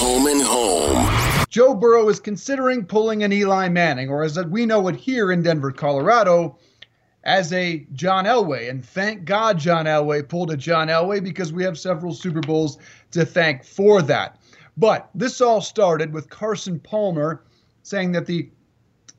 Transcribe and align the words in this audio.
Home 0.00 0.28
and 0.28 0.40
home. 0.40 1.46
Joe 1.48 1.74
Burrow 1.74 2.08
is 2.08 2.20
considering 2.20 2.84
pulling 2.84 3.24
an 3.24 3.32
Eli 3.32 3.68
Manning, 3.68 4.08
or 4.08 4.22
as 4.22 4.38
we 4.44 4.64
know 4.64 4.86
it 4.86 4.94
here 4.94 5.32
in 5.32 5.42
Denver, 5.42 5.72
Colorado, 5.72 6.56
as 7.24 7.52
a 7.52 7.84
John 7.94 8.24
Elway. 8.24 8.70
And 8.70 8.86
thank 8.86 9.24
God 9.24 9.58
John 9.58 9.86
Elway 9.86 10.28
pulled 10.28 10.52
a 10.52 10.56
John 10.56 10.86
Elway 10.86 11.22
because 11.22 11.52
we 11.52 11.64
have 11.64 11.76
several 11.76 12.14
Super 12.14 12.40
Bowls 12.40 12.78
to 13.10 13.26
thank 13.26 13.64
for 13.64 14.00
that. 14.02 14.38
But 14.76 15.10
this 15.16 15.40
all 15.40 15.60
started 15.60 16.12
with 16.12 16.30
Carson 16.30 16.78
Palmer 16.78 17.42
saying 17.82 18.12
that 18.12 18.26
the 18.26 18.48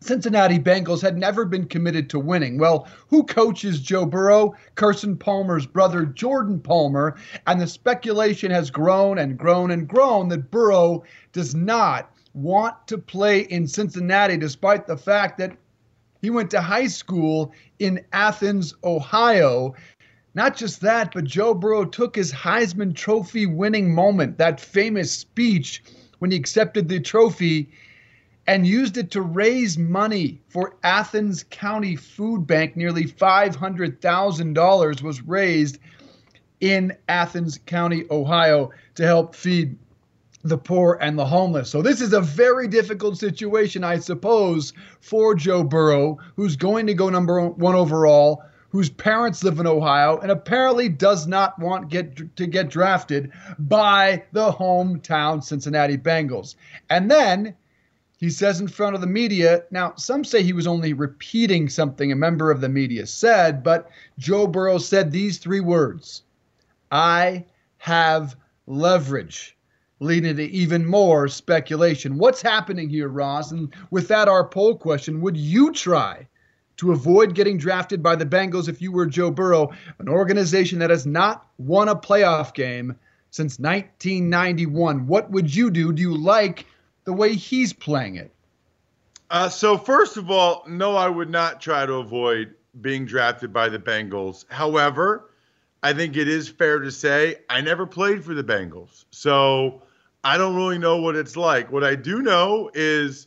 Cincinnati 0.01 0.57
Bengals 0.57 1.01
had 1.01 1.17
never 1.17 1.43
been 1.43 1.65
committed 1.65 2.09
to 2.09 2.19
winning. 2.19 2.57
Well, 2.57 2.87
who 3.07 3.23
coaches 3.23 3.81
Joe 3.81 4.05
Burrow? 4.05 4.55
Carson 4.75 5.17
Palmer's 5.17 5.65
brother, 5.65 6.05
Jordan 6.05 6.59
Palmer. 6.59 7.17
And 7.47 7.59
the 7.59 7.67
speculation 7.67 8.49
has 8.51 8.71
grown 8.71 9.17
and 9.17 9.37
grown 9.37 9.71
and 9.71 9.87
grown 9.87 10.29
that 10.29 10.51
Burrow 10.51 11.03
does 11.33 11.53
not 11.53 12.11
want 12.33 12.87
to 12.87 12.97
play 12.97 13.41
in 13.41 13.67
Cincinnati, 13.67 14.37
despite 14.37 14.87
the 14.87 14.97
fact 14.97 15.37
that 15.37 15.57
he 16.21 16.29
went 16.29 16.51
to 16.51 16.61
high 16.61 16.87
school 16.87 17.53
in 17.79 18.03
Athens, 18.13 18.73
Ohio. 18.83 19.75
Not 20.33 20.55
just 20.55 20.81
that, 20.81 21.13
but 21.13 21.25
Joe 21.25 21.53
Burrow 21.53 21.85
took 21.85 22.15
his 22.15 22.31
Heisman 22.31 22.95
Trophy 22.95 23.45
winning 23.45 23.93
moment, 23.93 24.37
that 24.37 24.61
famous 24.61 25.11
speech 25.11 25.83
when 26.19 26.31
he 26.31 26.37
accepted 26.37 26.87
the 26.87 26.99
trophy 26.99 27.69
and 28.49 28.65
used 28.65 28.97
it 28.97 29.11
to 29.11 29.21
raise 29.21 29.77
money 29.77 30.41
for 30.47 30.75
Athens 30.81 31.45
County 31.51 31.95
Food 31.95 32.47
Bank. 32.47 32.75
Nearly 32.75 33.05
$500,000 33.05 35.01
was 35.03 35.21
raised 35.21 35.77
in 36.59 36.97
Athens 37.07 37.59
County, 37.67 38.05
Ohio, 38.09 38.71
to 38.95 39.05
help 39.05 39.35
feed 39.35 39.77
the 40.41 40.57
poor 40.57 40.97
and 40.99 41.19
the 41.19 41.27
homeless. 41.27 41.69
So 41.69 41.83
this 41.83 42.01
is 42.01 42.13
a 42.13 42.21
very 42.21 42.67
difficult 42.67 43.19
situation, 43.19 43.83
I 43.83 43.99
suppose, 43.99 44.73
for 44.99 45.35
Joe 45.35 45.63
Burrow, 45.63 46.17
who's 46.35 46.55
going 46.55 46.87
to 46.87 46.95
go 46.95 47.07
number 47.07 47.49
one 47.49 47.75
overall, 47.75 48.43
whose 48.69 48.89
parents 48.89 49.43
live 49.43 49.59
in 49.59 49.67
Ohio, 49.67 50.17
and 50.17 50.31
apparently 50.31 50.89
does 50.89 51.27
not 51.27 51.59
want 51.59 51.89
get 51.89 52.35
to 52.35 52.47
get 52.47 52.69
drafted 52.69 53.31
by 53.59 54.23
the 54.31 54.51
hometown 54.51 55.43
Cincinnati 55.43 55.97
Bengals. 55.97 56.55
And 56.89 57.11
then 57.11 57.53
he 58.19 58.29
says 58.29 58.59
in 58.59 58.67
front 58.67 58.95
of 58.95 59.01
the 59.01 59.07
media, 59.07 59.63
now 59.71 59.93
some 59.95 60.25
say 60.25 60.43
he 60.43 60.51
was 60.51 60.67
only 60.67 60.91
repeating 60.91 61.69
something 61.69 62.11
a 62.11 62.17
member 62.17 62.51
of 62.51 62.59
the 62.59 62.67
media 62.67 63.05
said, 63.05 63.63
but 63.63 63.89
Joe 64.17 64.45
Burrow 64.45 64.77
said 64.77 65.09
these 65.09 65.37
three 65.37 65.61
words 65.61 66.23
I 66.91 67.45
have 67.77 68.35
leverage, 68.67 69.55
leading 70.01 70.35
to 70.35 70.43
even 70.43 70.85
more 70.85 71.29
speculation. 71.29 72.17
What's 72.17 72.41
happening 72.41 72.89
here, 72.89 73.07
Ross? 73.07 73.51
And 73.51 73.73
with 73.89 74.09
that, 74.09 74.27
our 74.27 74.45
poll 74.45 74.75
question 74.75 75.21
would 75.21 75.37
you 75.37 75.71
try 75.71 76.27
to 76.75 76.91
avoid 76.91 77.35
getting 77.35 77.57
drafted 77.57 78.03
by 78.03 78.17
the 78.17 78.25
Bengals 78.25 78.67
if 78.67 78.81
you 78.81 78.91
were 78.91 79.05
Joe 79.05 79.31
Burrow, 79.31 79.71
an 79.99 80.09
organization 80.09 80.77
that 80.79 80.89
has 80.89 81.05
not 81.05 81.47
won 81.57 81.87
a 81.87 81.95
playoff 81.95 82.53
game 82.53 82.97
since 83.31 83.59
1991? 83.59 85.07
What 85.07 85.31
would 85.31 85.55
you 85.55 85.71
do? 85.71 85.93
Do 85.93 86.01
you 86.01 86.17
like 86.17 86.65
the 87.09 87.13
way 87.13 87.33
he's 87.33 87.73
playing 87.73 88.17
it? 88.17 88.31
Uh, 89.31 89.49
so 89.49 89.79
first 89.79 90.15
of 90.15 90.29
all, 90.29 90.63
no, 90.67 90.95
I 90.95 91.09
would 91.09 91.31
not 91.31 91.59
try 91.59 91.83
to 91.83 91.93
avoid 91.93 92.53
being 92.81 93.07
drafted 93.07 93.51
by 93.51 93.67
the 93.67 93.79
Bengals. 93.79 94.45
However, 94.51 95.31
I 95.81 95.93
think 95.93 96.17
it 96.17 96.27
is 96.27 96.47
fair 96.47 96.77
to 96.77 96.91
say 96.91 97.37
I 97.49 97.61
never 97.61 97.87
played 97.87 98.23
for 98.23 98.35
the 98.35 98.43
Bengals, 98.43 99.05
so 99.09 99.81
I 100.23 100.37
don't 100.37 100.55
really 100.55 100.77
know 100.77 101.01
what 101.01 101.15
it's 101.15 101.35
like. 101.35 101.71
What 101.71 101.83
I 101.83 101.95
do 101.95 102.21
know 102.21 102.69
is 102.75 103.25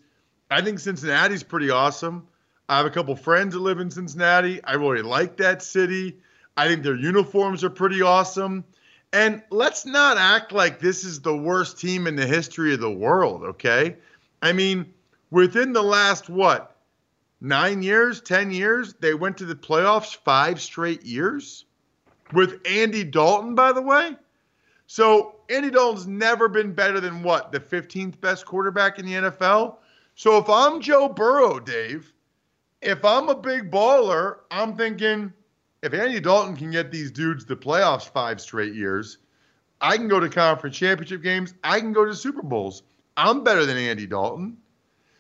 I 0.49 0.63
think 0.63 0.79
Cincinnati's 0.79 1.43
pretty 1.43 1.71
awesome. 1.71 2.29
I 2.69 2.77
have 2.77 2.87
a 2.87 2.91
couple 2.91 3.17
friends 3.17 3.55
that 3.55 3.61
live 3.61 3.81
in 3.81 3.91
Cincinnati. 3.91 4.63
I 4.63 4.75
really 4.75 5.03
like 5.03 5.39
that 5.39 5.61
city. 5.61 6.19
I 6.57 6.69
think 6.69 6.85
their 6.85 6.95
uniforms 6.95 7.65
are 7.65 7.71
pretty 7.71 8.01
awesome. 8.01 8.63
And 9.13 9.43
let's 9.51 9.85
not 9.85 10.17
act 10.17 10.53
like 10.53 10.79
this 10.79 11.05
is 11.05 11.21
the 11.21 11.37
worst 11.37 11.79
team 11.79 12.07
in 12.07 12.17
the 12.17 12.27
history 12.27 12.73
of 12.73 12.81
the 12.81 12.91
world, 12.91 13.43
okay? 13.43 13.97
I 14.41 14.53
mean, 14.53 14.93
within 15.31 15.73
the 15.73 15.83
last, 15.83 16.31
what, 16.31 16.77
nine 17.41 17.83
years, 17.83 18.23
10 18.23 18.51
years, 18.51 18.95
they 18.95 19.15
went 19.15 19.37
to 19.39 19.45
the 19.45 19.55
playoffs 19.55 20.17
five 20.17 20.61
straight 20.61 21.05
years 21.05 21.67
with 22.33 22.61
Andy 22.67 23.05
Dalton, 23.05 23.55
by 23.55 23.73
the 23.73 23.83
way. 23.83 24.17
So 24.87 25.37
Andy 25.51 25.71
Dalton's 25.71 26.07
never 26.07 26.49
been 26.49 26.73
better 26.73 27.01
than 27.01 27.23
what, 27.23 27.53
the 27.53 27.61
15th 27.61 28.21
best 28.21 28.47
quarterback 28.47 28.99
in 28.99 29.07
the 29.07 29.13
NFL? 29.13 29.77
So 30.15 30.39
if 30.39 30.49
I'm 30.49 30.81
Joe 30.81 31.09
Burrow, 31.09 31.61
Dave, 31.61 32.13
if 32.81 33.05
I'm 33.05 33.29
a 33.29 33.35
big 33.35 33.71
baller, 33.71 34.39
I'm 34.51 34.77
thinking, 34.77 35.33
if 35.83 35.93
Andy 35.93 36.21
Dalton 36.21 36.57
can 36.57 36.71
get 36.71 36.93
these 36.93 37.11
dudes 37.11 37.45
the 37.45 37.57
playoffs 37.57 38.09
five 38.09 38.41
straight 38.41 38.75
years, 38.75 39.19
I 39.81 39.97
can 39.97 40.07
go 40.07 40.21
to 40.21 40.29
conference 40.29 40.77
championship 40.77 41.23
games. 41.23 41.55
I 41.65 41.81
can 41.81 41.93
go 41.93 42.05
to 42.05 42.15
Super 42.15 42.43
Bowls. 42.43 42.85
I'm 43.17 43.43
better 43.43 43.67
than 43.67 43.77
Andy 43.77 44.07
Dalton. 44.07 44.57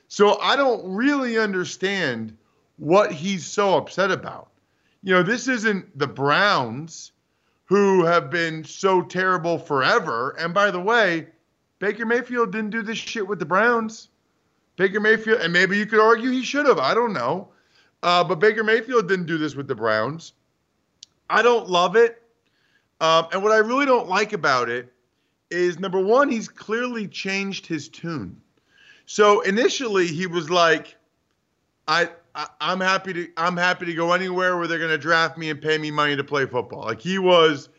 So 0.06 0.38
I 0.40 0.56
don't 0.56 0.94
really 0.94 1.36
understand 1.36 2.36
what 2.76 3.10
he's 3.10 3.44
so 3.44 3.76
upset 3.76 4.10
about. 4.10 4.48
You 5.02 5.14
know, 5.14 5.22
this 5.22 5.48
isn't 5.48 5.98
the 5.98 6.06
Browns 6.06 7.12
who 7.64 8.04
have 8.04 8.30
been 8.30 8.62
so 8.62 9.02
terrible 9.02 9.58
forever. 9.58 10.36
And 10.38 10.54
by 10.54 10.70
the 10.70 10.80
way, 10.80 11.26
Baker 11.80 12.06
Mayfield 12.06 12.52
didn't 12.52 12.70
do 12.70 12.82
this 12.82 12.98
shit 12.98 13.26
with 13.26 13.40
the 13.40 13.46
Browns. 13.46 14.10
Baker 14.76 15.00
Mayfield, 15.00 15.40
and 15.40 15.52
maybe 15.52 15.76
you 15.76 15.86
could 15.86 16.00
argue 16.00 16.30
he 16.30 16.44
should 16.44 16.66
have. 16.66 16.78
I 16.78 16.94
don't 16.94 17.12
know. 17.12 17.48
Uh, 18.02 18.22
but 18.22 18.38
Baker 18.38 18.62
Mayfield 18.62 19.08
didn't 19.08 19.26
do 19.26 19.38
this 19.38 19.56
with 19.56 19.66
the 19.66 19.74
Browns. 19.74 20.34
I 21.32 21.40
don't 21.42 21.68
love 21.68 21.96
it. 21.96 22.22
Um, 23.00 23.26
and 23.32 23.42
what 23.42 23.52
I 23.52 23.56
really 23.56 23.86
don't 23.86 24.08
like 24.08 24.34
about 24.34 24.68
it 24.68 24.92
is 25.50 25.78
number 25.78 25.98
one, 25.98 26.28
he's 26.28 26.46
clearly 26.46 27.08
changed 27.08 27.66
his 27.66 27.88
tune. 27.88 28.40
So 29.06 29.40
initially 29.40 30.06
he 30.06 30.26
was 30.26 30.50
like, 30.50 30.96
I, 31.88 32.10
I 32.34 32.48
am 32.60 32.80
happy 32.80 33.12
to 33.14 33.28
I'm 33.36 33.56
happy 33.56 33.86
to 33.86 33.94
go 33.94 34.12
anywhere 34.12 34.56
where 34.56 34.66
they're 34.66 34.78
gonna 34.78 34.98
draft 34.98 35.36
me 35.36 35.50
and 35.50 35.60
pay 35.60 35.78
me 35.78 35.90
money 35.90 36.16
to 36.16 36.22
play 36.22 36.46
football. 36.46 36.84
Like 36.84 37.00
he 37.00 37.18
was, 37.18 37.70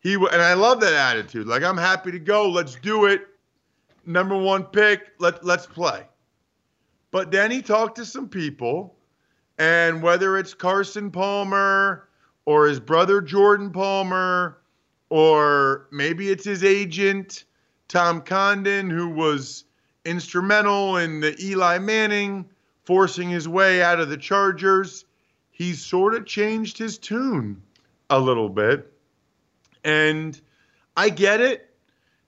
he 0.00 0.14
and 0.14 0.42
I 0.42 0.54
love 0.54 0.80
that 0.80 0.94
attitude. 0.94 1.46
Like 1.46 1.62
I'm 1.62 1.76
happy 1.76 2.10
to 2.12 2.18
go. 2.18 2.48
Let's 2.48 2.74
do 2.76 3.04
it. 3.06 3.26
Number 4.04 4.36
one 4.36 4.64
pick. 4.64 5.12
Let 5.18 5.44
let's 5.44 5.66
play. 5.66 6.06
But 7.10 7.30
then 7.30 7.50
he 7.50 7.62
talked 7.62 7.96
to 7.96 8.04
some 8.04 8.28
people, 8.28 8.96
and 9.58 10.02
whether 10.02 10.38
it's 10.38 10.54
Carson 10.54 11.10
Palmer 11.10 12.08
or 12.44 12.66
his 12.66 12.80
brother 12.80 13.20
Jordan 13.20 13.70
Palmer, 13.70 14.58
or 15.10 15.86
maybe 15.90 16.30
it's 16.30 16.44
his 16.44 16.64
agent, 16.64 17.44
Tom 17.88 18.20
Condon, 18.22 18.90
who 18.90 19.08
was 19.08 19.64
instrumental 20.04 20.96
in 20.96 21.20
the 21.20 21.36
Eli 21.42 21.78
Manning 21.78 22.48
forcing 22.84 23.30
his 23.30 23.48
way 23.48 23.82
out 23.82 24.00
of 24.00 24.08
the 24.08 24.16
Chargers. 24.16 25.04
He's 25.50 25.84
sort 25.84 26.14
of 26.14 26.26
changed 26.26 26.78
his 26.78 26.98
tune 26.98 27.62
a 28.10 28.18
little 28.18 28.48
bit. 28.48 28.92
And 29.84 30.40
I 30.96 31.08
get 31.08 31.40
it. 31.40 31.68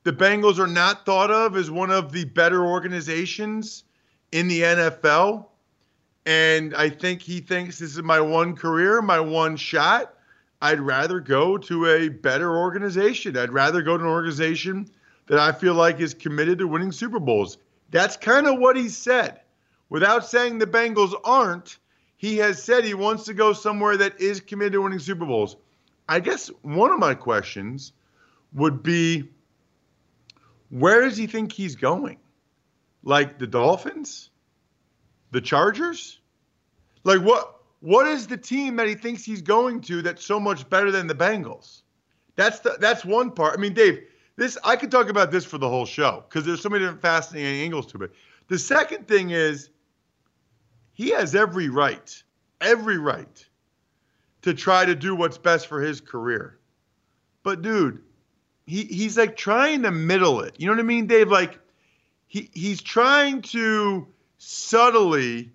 The 0.04 0.12
Bengals 0.12 0.58
are 0.58 0.66
not 0.66 1.06
thought 1.06 1.30
of 1.30 1.56
as 1.56 1.70
one 1.70 1.90
of 1.90 2.12
the 2.12 2.24
better 2.24 2.64
organizations 2.64 3.84
in 4.32 4.48
the 4.48 4.60
NFL. 4.60 5.46
And 6.26 6.74
I 6.74 6.88
think 6.88 7.20
he 7.20 7.40
thinks 7.40 7.78
this 7.78 7.96
is 7.96 8.02
my 8.02 8.20
one 8.20 8.56
career, 8.56 9.02
my 9.02 9.20
one 9.20 9.56
shot. 9.56 10.14
I'd 10.62 10.80
rather 10.80 11.20
go 11.20 11.58
to 11.58 11.86
a 11.86 12.08
better 12.08 12.56
organization. 12.56 13.36
I'd 13.36 13.52
rather 13.52 13.82
go 13.82 13.98
to 13.98 14.04
an 14.04 14.10
organization 14.10 14.88
that 15.26 15.38
I 15.38 15.52
feel 15.52 15.74
like 15.74 16.00
is 16.00 16.14
committed 16.14 16.58
to 16.58 16.68
winning 16.68 16.92
Super 16.92 17.20
Bowls. 17.20 17.58
That's 17.90 18.16
kind 18.16 18.46
of 18.46 18.58
what 18.58 18.76
he 18.76 18.88
said. 18.88 19.40
Without 19.90 20.26
saying 20.26 20.58
the 20.58 20.66
Bengals 20.66 21.12
aren't, 21.24 21.78
he 22.16 22.38
has 22.38 22.62
said 22.62 22.84
he 22.84 22.94
wants 22.94 23.24
to 23.24 23.34
go 23.34 23.52
somewhere 23.52 23.96
that 23.98 24.18
is 24.20 24.40
committed 24.40 24.72
to 24.72 24.82
winning 24.82 24.98
Super 24.98 25.26
Bowls. 25.26 25.56
I 26.08 26.20
guess 26.20 26.48
one 26.62 26.90
of 26.90 26.98
my 26.98 27.14
questions 27.14 27.92
would 28.54 28.82
be 28.82 29.28
where 30.70 31.02
does 31.02 31.16
he 31.16 31.26
think 31.26 31.52
he's 31.52 31.76
going? 31.76 32.18
Like 33.02 33.38
the 33.38 33.46
Dolphins? 33.46 34.30
The 35.34 35.40
Chargers? 35.40 36.20
Like 37.02 37.20
what 37.20 37.56
what 37.80 38.06
is 38.06 38.28
the 38.28 38.36
team 38.36 38.76
that 38.76 38.86
he 38.86 38.94
thinks 38.94 39.24
he's 39.24 39.42
going 39.42 39.80
to 39.80 40.00
that's 40.00 40.24
so 40.24 40.38
much 40.38 40.70
better 40.70 40.92
than 40.92 41.08
the 41.08 41.14
Bengals? 41.14 41.82
That's 42.36 42.60
the 42.60 42.76
that's 42.78 43.04
one 43.04 43.32
part. 43.32 43.58
I 43.58 43.60
mean, 43.60 43.74
Dave, 43.74 44.04
this 44.36 44.56
I 44.62 44.76
could 44.76 44.92
talk 44.92 45.08
about 45.08 45.32
this 45.32 45.44
for 45.44 45.58
the 45.58 45.68
whole 45.68 45.86
show 45.86 46.24
because 46.28 46.46
there's 46.46 46.62
so 46.62 46.68
many 46.68 46.84
different 46.84 47.02
fascinating 47.02 47.62
angles 47.62 47.86
to 47.86 48.02
it. 48.04 48.12
The 48.46 48.60
second 48.60 49.08
thing 49.08 49.30
is 49.30 49.70
he 50.92 51.10
has 51.10 51.34
every 51.34 51.68
right, 51.68 52.22
every 52.60 52.98
right 52.98 53.44
to 54.42 54.54
try 54.54 54.84
to 54.84 54.94
do 54.94 55.16
what's 55.16 55.36
best 55.36 55.66
for 55.66 55.80
his 55.80 56.00
career. 56.00 56.60
But 57.42 57.60
dude, 57.60 58.00
he 58.66 58.84
he's 58.84 59.18
like 59.18 59.36
trying 59.36 59.82
to 59.82 59.90
middle 59.90 60.42
it. 60.42 60.54
You 60.58 60.68
know 60.68 60.74
what 60.74 60.80
I 60.80 60.84
mean, 60.84 61.08
Dave? 61.08 61.28
Like 61.28 61.58
he 62.28 62.50
he's 62.54 62.80
trying 62.80 63.42
to 63.42 64.06
subtly 64.38 65.50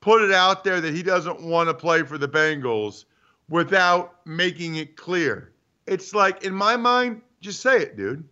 put 0.00 0.22
it 0.22 0.32
out 0.32 0.62
there 0.62 0.80
that 0.80 0.94
he 0.94 1.02
doesn't 1.02 1.42
want 1.42 1.68
to 1.68 1.74
play 1.74 2.02
for 2.02 2.16
the 2.18 2.28
Bengals 2.28 3.04
without 3.48 4.24
making 4.24 4.76
it 4.76 4.96
clear. 4.96 5.52
It's 5.86 6.14
like 6.14 6.44
in 6.44 6.54
my 6.54 6.76
mind, 6.76 7.22
just 7.40 7.60
say 7.60 7.78
it, 7.78 7.96
dude. 7.96 8.24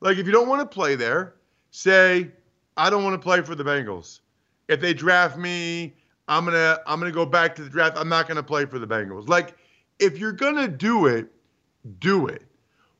Like 0.00 0.18
if 0.18 0.26
you 0.26 0.32
don't 0.32 0.48
want 0.48 0.60
to 0.60 0.66
play 0.66 0.94
there, 0.94 1.36
say 1.70 2.30
I 2.76 2.90
don't 2.90 3.02
want 3.04 3.14
to 3.14 3.18
play 3.18 3.42
for 3.42 3.54
the 3.54 3.64
Bengals. 3.64 4.20
If 4.68 4.80
they 4.80 4.92
draft 4.92 5.38
me, 5.38 5.94
I'm 6.28 6.44
going 6.44 6.54
to 6.54 6.80
I'm 6.86 7.00
to 7.00 7.12
go 7.12 7.24
back 7.26 7.54
to 7.56 7.62
the 7.62 7.70
draft. 7.70 7.96
I'm 7.96 8.08
not 8.08 8.26
going 8.26 8.36
to 8.36 8.42
play 8.42 8.66
for 8.66 8.78
the 8.78 8.86
Bengals. 8.86 9.28
Like 9.28 9.56
if 9.98 10.18
you're 10.18 10.32
going 10.32 10.56
to 10.56 10.68
do 10.68 11.06
it, 11.06 11.28
do 11.98 12.26
it. 12.26 12.42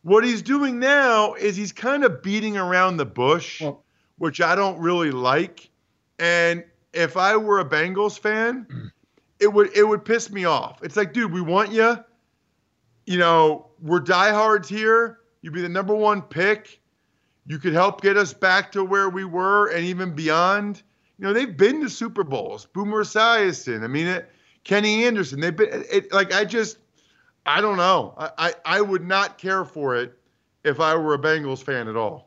What 0.03 0.25
he's 0.25 0.41
doing 0.41 0.79
now 0.79 1.35
is 1.35 1.57
he's 1.57 1.73
kind 1.73 2.05
of 2.05 2.23
beating 2.23 2.57
around 2.57 2.97
the 2.97 3.05
bush, 3.05 3.61
well, 3.61 3.83
which 4.19 4.41
I 4.41 4.55
don't 4.55 4.79
really 4.79 5.11
like. 5.11 5.69
And 6.19 6.65
if 6.93 7.17
I 7.17 7.37
were 7.37 7.61
a 7.61 7.65
Bengals 7.65 8.19
fan, 8.19 8.67
mm. 8.71 8.91
it 9.41 9.53
would 9.53 9.77
it 9.77 9.85
would 9.85 10.05
piss 10.05 10.31
me 10.31 10.45
off. 10.45 10.83
It's 10.83 10.97
like, 10.97 11.13
dude, 11.13 11.33
we 11.33 11.41
want 11.41 11.73
you. 11.73 11.99
You 13.07 13.19
know, 13.19 13.69
we're 13.81 14.01
diehards 14.01 14.69
here. 14.69 15.21
You'd 15.43 15.53
be 15.53 15.63
the 15.63 15.69
number 15.69 15.95
one 15.95 16.23
pick. 16.23 16.81
You 17.47 17.59
could 17.59 17.73
help 17.73 18.01
get 18.01 18.17
us 18.17 18.33
back 18.33 18.73
to 18.73 18.83
where 18.83 19.09
we 19.09 19.25
were 19.25 19.69
and 19.69 19.85
even 19.85 20.15
beyond. 20.15 20.83
You 21.19 21.27
know, 21.27 21.33
they've 21.33 21.57
been 21.57 21.81
to 21.83 21.89
Super 21.89 22.25
Bowls. 22.25 22.67
Boomer 22.67 23.05
Esiason. 23.05 23.85
I 23.85 23.87
mean, 23.87 24.07
it, 24.09 24.31
Kenny 24.65 25.05
Anderson. 25.05 25.41
They've 25.41 25.55
been 25.55 25.85
it, 25.91 26.13
like 26.13 26.35
I 26.35 26.45
just 26.45 26.79
I 27.47 27.61
don't 27.61 27.77
know. 27.77 28.15
I, 28.19 28.31
I, 28.39 28.53
I 28.65 28.81
would 28.81 29.05
not 29.05 29.39
care 29.39 29.65
for 29.65 29.97
it 29.97 30.19
if 30.65 30.81
I 30.81 30.97
were 30.97 31.15
a 31.15 31.19
Bengals 31.19 31.63
fan 31.63 31.87
at 31.87 31.97
all. 31.97 32.26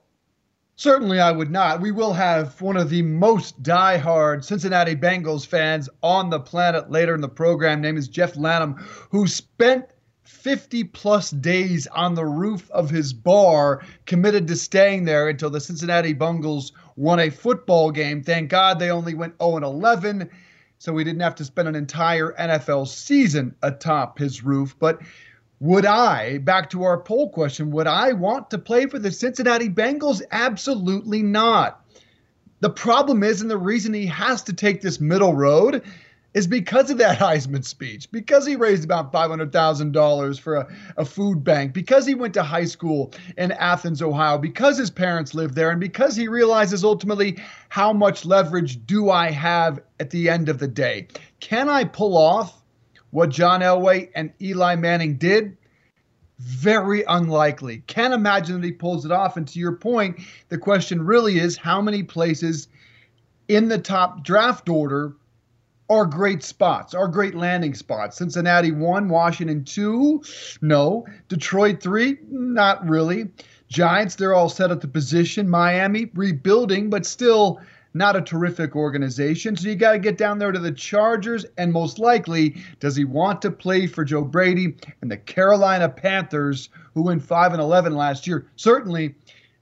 Certainly, 0.79 1.19
I 1.19 1.33
would 1.33 1.51
not. 1.51 1.81
We 1.81 1.91
will 1.91 2.13
have 2.13 2.61
one 2.61 2.77
of 2.77 2.89
the 2.89 3.01
most 3.01 3.61
die-hard 3.61 4.45
Cincinnati 4.45 4.95
Bengals 4.95 5.45
fans 5.45 5.89
on 6.01 6.29
the 6.29 6.39
planet 6.39 6.89
later 6.89 7.13
in 7.13 7.19
the 7.19 7.27
program. 7.27 7.81
Name 7.81 7.97
is 7.97 8.07
Jeff 8.07 8.37
Lanham, 8.37 8.75
who 9.11 9.27
spent 9.27 9.89
50 10.23 10.85
plus 10.85 11.31
days 11.31 11.85
on 11.87 12.15
the 12.15 12.23
roof 12.23 12.71
of 12.71 12.89
his 12.89 13.11
bar, 13.11 13.81
committed 14.05 14.47
to 14.47 14.55
staying 14.55 15.03
there 15.03 15.27
until 15.27 15.49
the 15.49 15.59
Cincinnati 15.59 16.15
Bengals 16.15 16.71
won 16.95 17.19
a 17.19 17.29
football 17.29 17.91
game. 17.91 18.23
Thank 18.23 18.49
God 18.49 18.79
they 18.79 18.89
only 18.89 19.15
went 19.15 19.35
0 19.41 19.57
11 19.57 20.29
so 20.77 20.95
he 20.95 21.03
didn't 21.03 21.19
have 21.19 21.35
to 21.35 21.43
spend 21.43 21.67
an 21.67 21.75
entire 21.75 22.33
NFL 22.39 22.87
season 22.87 23.53
atop 23.61 24.17
his 24.17 24.45
roof. 24.45 24.77
But 24.79 25.01
would 25.59 25.85
I, 25.85 26.37
back 26.37 26.69
to 26.69 26.83
our 26.83 26.99
poll 26.99 27.29
question, 27.29 27.71
would 27.71 27.87
I 27.87 28.13
want 28.13 28.49
to 28.51 28.57
play 28.57 28.85
for 28.85 28.97
the 28.97 29.11
Cincinnati 29.11 29.67
Bengals? 29.69 30.21
Absolutely 30.31 31.21
not. 31.21 31.85
The 32.61 32.69
problem 32.69 33.23
is, 33.23 33.41
and 33.41 33.51
the 33.51 33.57
reason 33.57 33.93
he 33.93 34.05
has 34.05 34.41
to 34.43 34.53
take 34.53 34.81
this 34.81 34.99
middle 34.99 35.33
road 35.33 35.83
is 36.33 36.47
because 36.47 36.89
of 36.89 36.97
that 36.99 37.17
Heisman 37.19 37.65
speech, 37.65 38.09
because 38.11 38.45
he 38.45 38.55
raised 38.55 38.85
about 38.85 39.11
$500,000 39.11 40.39
for 40.39 40.55
a, 40.55 40.67
a, 40.97 41.05
food 41.05 41.43
bank, 41.43 41.73
because 41.73 42.05
he 42.05 42.15
went 42.15 42.33
to 42.35 42.43
high 42.43 42.65
school 42.65 43.11
in 43.37 43.51
Athens, 43.53 44.01
Ohio, 44.01 44.37
because 44.37 44.77
his 44.77 44.89
parents 44.89 45.33
lived 45.33 45.55
there, 45.55 45.71
and 45.71 45.79
because 45.79 46.15
he 46.15 46.27
realizes 46.27 46.83
ultimately 46.83 47.37
how 47.69 47.91
much 47.91 48.25
leverage 48.25 48.85
do 48.85 49.09
I 49.09 49.31
have 49.31 49.81
at 49.99 50.09
the 50.09 50.29
end 50.29 50.47
of 50.47 50.59
the 50.59 50.67
day. 50.67 51.07
Can 51.39 51.67
I 51.67 51.83
pull 51.83 52.15
off 52.15 52.58
what 53.11 53.29
John 53.29 53.61
Elway 53.61 54.09
and 54.15 54.31
Eli 54.41 54.75
Manning 54.75 55.17
did? 55.17 55.57
Very 56.39 57.03
unlikely. 57.03 57.83
Can't 57.87 58.13
imagine 58.13 58.61
that 58.61 58.65
he 58.65 58.71
pulls 58.71 59.05
it 59.05 59.11
off. 59.11 59.35
And 59.35 59.47
to 59.49 59.59
your 59.59 59.73
point, 59.73 60.19
the 60.47 60.57
question 60.57 61.01
really 61.01 61.37
is 61.39 61.57
how 61.57 61.81
many 61.81 62.03
places 62.03 62.69
in 63.47 63.67
the 63.67 63.77
top 63.77 64.23
draft 64.23 64.69
order 64.69 65.13
are 65.89 66.05
great 66.05 66.43
spots, 66.43 66.93
are 66.93 67.07
great 67.07 67.33
landing 67.33 67.73
spots. 67.73 68.17
Cincinnati 68.17 68.71
one, 68.71 69.09
Washington 69.09 69.63
two, 69.65 70.21
no. 70.61 71.05
Detroit 71.27 71.81
three, 71.81 72.17
not 72.29 72.87
really. 72.87 73.27
Giants, 73.69 74.15
they're 74.15 74.35
all 74.35 74.49
set 74.49 74.71
at 74.71 74.81
the 74.81 74.87
position. 74.87 75.49
Miami 75.49 76.09
rebuilding, 76.13 76.89
but 76.89 77.05
still 77.05 77.59
not 77.93 78.15
a 78.15 78.21
terrific 78.21 78.75
organization. 78.75 79.55
So 79.55 79.67
you 79.67 79.75
got 79.75 79.93
to 79.93 79.99
get 79.99 80.17
down 80.17 80.39
there 80.39 80.51
to 80.51 80.59
the 80.59 80.71
Chargers, 80.71 81.45
and 81.57 81.71
most 81.71 81.99
likely, 81.99 82.61
does 82.79 82.95
he 82.95 83.05
want 83.05 83.41
to 83.41 83.51
play 83.51 83.87
for 83.87 84.03
Joe 84.03 84.23
Brady 84.23 84.75
and 85.01 85.11
the 85.11 85.17
Carolina 85.17 85.89
Panthers, 85.89 86.69
who 86.93 87.03
went 87.03 87.23
five 87.23 87.53
and 87.53 87.61
eleven 87.61 87.95
last 87.95 88.27
year? 88.27 88.47
Certainly, 88.55 89.15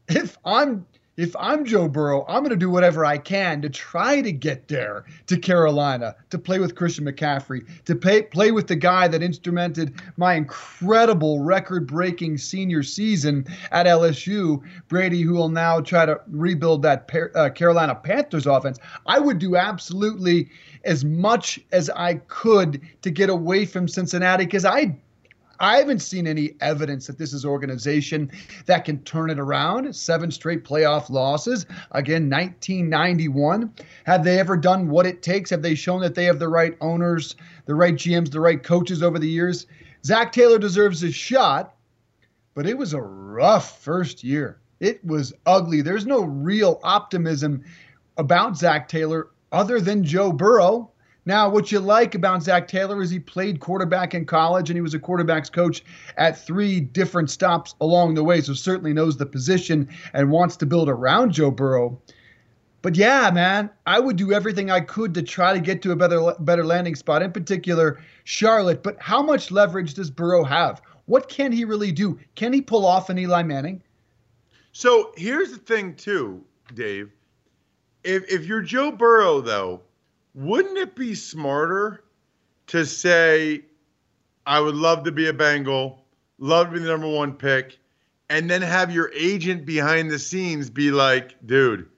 if 0.10 0.38
I'm 0.46 0.86
if 1.18 1.36
I'm 1.40 1.66
Joe 1.66 1.88
Burrow, 1.88 2.24
I'm 2.28 2.42
going 2.42 2.52
to 2.52 2.56
do 2.56 2.70
whatever 2.70 3.04
I 3.04 3.18
can 3.18 3.60
to 3.64 3.70
try 3.70 4.22
to 4.22 4.32
get 4.32 4.68
there 4.68 5.06
to 5.26 5.38
Carolina, 5.38 6.16
to 6.30 6.38
play 6.38 6.60
with 6.60 6.76
Christian 6.76 7.06
McCaffrey, 7.06 7.66
to 7.86 7.96
pay, 7.96 8.22
play 8.22 8.52
with 8.52 8.68
the 8.68 8.76
guy 8.76 9.08
that 9.08 9.22
instrumented 9.22 10.00
my 10.18 10.36
incredible 10.36 11.42
record 11.42 11.88
breaking 11.88 12.38
senior 12.38 12.84
season 12.84 13.48
at 13.72 13.88
LSU, 13.88 14.62
Brady, 14.90 15.24
who 15.24 15.34
will 15.34 15.50
now 15.50 15.82
try 15.82 16.06
to 16.06 16.22
rebuild 16.28 16.84
that 16.84 17.10
uh, 17.34 17.50
Carolina 17.50 17.96
Panthers 17.96 18.46
offense. 18.46 18.78
I 19.08 19.18
would 19.18 19.40
do 19.40 19.56
absolutely 19.56 20.52
as 20.84 21.04
much 21.04 21.60
as 21.72 21.90
I 21.90 22.16
could 22.28 22.80
to 23.02 23.10
get 23.10 23.32
away 23.32 23.66
from 23.66 23.88
Cincinnati 23.88 24.46
because 24.46 24.66
I 24.66 24.96
I 25.60 25.78
haven't 25.78 26.00
seen 26.00 26.28
any 26.28 26.56
evidence 26.62 27.08
that 27.08 27.18
this 27.18 27.34
is 27.34 27.46
organization 27.46 28.32
that 28.66 28.86
can 28.86 29.04
turn 29.04 29.30
it 29.30 29.40
around. 29.40 29.96
Seven 29.96 30.32
straight 30.32 30.64
playoff 30.64 31.10
losses. 31.10 31.66
Again, 31.92 32.30
1991. 32.30 33.74
Have 34.06 34.24
they 34.24 34.40
ever 34.40 34.58
done 34.58 34.90
what 34.90 35.06
it 35.06 35.22
takes? 35.22 35.50
Have 35.50 35.62
they 35.62 35.76
shown 35.76 36.02
that 36.02 36.16
they 36.16 36.26
have 36.26 36.40
the 36.40 36.50
right 36.50 36.78
owners, 36.82 37.36
the 37.66 37.76
right 37.76 37.96
GMs, 37.96 38.32
the 38.32 38.40
right 38.40 38.62
coaches 38.62 39.02
over 39.02 39.20
the 39.20 39.30
years? 39.30 39.68
Zac 40.06 40.32
Taylor 40.32 40.60
deserves 40.60 41.04
a 41.04 41.12
shot, 41.12 41.76
but 42.54 42.68
it 42.68 42.78
was 42.78 42.94
a 42.94 43.02
rough 43.02 43.82
first 43.82 44.24
year. 44.24 44.60
It 44.80 45.04
was 45.04 45.34
ugly. 45.46 45.82
There's 45.82 46.06
no 46.06 46.22
real 46.22 46.80
optimism 46.84 47.64
about 48.18 48.58
Zac 48.58 48.88
Taylor 48.88 49.30
other 49.52 49.80
than 49.80 50.04
Joe 50.04 50.32
Burrow. 50.32 50.92
Now, 51.28 51.50
what 51.50 51.74
you 51.74 51.82
like 51.82 52.16
about 52.16 52.42
Zac 52.42 52.70
Taylor 52.70 53.02
is 53.02 53.10
he 53.10 53.20
played 53.20 53.60
quarterback 53.60 54.16
in 54.16 54.26
college 54.26 54.70
and 54.70 54.78
he 54.78 54.82
was 54.82 54.94
a 54.94 55.00
quarterback's 55.00 55.50
coach 55.50 55.84
at 56.16 56.40
three 56.40 56.80
different 56.80 57.30
stops 57.30 57.76
along 57.82 58.14
the 58.14 58.24
way, 58.24 58.40
so 58.40 58.54
certainly 58.54 58.94
knows 58.94 59.18
the 59.18 59.26
position 59.26 59.90
and 60.14 60.32
wants 60.32 60.56
to 60.56 60.66
build 60.66 60.88
around 60.88 61.34
Joe 61.34 61.52
Burrow. 61.52 62.02
But 62.82 62.96
yeah, 62.96 63.30
man, 63.30 63.70
I 63.86 64.00
would 64.00 64.16
do 64.16 64.32
everything 64.32 64.72
I 64.72 64.80
could 64.80 65.14
to 65.16 65.22
try 65.22 65.54
to 65.54 65.60
get 65.60 65.82
to 65.82 65.92
a 65.92 65.98
better 65.98 66.34
better 66.40 66.64
landing 66.64 66.96
spot, 66.96 67.22
in 67.22 67.34
particular 67.34 68.02
Charlotte. 68.24 68.82
But 68.82 68.96
how 69.02 69.22
much 69.22 69.52
leverage 69.52 69.96
does 69.96 70.10
Burrow 70.10 70.46
have? 70.46 70.82
What 71.08 71.28
can 71.28 71.52
he 71.52 71.66
really 71.66 71.92
do? 71.92 72.18
Can 72.36 72.54
he 72.54 72.62
pull 72.62 72.86
off 72.86 73.10
an 73.10 73.20
Eli 73.20 73.44
Manning? 73.44 73.84
So 74.72 75.12
here's 75.18 75.52
the 75.52 75.58
thing, 75.58 75.94
too, 75.96 76.42
Dave. 76.74 77.12
If 78.06 78.32
if 78.32 78.46
you're 78.46 78.62
Joe 78.62 78.94
Burrow, 78.94 79.42
though, 79.42 79.82
wouldn't 80.38 80.78
it 80.78 80.96
be 80.96 81.16
smarter 81.16 82.04
to 82.68 82.86
say, 82.86 83.66
I 84.46 84.60
would 84.60 84.76
love 84.76 85.04
to 85.06 85.12
be 85.12 85.28
a 85.30 85.34
Bengal, 85.34 86.06
love 86.38 86.68
to 86.68 86.74
be 86.74 86.80
the 86.80 86.88
number 86.88 87.10
one 87.10 87.34
pick, 87.34 87.80
and 88.30 88.48
then 88.48 88.62
have 88.62 88.94
your 88.94 89.12
agent 89.16 89.66
behind 89.66 90.12
the 90.12 90.20
scenes 90.20 90.70
be 90.70 90.92
like, 90.92 91.34
dude, 91.48 91.90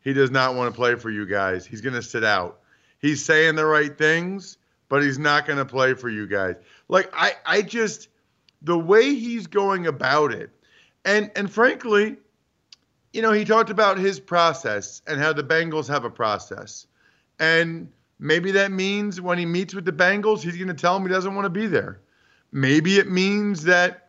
he 0.00 0.12
does 0.12 0.32
not 0.32 0.56
want 0.56 0.74
to 0.74 0.76
play 0.76 0.96
for 0.96 1.08
you 1.08 1.24
guys. 1.24 1.64
He's 1.64 1.80
going 1.80 1.94
to 1.94 2.02
sit 2.02 2.24
out. 2.24 2.58
He's 2.98 3.24
saying 3.24 3.54
the 3.54 3.64
right 3.64 3.96
things, 3.96 4.58
but 4.88 5.04
he's 5.04 5.18
not 5.18 5.46
going 5.46 5.58
to 5.58 5.64
play 5.64 5.94
for 5.94 6.08
you 6.08 6.26
guys. 6.26 6.56
Like 6.88 7.08
I 7.12 7.34
I 7.46 7.62
just 7.62 8.08
the 8.60 8.78
way 8.78 9.14
he's 9.14 9.46
going 9.46 9.86
about 9.86 10.32
it. 10.32 10.50
And 11.04 11.30
and 11.36 11.48
frankly, 11.48 12.16
you 13.12 13.22
know, 13.22 13.30
he 13.30 13.44
talked 13.44 13.70
about 13.70 13.98
his 13.98 14.18
process 14.18 15.00
and 15.06 15.20
how 15.20 15.32
the 15.32 15.44
Bengals 15.44 15.86
have 15.86 16.04
a 16.04 16.10
process. 16.10 16.88
And 17.38 17.90
maybe 18.18 18.50
that 18.52 18.72
means 18.72 19.20
when 19.20 19.38
he 19.38 19.46
meets 19.46 19.74
with 19.74 19.84
the 19.84 19.92
Bengals, 19.92 20.42
he's 20.42 20.56
going 20.56 20.68
to 20.68 20.74
tell 20.74 20.94
them 20.94 21.06
he 21.06 21.12
doesn't 21.12 21.34
want 21.34 21.46
to 21.46 21.50
be 21.50 21.66
there. 21.66 22.00
Maybe 22.52 22.98
it 22.98 23.10
means 23.10 23.64
that 23.64 24.08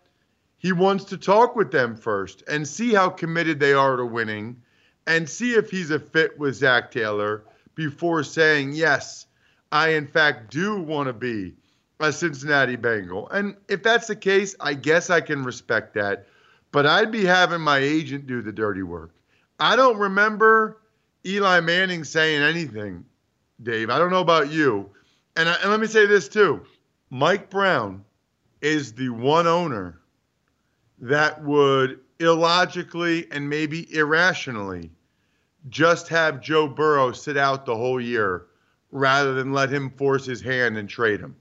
he 0.58 0.72
wants 0.72 1.05
to 1.05 1.17
talk 1.17 1.55
with 1.55 1.72
them 1.72 1.96
first 1.96 2.44
and 2.48 2.67
see 2.67 2.94
how 2.94 3.10
committed 3.10 3.60
they 3.60 3.74
are 3.74 3.98
to 3.98 4.05
winning 4.05 4.62
and 5.08 5.29
see 5.29 5.53
if 5.53 5.70
he's 5.70 5.91
a 5.91 6.00
fit 6.00 6.38
with 6.39 6.55
Zac 6.55 6.91
Taylor 6.91 7.44
before 7.75 8.24
saying, 8.24 8.74
yes, 8.74 9.27
I 9.72 9.89
in 9.89 10.08
fact 10.08 10.51
do 10.51 10.79
want 10.79 11.08
to 11.08 11.13
be 11.13 11.53
a 12.00 12.12
Cincinnati 12.12 12.75
Bengal. 12.75 13.29
And 13.29 13.55
if 13.67 13.84
that's 13.84 14.08
the 14.08 14.15
case, 14.15 14.55
I 14.60 14.74
guess 14.74 15.10
I 15.10 15.22
can 15.22 15.44
respect 15.44 15.94
that. 15.96 16.27
But 16.72 16.86
I'd 16.86 17.12
be 17.12 17.25
having 17.25 17.62
my 17.62 17.79
agent 17.79 18.27
do 18.27 18.41
the 18.41 18.51
dirty 18.51 18.84
work. 18.84 19.12
I 19.60 19.75
don't 19.75 19.98
remember 19.98 20.82
Eli 21.25 21.62
Manning 21.62 22.03
saying 22.03 22.41
anything, 22.41 23.05
Dave. 23.62 23.90
I 23.90 23.98
don't 23.98 24.12
know 24.12 24.22
about 24.22 24.52
you. 24.52 24.90
And, 25.36 25.50
I, 25.50 25.56
and 25.62 25.72
let 25.72 25.80
me 25.80 25.88
say 25.88 26.06
this 26.06 26.28
too 26.28 26.66
Mike 27.10 27.50
Brown 27.50 28.04
is 28.62 28.94
the 28.94 29.10
one 29.10 29.48
owner 29.48 30.00
that 31.00 31.44
would 31.44 32.00
illogically 32.20 33.30
and 33.32 33.50
maybe 33.50 33.94
irrationally 33.94 34.92
just 35.70 36.08
have 36.08 36.42
Joe 36.42 36.68
Burrow 36.68 37.12
sit 37.12 37.38
out 37.38 37.66
the 37.66 37.76
whole 37.76 38.00
year 38.00 38.48
rather 38.92 39.34
than 39.34 39.52
let 39.52 39.70
him 39.70 39.90
force 39.90 40.26
his 40.26 40.42
hand 40.42 40.78
and 40.78 40.88
trade 40.88 41.20
him. 41.20 41.36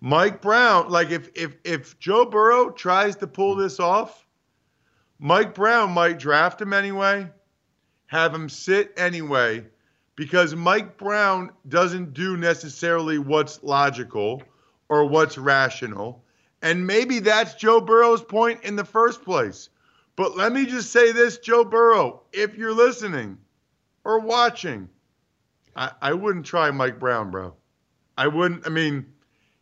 Mike 0.00 0.42
Brown, 0.42 0.88
like 0.88 1.10
if 1.10 1.30
if 1.34 1.56
if 1.64 1.98
Joe 2.00 2.24
Burrow 2.24 2.70
tries 2.70 3.14
to 3.16 3.26
pull 3.26 3.54
this 3.54 3.78
off, 3.78 4.26
Mike 5.20 5.54
Brown 5.54 5.92
might 5.92 6.18
draft 6.18 6.60
him 6.60 6.72
anyway, 6.72 7.30
have 8.06 8.34
him 8.34 8.48
sit 8.48 8.92
anyway, 8.96 9.64
because 10.16 10.54
Mike 10.54 10.98
Brown 10.98 11.50
doesn't 11.68 12.14
do 12.14 12.36
necessarily 12.36 13.18
what's 13.18 13.62
logical 13.62 14.42
or 14.88 15.06
what's 15.06 15.38
rational. 15.38 16.24
And 16.60 16.86
maybe 16.86 17.18
that's 17.18 17.54
Joe 17.54 17.80
Burrow's 17.80 18.22
point 18.22 18.62
in 18.62 18.76
the 18.76 18.84
first 18.84 19.22
place. 19.22 19.68
But 20.16 20.36
let 20.36 20.52
me 20.52 20.66
just 20.66 20.92
say 20.92 21.12
this, 21.12 21.38
Joe 21.38 21.64
Burrow, 21.64 22.22
if 22.32 22.56
you're 22.56 22.74
listening 22.74 23.38
or 24.04 24.20
watching, 24.20 24.88
I, 25.74 25.90
I 26.00 26.12
wouldn't 26.12 26.44
try 26.44 26.70
Mike 26.70 26.98
Brown, 26.98 27.30
bro. 27.30 27.54
I 28.16 28.28
wouldn't. 28.28 28.66
I 28.66 28.70
mean, 28.70 29.06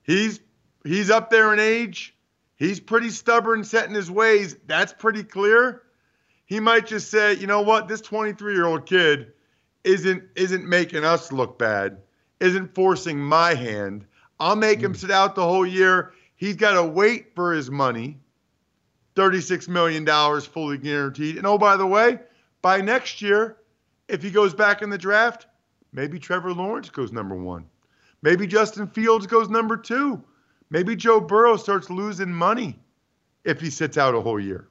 he's 0.03 0.41
he's 0.85 1.11
up 1.11 1.31
there 1.31 1.53
in 1.53 1.61
age. 1.61 2.17
He's 2.57 2.81
pretty 2.81 3.11
stubborn, 3.11 3.65
set 3.65 3.89
in 3.89 3.95
his 3.95 4.11
ways. 4.11 4.57
That's 4.67 4.93
pretty 4.93 5.23
clear. 5.23 5.83
He 6.45 6.59
might 6.59 6.87
just 6.87 7.11
say, 7.11 7.35
you 7.35 7.47
know 7.47 7.63
what, 7.63 7.87
this 7.87 8.01
23 8.01 8.53
year 8.55 8.67
old 8.67 8.87
kid 8.87 9.33
isn't 9.85 10.23
isn't 10.37 10.69
making 10.69 11.05
us 11.05 11.33
look 11.33 11.59
bad, 11.59 11.99
isn't 12.41 12.75
forcing 12.75 13.19
my 13.19 13.55
hand. 13.55 14.07
I'll 14.39 14.57
make 14.57 14.81
him 14.81 14.95
mm. 14.95 14.97
sit 14.97 15.11
out 15.11 15.35
the 15.35 15.47
whole 15.47 15.67
year. 15.67 16.13
He's 16.37 16.57
got 16.57 16.73
to 16.73 16.85
wait 16.85 17.35
for 17.35 17.53
his 17.53 17.71
money. 17.71 18.19
$36 19.17 19.69
million 19.69 20.07
fully 20.41 20.79
guaranteed. 20.79 21.37
And 21.37 21.47
oh, 21.47 21.59
by 21.59 21.77
the 21.77 21.87
way, 21.87 22.21
by 22.63 22.81
next 22.81 23.21
year, 23.21 23.59
if 24.09 24.23
he 24.23 24.31
goes 24.31 24.55
back 24.55 24.81
in 24.81 24.89
the 24.89 24.97
draft, 24.97 25.47
maybe 25.93 26.19
Trevor 26.19 26.55
Lawrence 26.55 26.89
goes 26.89 27.13
number 27.13 27.35
one. 27.35 27.67
Maybe 28.23 28.47
Justin 28.47 28.87
Fields 28.87 29.27
goes 29.27 29.51
number 29.51 29.77
two. 29.77 30.23
Maybe 30.71 30.97
Joe 30.97 31.21
Burrow 31.21 31.57
starts 31.57 31.91
losing 31.91 32.33
money 32.33 32.79
if 33.45 33.61
he 33.61 33.69
sits 33.69 33.99
out 33.99 34.15
a 34.15 34.21
whole 34.21 34.41
year. 34.41 34.70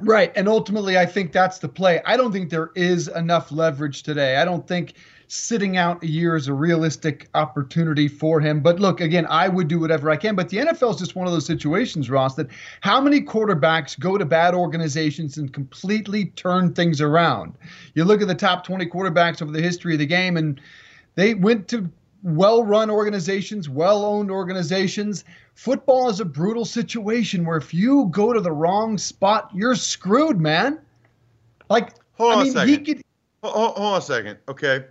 Right. 0.00 0.32
And 0.34 0.48
ultimately, 0.48 0.98
I 0.98 1.06
think 1.06 1.32
that's 1.32 1.58
the 1.58 1.68
play. 1.68 2.00
I 2.04 2.16
don't 2.16 2.32
think 2.32 2.50
there 2.50 2.70
is 2.74 3.08
enough 3.08 3.52
leverage 3.52 4.02
today. 4.02 4.36
I 4.36 4.44
don't 4.44 4.66
think 4.66 4.94
sitting 5.28 5.76
out 5.76 6.02
a 6.02 6.06
year 6.06 6.36
is 6.36 6.48
a 6.48 6.52
realistic 6.52 7.28
opportunity 7.34 8.08
for 8.08 8.40
him. 8.40 8.60
But 8.60 8.80
look, 8.80 9.00
again, 9.00 9.26
I 9.28 9.48
would 9.48 9.68
do 9.68 9.78
whatever 9.80 10.10
I 10.10 10.16
can. 10.16 10.34
But 10.34 10.48
the 10.48 10.58
NFL 10.58 10.94
is 10.94 10.96
just 10.96 11.16
one 11.16 11.26
of 11.26 11.32
those 11.32 11.46
situations, 11.46 12.10
Ross, 12.10 12.34
that 12.34 12.48
how 12.80 13.00
many 13.00 13.20
quarterbacks 13.20 13.98
go 13.98 14.18
to 14.18 14.24
bad 14.24 14.54
organizations 14.54 15.38
and 15.38 15.52
completely 15.52 16.26
turn 16.26 16.74
things 16.74 17.00
around? 17.00 17.54
You 17.94 18.04
look 18.04 18.20
at 18.20 18.28
the 18.28 18.34
top 18.34 18.64
20 18.64 18.86
quarterbacks 18.86 19.42
over 19.42 19.52
the 19.52 19.62
history 19.62 19.94
of 19.94 19.98
the 20.00 20.06
game, 20.06 20.36
and 20.36 20.60
they 21.14 21.34
went 21.34 21.68
to 21.68 21.88
well 22.22 22.64
run 22.64 22.90
organizations, 22.90 23.68
well 23.68 24.04
owned 24.04 24.30
organizations. 24.30 25.24
Football 25.54 26.08
is 26.08 26.20
a 26.20 26.24
brutal 26.24 26.64
situation 26.64 27.44
where 27.44 27.56
if 27.56 27.72
you 27.72 28.06
go 28.10 28.32
to 28.32 28.40
the 28.40 28.52
wrong 28.52 28.98
spot, 28.98 29.50
you're 29.54 29.76
screwed, 29.76 30.40
man. 30.40 30.80
Like, 31.70 31.94
hold 32.14 32.32
on 32.32 32.38
I 32.38 32.42
mean, 32.42 32.50
a 32.50 32.52
second. 32.52 32.68
he 32.68 32.78
could. 32.78 33.02
Hold, 33.42 33.76
hold 33.76 33.78
on 33.78 33.98
a 33.98 34.02
second. 34.02 34.38
Okay. 34.48 34.84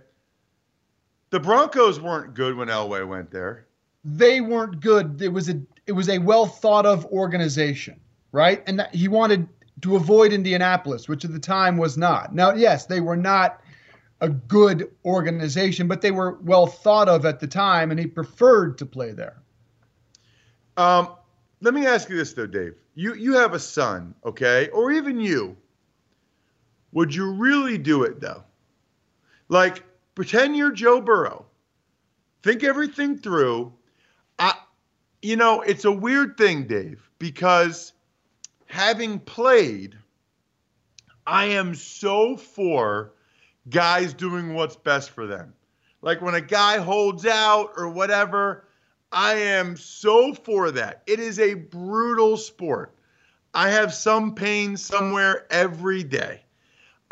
The 1.30 1.40
Broncos 1.40 2.00
weren't 2.00 2.34
good 2.34 2.56
when 2.56 2.68
Elway 2.68 3.06
went 3.06 3.30
there. 3.30 3.66
They 4.04 4.40
weren't 4.40 4.80
good. 4.80 5.20
It 5.20 5.28
was 5.28 5.48
a 5.48 5.60
it 5.86 5.92
was 5.92 6.08
a 6.08 6.18
well 6.18 6.46
thought 6.46 6.86
of 6.86 7.04
organization, 7.06 8.00
right? 8.32 8.62
And 8.66 8.78
that, 8.78 8.94
he 8.94 9.08
wanted 9.08 9.48
to 9.82 9.96
avoid 9.96 10.32
Indianapolis, 10.32 11.08
which 11.08 11.24
at 11.24 11.32
the 11.32 11.38
time 11.38 11.76
was 11.76 11.98
not. 11.98 12.34
Now, 12.34 12.54
yes, 12.54 12.86
they 12.86 13.00
were 13.00 13.16
not 13.16 13.60
a 14.20 14.28
good 14.30 14.90
organization, 15.04 15.88
but 15.88 16.00
they 16.00 16.10
were 16.10 16.38
well 16.42 16.66
thought 16.66 17.08
of 17.08 17.26
at 17.26 17.40
the 17.40 17.46
time, 17.46 17.90
and 17.90 18.00
he 18.00 18.06
preferred 18.06 18.78
to 18.78 18.86
play 18.86 19.12
there. 19.12 19.42
Um, 20.76 21.08
let 21.60 21.74
me 21.74 21.86
ask 21.86 22.08
you 22.08 22.16
this 22.16 22.32
though, 22.32 22.46
Dave. 22.46 22.74
You 22.94 23.14
you 23.14 23.34
have 23.34 23.54
a 23.54 23.58
son, 23.58 24.14
okay, 24.24 24.68
or 24.68 24.92
even 24.92 25.20
you. 25.20 25.56
Would 26.92 27.14
you 27.14 27.32
really 27.32 27.78
do 27.78 28.04
it 28.04 28.20
though? 28.20 28.44
Like 29.48 29.82
pretend 30.14 30.56
you're 30.56 30.72
Joe 30.72 31.00
Burrow. 31.00 31.46
Think 32.42 32.62
everything 32.62 33.18
through. 33.18 33.72
I, 34.38 34.54
you 35.22 35.36
know, 35.36 35.62
it's 35.62 35.84
a 35.84 35.92
weird 35.92 36.36
thing, 36.36 36.66
Dave, 36.66 37.08
because 37.18 37.92
having 38.66 39.18
played, 39.18 39.96
I 41.26 41.46
am 41.46 41.74
so 41.74 42.36
for 42.36 43.12
guys 43.70 44.12
doing 44.12 44.54
what's 44.54 44.76
best 44.76 45.10
for 45.10 45.26
them. 45.26 45.54
Like 46.02 46.20
when 46.20 46.34
a 46.34 46.40
guy 46.40 46.78
holds 46.78 47.24
out 47.24 47.72
or 47.76 47.88
whatever, 47.88 48.68
I 49.14 49.34
am 49.34 49.76
so 49.76 50.34
for 50.34 50.72
that. 50.72 51.04
It 51.06 51.20
is 51.20 51.38
a 51.38 51.54
brutal 51.54 52.36
sport. 52.36 52.96
I 53.54 53.70
have 53.70 53.94
some 53.94 54.34
pain 54.34 54.76
somewhere 54.76 55.46
every 55.52 56.02
day. 56.02 56.42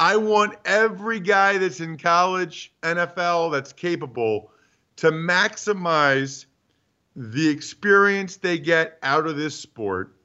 I 0.01 0.17
want 0.17 0.59
every 0.65 1.21
guy 1.21 1.59
that's 1.59 1.79
in 1.79 1.97
college, 1.97 2.75
NFL, 2.83 3.53
that's 3.53 3.73
capable 3.73 4.51
to 4.97 5.13
maximize 5.13 6.47
the 7.15 7.49
experience 7.49 8.37
they 8.37 8.59
get 8.59 8.99
out 9.05 9.29
of 9.29 9.37
this 9.37 9.55
sport 9.55 10.17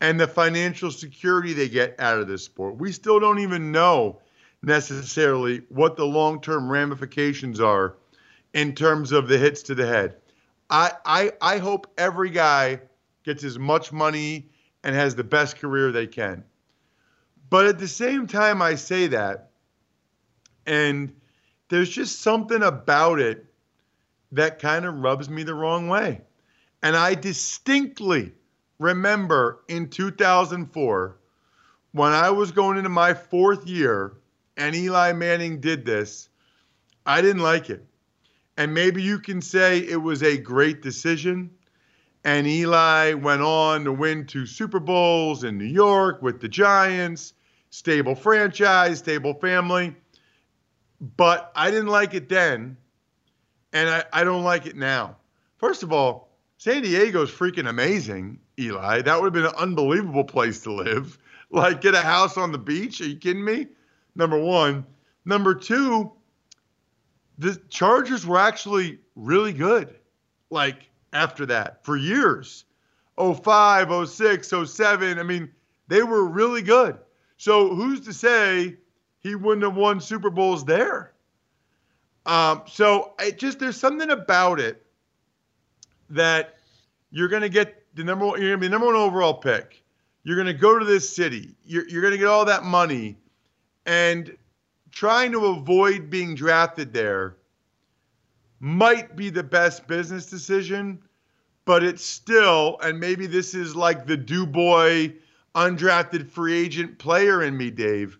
and 0.00 0.18
the 0.18 0.26
financial 0.26 0.90
security 0.90 1.52
they 1.52 1.68
get 1.68 1.94
out 2.00 2.18
of 2.18 2.26
this 2.26 2.44
sport. 2.44 2.76
We 2.78 2.90
still 2.90 3.20
don't 3.20 3.38
even 3.38 3.70
know 3.70 4.20
necessarily 4.62 5.62
what 5.68 5.96
the 5.96 6.06
long 6.06 6.40
term 6.40 6.68
ramifications 6.68 7.60
are 7.60 7.94
in 8.52 8.74
terms 8.74 9.12
of 9.12 9.28
the 9.28 9.38
hits 9.38 9.62
to 9.64 9.76
the 9.76 9.86
head. 9.86 10.16
I, 10.70 10.92
I, 11.04 11.32
I 11.40 11.58
hope 11.58 11.92
every 11.98 12.30
guy 12.30 12.80
gets 13.24 13.44
as 13.44 13.58
much 13.58 13.92
money 13.92 14.48
and 14.84 14.94
has 14.94 15.14
the 15.14 15.24
best 15.24 15.58
career 15.58 15.90
they 15.90 16.06
can. 16.06 16.44
But 17.50 17.66
at 17.66 17.78
the 17.78 17.88
same 17.88 18.26
time, 18.26 18.62
I 18.62 18.76
say 18.76 19.08
that, 19.08 19.50
and 20.66 21.12
there's 21.68 21.90
just 21.90 22.20
something 22.20 22.62
about 22.62 23.18
it 23.18 23.44
that 24.32 24.60
kind 24.60 24.84
of 24.84 25.00
rubs 25.00 25.28
me 25.28 25.42
the 25.42 25.54
wrong 25.54 25.88
way. 25.88 26.20
And 26.82 26.96
I 26.96 27.14
distinctly 27.14 28.32
remember 28.78 29.64
in 29.68 29.88
2004 29.88 31.16
when 31.92 32.12
I 32.12 32.30
was 32.30 32.52
going 32.52 32.78
into 32.78 32.88
my 32.88 33.12
fourth 33.14 33.66
year 33.66 34.14
and 34.56 34.76
Eli 34.76 35.12
Manning 35.12 35.60
did 35.60 35.84
this, 35.84 36.28
I 37.04 37.20
didn't 37.20 37.42
like 37.42 37.68
it. 37.68 37.84
And 38.60 38.74
maybe 38.74 39.02
you 39.02 39.18
can 39.18 39.40
say 39.40 39.78
it 39.78 40.02
was 40.02 40.22
a 40.22 40.36
great 40.36 40.82
decision. 40.82 41.50
And 42.24 42.46
Eli 42.46 43.14
went 43.14 43.40
on 43.40 43.84
to 43.84 43.92
win 43.92 44.26
two 44.26 44.44
Super 44.44 44.78
Bowls 44.78 45.44
in 45.44 45.56
New 45.56 45.64
York 45.64 46.20
with 46.20 46.42
the 46.42 46.48
Giants 46.48 47.32
stable 47.70 48.14
franchise, 48.14 48.98
stable 48.98 49.32
family. 49.32 49.96
But 51.16 51.50
I 51.56 51.70
didn't 51.70 51.86
like 51.86 52.12
it 52.12 52.28
then, 52.28 52.76
and 53.72 53.88
I, 53.88 54.04
I 54.12 54.24
don't 54.24 54.44
like 54.44 54.66
it 54.66 54.76
now. 54.76 55.16
First 55.56 55.82
of 55.82 55.90
all, 55.90 56.28
San 56.58 56.82
Diego's 56.82 57.30
freaking 57.30 57.66
amazing, 57.66 58.38
Eli. 58.58 59.00
That 59.00 59.22
would 59.22 59.34
have 59.34 59.42
been 59.42 59.46
an 59.46 59.56
unbelievable 59.58 60.24
place 60.24 60.60
to 60.64 60.72
live. 60.72 61.16
Like, 61.52 61.80
get 61.80 61.94
a 61.94 62.00
house 62.00 62.36
on 62.36 62.52
the 62.52 62.58
beach? 62.58 63.00
Are 63.00 63.08
you 63.08 63.16
kidding 63.16 63.44
me? 63.44 63.66
Number 64.14 64.38
one. 64.38 64.86
Number 65.24 65.52
two, 65.52 66.12
the 67.40 67.60
Chargers 67.68 68.26
were 68.26 68.38
actually 68.38 68.98
really 69.16 69.52
good. 69.52 69.96
Like, 70.50 70.90
after 71.12 71.46
that, 71.46 71.84
for 71.84 71.96
years 71.96 72.64
05, 73.18 74.08
06, 74.08 74.52
07. 74.66 75.18
I 75.18 75.22
mean, 75.22 75.50
they 75.88 76.02
were 76.02 76.24
really 76.24 76.62
good. 76.62 76.98
So 77.36 77.74
who's 77.74 78.00
to 78.02 78.12
say 78.12 78.76
he 79.18 79.34
wouldn't 79.34 79.62
have 79.62 79.76
won 79.76 80.00
Super 80.00 80.30
Bowls 80.30 80.64
there? 80.64 81.12
Um, 82.26 82.62
so 82.66 83.14
it 83.18 83.38
just 83.38 83.58
there's 83.58 83.76
something 83.76 84.10
about 84.10 84.60
it 84.60 84.84
that 86.10 86.58
you're 87.10 87.28
going 87.28 87.42
to 87.42 87.48
get 87.48 87.82
the 87.94 88.04
number 88.04 88.26
one. 88.26 88.40
You're 88.40 88.50
gonna 88.50 88.60
be 88.60 88.66
the 88.66 88.70
number 88.70 88.86
one 88.86 88.96
overall 88.96 89.34
pick. 89.34 89.82
You're 90.22 90.36
gonna 90.36 90.52
go 90.52 90.78
to 90.78 90.84
this 90.84 91.14
city. 91.14 91.56
You're 91.64 91.88
you're 91.88 92.02
gonna 92.02 92.18
get 92.18 92.28
all 92.28 92.44
that 92.44 92.62
money, 92.62 93.16
and 93.86 94.36
trying 94.90 95.32
to 95.32 95.46
avoid 95.46 96.10
being 96.10 96.34
drafted 96.34 96.92
there 96.92 97.36
might 98.60 99.16
be 99.16 99.30
the 99.30 99.42
best 99.42 99.86
business 99.88 100.26
decision, 100.26 101.02
but 101.64 101.82
it's 101.82 102.04
still, 102.04 102.78
and 102.82 103.00
maybe 103.00 103.26
this 103.26 103.54
is 103.54 103.74
like 103.74 104.06
the 104.06 104.16
do 104.16 104.46
boy 104.46 105.14
undrafted 105.54 106.28
free 106.28 106.58
agent 106.60 106.98
player 106.98 107.42
in 107.42 107.56
me, 107.56 107.70
Dave, 107.70 108.18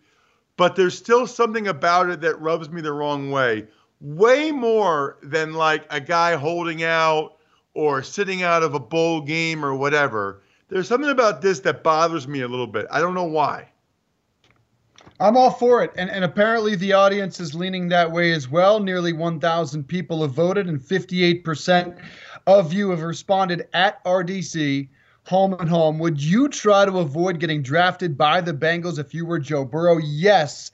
but 0.57 0.77
there's 0.77 0.97
still 0.97 1.27
something 1.27 1.69
about 1.69 2.09
it 2.09 2.21
that 2.23 2.41
rubs 2.41 2.71
me 2.71 2.81
the 2.81 2.93
wrong 2.93 3.31
way. 3.31 3.67
Way 4.01 4.51
more 4.51 5.19
than 5.23 5.53
like 5.53 5.87
a 5.91 6.01
guy 6.01 6.37
holding 6.37 6.83
out 6.83 7.37
or 7.75 8.03
sitting 8.03 8.43
out 8.43 8.63
of 8.63 8.75
a 8.75 8.81
bowl 8.81 9.21
game 9.21 9.65
or 9.65 9.75
whatever. 9.75 10.43
There's 10.69 10.89
something 10.89 11.11
about 11.11 11.43
this 11.43 11.61
that 11.61 11.83
bothers 11.83 12.27
me 12.27 12.41
a 12.41 12.49
little 12.49 12.67
bit. 12.67 12.87
I 12.91 13.01
don't 13.01 13.15
know 13.15 13.25
why. 13.25 13.69
I'm 15.21 15.37
all 15.37 15.51
for 15.51 15.85
it. 15.85 15.93
And, 15.97 16.11
and 16.11 16.25
apparently 16.25 16.75
the 16.77 16.95
audience 16.95 17.41
is 17.41 17.55
leaning 17.55 17.89
that 17.89 18.11
way 18.11 18.33
as 18.33 18.49
well. 18.49 18.81
Nearly 18.81 19.13
1,000 19.13 19.87
people 19.87 20.23
have 20.23 20.33
voted, 20.33 20.67
and 20.67 20.81
58% 20.81 22.01
of 22.47 22.73
you 22.73 22.91
have 22.91 23.03
responded 23.03 23.69
at 23.75 24.03
RDC, 24.05 24.89
home 25.27 25.55
and 25.55 25.69
home. 25.69 25.99
Would 25.99 26.23
you 26.23 26.49
try 26.49 26.87
to 26.87 26.99
avoid 26.99 27.39
getting 27.39 27.63
drafted 27.63 28.17
by 28.17 28.41
the 28.41 28.55
Bengals 28.55 28.99
if 28.99 29.13
you 29.13 29.27
were 29.27 29.39
Joe 29.39 29.65
Burrow? 29.65 29.99
Yes, 29.99 30.71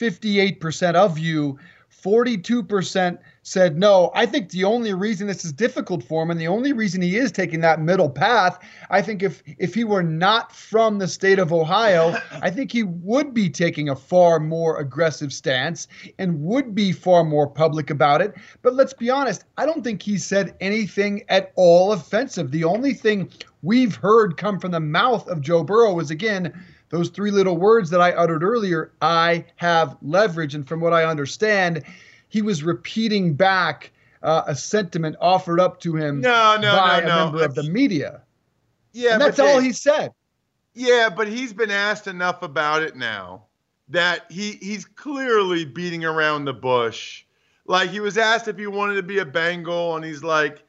58% 0.00 0.94
of 0.94 1.18
you. 1.18 1.58
42% 2.02 3.18
said 3.42 3.76
no. 3.76 4.10
I 4.14 4.26
think 4.26 4.50
the 4.50 4.64
only 4.64 4.94
reason 4.94 5.26
this 5.26 5.44
is 5.44 5.52
difficult 5.52 6.02
for 6.02 6.22
him 6.22 6.30
and 6.30 6.40
the 6.40 6.48
only 6.48 6.72
reason 6.72 7.02
he 7.02 7.16
is 7.16 7.32
taking 7.32 7.60
that 7.60 7.80
middle 7.80 8.08
path, 8.08 8.58
I 8.90 9.02
think 9.02 9.22
if 9.22 9.42
if 9.58 9.74
he 9.74 9.84
were 9.84 10.02
not 10.02 10.54
from 10.54 10.98
the 10.98 11.08
state 11.08 11.38
of 11.38 11.52
Ohio, 11.52 12.16
I 12.40 12.50
think 12.50 12.70
he 12.70 12.84
would 12.84 13.34
be 13.34 13.50
taking 13.50 13.88
a 13.88 13.96
far 13.96 14.38
more 14.38 14.78
aggressive 14.78 15.32
stance 15.32 15.88
and 16.18 16.42
would 16.42 16.74
be 16.74 16.92
far 16.92 17.24
more 17.24 17.48
public 17.48 17.90
about 17.90 18.20
it. 18.20 18.34
But 18.62 18.74
let's 18.74 18.94
be 18.94 19.10
honest, 19.10 19.44
I 19.56 19.66
don't 19.66 19.82
think 19.82 20.02
he 20.02 20.18
said 20.18 20.54
anything 20.60 21.24
at 21.28 21.52
all 21.56 21.92
offensive. 21.92 22.52
The 22.52 22.64
only 22.64 22.94
thing 22.94 23.28
we've 23.62 23.96
heard 23.96 24.36
come 24.36 24.60
from 24.60 24.70
the 24.70 24.80
mouth 24.80 25.26
of 25.28 25.40
Joe 25.40 25.64
Burrow 25.64 25.98
is 25.98 26.10
again 26.10 26.52
those 26.90 27.08
three 27.08 27.30
little 27.30 27.56
words 27.56 27.88
that 27.88 28.02
I 28.02 28.12
uttered 28.12 28.42
earlier, 28.42 28.92
I 29.00 29.46
have 29.56 29.96
leverage 30.02 30.54
and 30.54 30.68
from 30.68 30.78
what 30.78 30.92
I 30.92 31.04
understand, 31.04 31.82
he 32.32 32.40
was 32.40 32.62
repeating 32.62 33.34
back 33.34 33.92
uh, 34.22 34.42
a 34.46 34.56
sentiment 34.56 35.14
offered 35.20 35.60
up 35.60 35.80
to 35.80 35.96
him 35.96 36.22
no, 36.22 36.56
no, 36.58 36.74
by 36.74 37.00
no, 37.00 37.04
a 37.04 37.08
no. 37.08 37.24
member 37.24 37.44
of 37.44 37.54
the 37.54 37.64
media. 37.64 38.22
Yeah, 38.92 39.12
and 39.12 39.20
that's 39.20 39.38
all 39.38 39.56
Dave- 39.56 39.64
he 39.64 39.72
said. 39.72 40.14
Yeah, 40.72 41.10
but 41.14 41.28
he's 41.28 41.52
been 41.52 41.70
asked 41.70 42.06
enough 42.06 42.42
about 42.42 42.82
it 42.82 42.96
now 42.96 43.42
that 43.90 44.24
he 44.30 44.52
he's 44.52 44.86
clearly 44.86 45.66
beating 45.66 46.06
around 46.06 46.46
the 46.46 46.54
bush. 46.54 47.26
Like 47.66 47.90
he 47.90 48.00
was 48.00 48.16
asked 48.16 48.48
if 48.48 48.56
he 48.56 48.66
wanted 48.66 48.94
to 48.94 49.02
be 49.02 49.18
a 49.18 49.26
Bengal, 49.26 49.96
and 49.96 50.02
he's 50.02 50.22
like, 50.22 50.62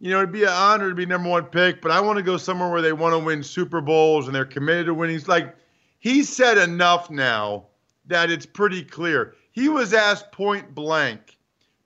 you 0.00 0.10
know, 0.10 0.18
it'd 0.18 0.32
be 0.32 0.42
an 0.42 0.48
honor 0.48 0.88
to 0.88 0.94
be 0.96 1.06
number 1.06 1.28
one 1.28 1.44
pick, 1.44 1.80
but 1.80 1.92
I 1.92 2.00
want 2.00 2.16
to 2.16 2.24
go 2.24 2.36
somewhere 2.36 2.68
where 2.68 2.82
they 2.82 2.92
want 2.92 3.12
to 3.12 3.20
win 3.20 3.44
Super 3.44 3.80
Bowls 3.80 4.26
and 4.26 4.34
they're 4.34 4.44
committed 4.44 4.86
to 4.86 4.94
winning. 4.94 5.14
He's 5.14 5.28
like, 5.28 5.54
he 6.00 6.24
said 6.24 6.58
enough 6.58 7.10
now 7.10 7.66
that 8.06 8.28
it's 8.28 8.46
pretty 8.46 8.82
clear. 8.82 9.36
He 9.56 9.70
was 9.70 9.94
asked 9.94 10.32
point 10.32 10.74
blank 10.74 11.38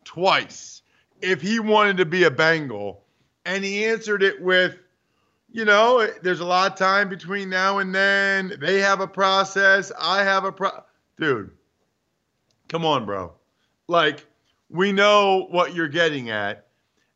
twice 0.02 0.82
if 1.22 1.40
he 1.40 1.60
wanted 1.60 1.98
to 1.98 2.04
be 2.04 2.24
a 2.24 2.30
Bengal, 2.30 3.04
and 3.44 3.62
he 3.62 3.84
answered 3.84 4.24
it 4.24 4.42
with, 4.42 4.76
you 5.52 5.64
know, 5.64 6.04
there's 6.20 6.40
a 6.40 6.44
lot 6.44 6.72
of 6.72 6.76
time 6.76 7.08
between 7.08 7.48
now 7.48 7.78
and 7.78 7.94
then. 7.94 8.54
They 8.60 8.80
have 8.80 8.98
a 8.98 9.06
process. 9.06 9.92
I 10.00 10.24
have 10.24 10.44
a 10.44 10.50
pro. 10.50 10.70
Dude, 11.20 11.52
come 12.68 12.84
on, 12.84 13.06
bro. 13.06 13.34
Like, 13.86 14.26
we 14.68 14.90
know 14.90 15.46
what 15.52 15.72
you're 15.72 15.86
getting 15.86 16.28
at. 16.28 16.66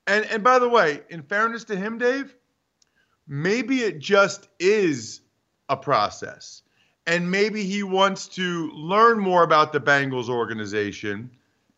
And 0.06 0.24
and 0.26 0.44
by 0.44 0.60
the 0.60 0.68
way, 0.68 1.00
in 1.10 1.22
fairness 1.22 1.64
to 1.64 1.76
him, 1.76 1.98
Dave, 1.98 2.32
maybe 3.26 3.80
it 3.80 3.98
just 3.98 4.48
is 4.60 5.20
a 5.68 5.76
process. 5.76 6.62
And 7.06 7.30
maybe 7.30 7.64
he 7.64 7.82
wants 7.82 8.28
to 8.28 8.70
learn 8.70 9.18
more 9.18 9.42
about 9.42 9.72
the 9.72 9.80
Bengals 9.80 10.28
organization 10.28 11.30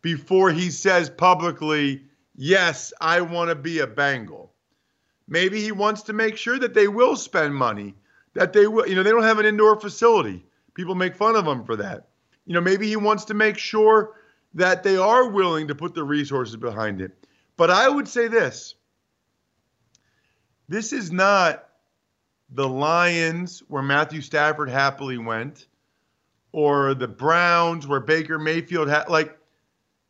before 0.03 0.51
he 0.51 0.71
says 0.71 1.11
publicly, 1.11 2.03
yes, 2.37 2.93
I 3.01 3.21
want 3.21 3.51
to 3.51 3.57
be 3.57 3.81
a 3.81 3.87
Bengal. 3.87 4.53
Maybe 5.29 5.61
he 5.61 5.73
wants 5.73 6.03
to 6.03 6.13
make 6.13 6.37
sure 6.37 6.59
that 6.61 6.75
they 6.75 6.87
will 6.87 7.17
spend 7.17 7.55
money, 7.55 7.95
that 8.35 8.53
they 8.53 8.69
will, 8.69 8.89
you 8.89 8.95
know, 8.95 9.03
they 9.03 9.11
don't 9.11 9.25
have 9.25 9.41
an 9.41 9.47
indoor 9.47 9.81
facility. 9.81 10.45
People 10.75 10.95
make 10.95 11.17
fun 11.17 11.35
of 11.35 11.47
him 11.47 11.65
for 11.65 11.75
that. 11.77 12.07
You 12.45 12.55
know, 12.55 12.61
maybe 12.61 12.87
he 12.87 12.97
wants 12.97 13.25
to 13.25 13.35
make 13.35 13.59
sure 13.59 14.15
that 14.55 14.85
they 14.85 14.97
are 14.97 15.29
willing 15.29 15.67
to 15.69 15.75
put 15.75 15.95
the 15.95 16.05
resources 16.05 16.57
behind 16.57 17.01
it. 17.01 17.27
But 17.57 17.71
I 17.71 17.89
would 17.89 18.07
say 18.07 18.29
this 18.29 18.75
this 20.69 20.93
is 20.93 21.11
not 21.11 21.66
the 22.51 22.69
Lions 22.69 23.63
where 23.69 23.83
Matthew 23.83 24.21
Stafford 24.21 24.69
happily 24.69 25.19
went 25.19 25.67
or 26.53 26.95
the 26.95 27.09
Browns 27.09 27.87
where 27.87 28.01
Baker 28.01 28.39
Mayfield 28.39 28.89
had 28.89 29.09
like 29.09 29.39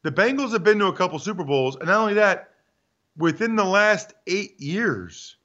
the 0.03 0.13
Bengals 0.13 0.53
have 0.53 0.63
been 0.63 0.79
to 0.79 0.87
a 0.87 0.93
couple 0.93 1.19
Super 1.19 1.45
Bowls 1.45 1.77
and 1.77 1.87
not 1.87 2.01
only 2.01 2.15
that 2.15 2.51
within 3.17 3.57
the 3.57 3.65
last 3.65 4.15
8 4.27 4.61
years 4.61 5.37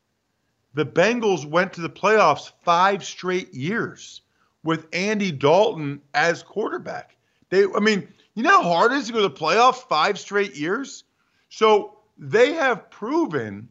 the 0.74 0.86
Bengals 0.86 1.46
went 1.46 1.74
to 1.74 1.82
the 1.82 1.90
playoffs 1.90 2.52
5 2.64 3.04
straight 3.04 3.54
years 3.54 4.22
with 4.64 4.88
Andy 4.94 5.32
Dalton 5.32 6.02
as 6.14 6.44
quarterback. 6.44 7.16
They 7.50 7.66
I 7.66 7.80
mean, 7.80 8.08
you 8.36 8.44
know 8.44 8.62
how 8.62 8.70
hard 8.70 8.92
it 8.92 9.00
is 9.00 9.08
to 9.08 9.14
go 9.14 9.22
to 9.22 9.30
the 9.30 9.34
playoffs 9.34 9.88
5 9.88 10.20
straight 10.20 10.56
years? 10.56 11.06
So 11.50 11.98
they 12.18 12.54
have 12.54 12.90
proven 12.90 13.70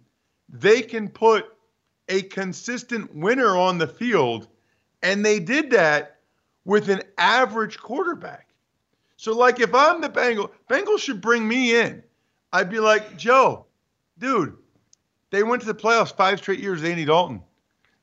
they 0.49 0.83
can 0.83 1.09
put 1.09 1.47
a 2.11 2.23
consistent 2.23 3.14
winner 3.14 3.57
on 3.57 3.79
the 3.79 3.87
field, 3.87 4.49
and 5.03 5.25
they 5.25 5.38
did 5.38 5.70
that 5.70 6.18
with 6.64 6.90
an 6.90 7.03
average 7.16 7.79
quarterback. 7.79 8.49
So, 9.16 9.33
like, 9.33 9.61
if 9.61 9.75
I'm 9.75 10.01
the 10.01 10.09
Bengal, 10.09 10.51
Bengals 10.68 10.99
should 10.99 11.20
bring 11.20 11.46
me 11.46 11.79
in. 11.79 12.03
I'd 12.53 12.70
be 12.70 12.81
like, 12.81 13.16
Joe, 13.16 13.66
dude, 14.18 14.57
they 15.31 15.42
went 15.42 15.62
to 15.62 15.66
the 15.66 15.75
playoffs 15.75 16.14
five 16.14 16.38
straight 16.38 16.61
years. 16.61 16.83
Andy 16.83 17.05
Dalton. 17.05 17.42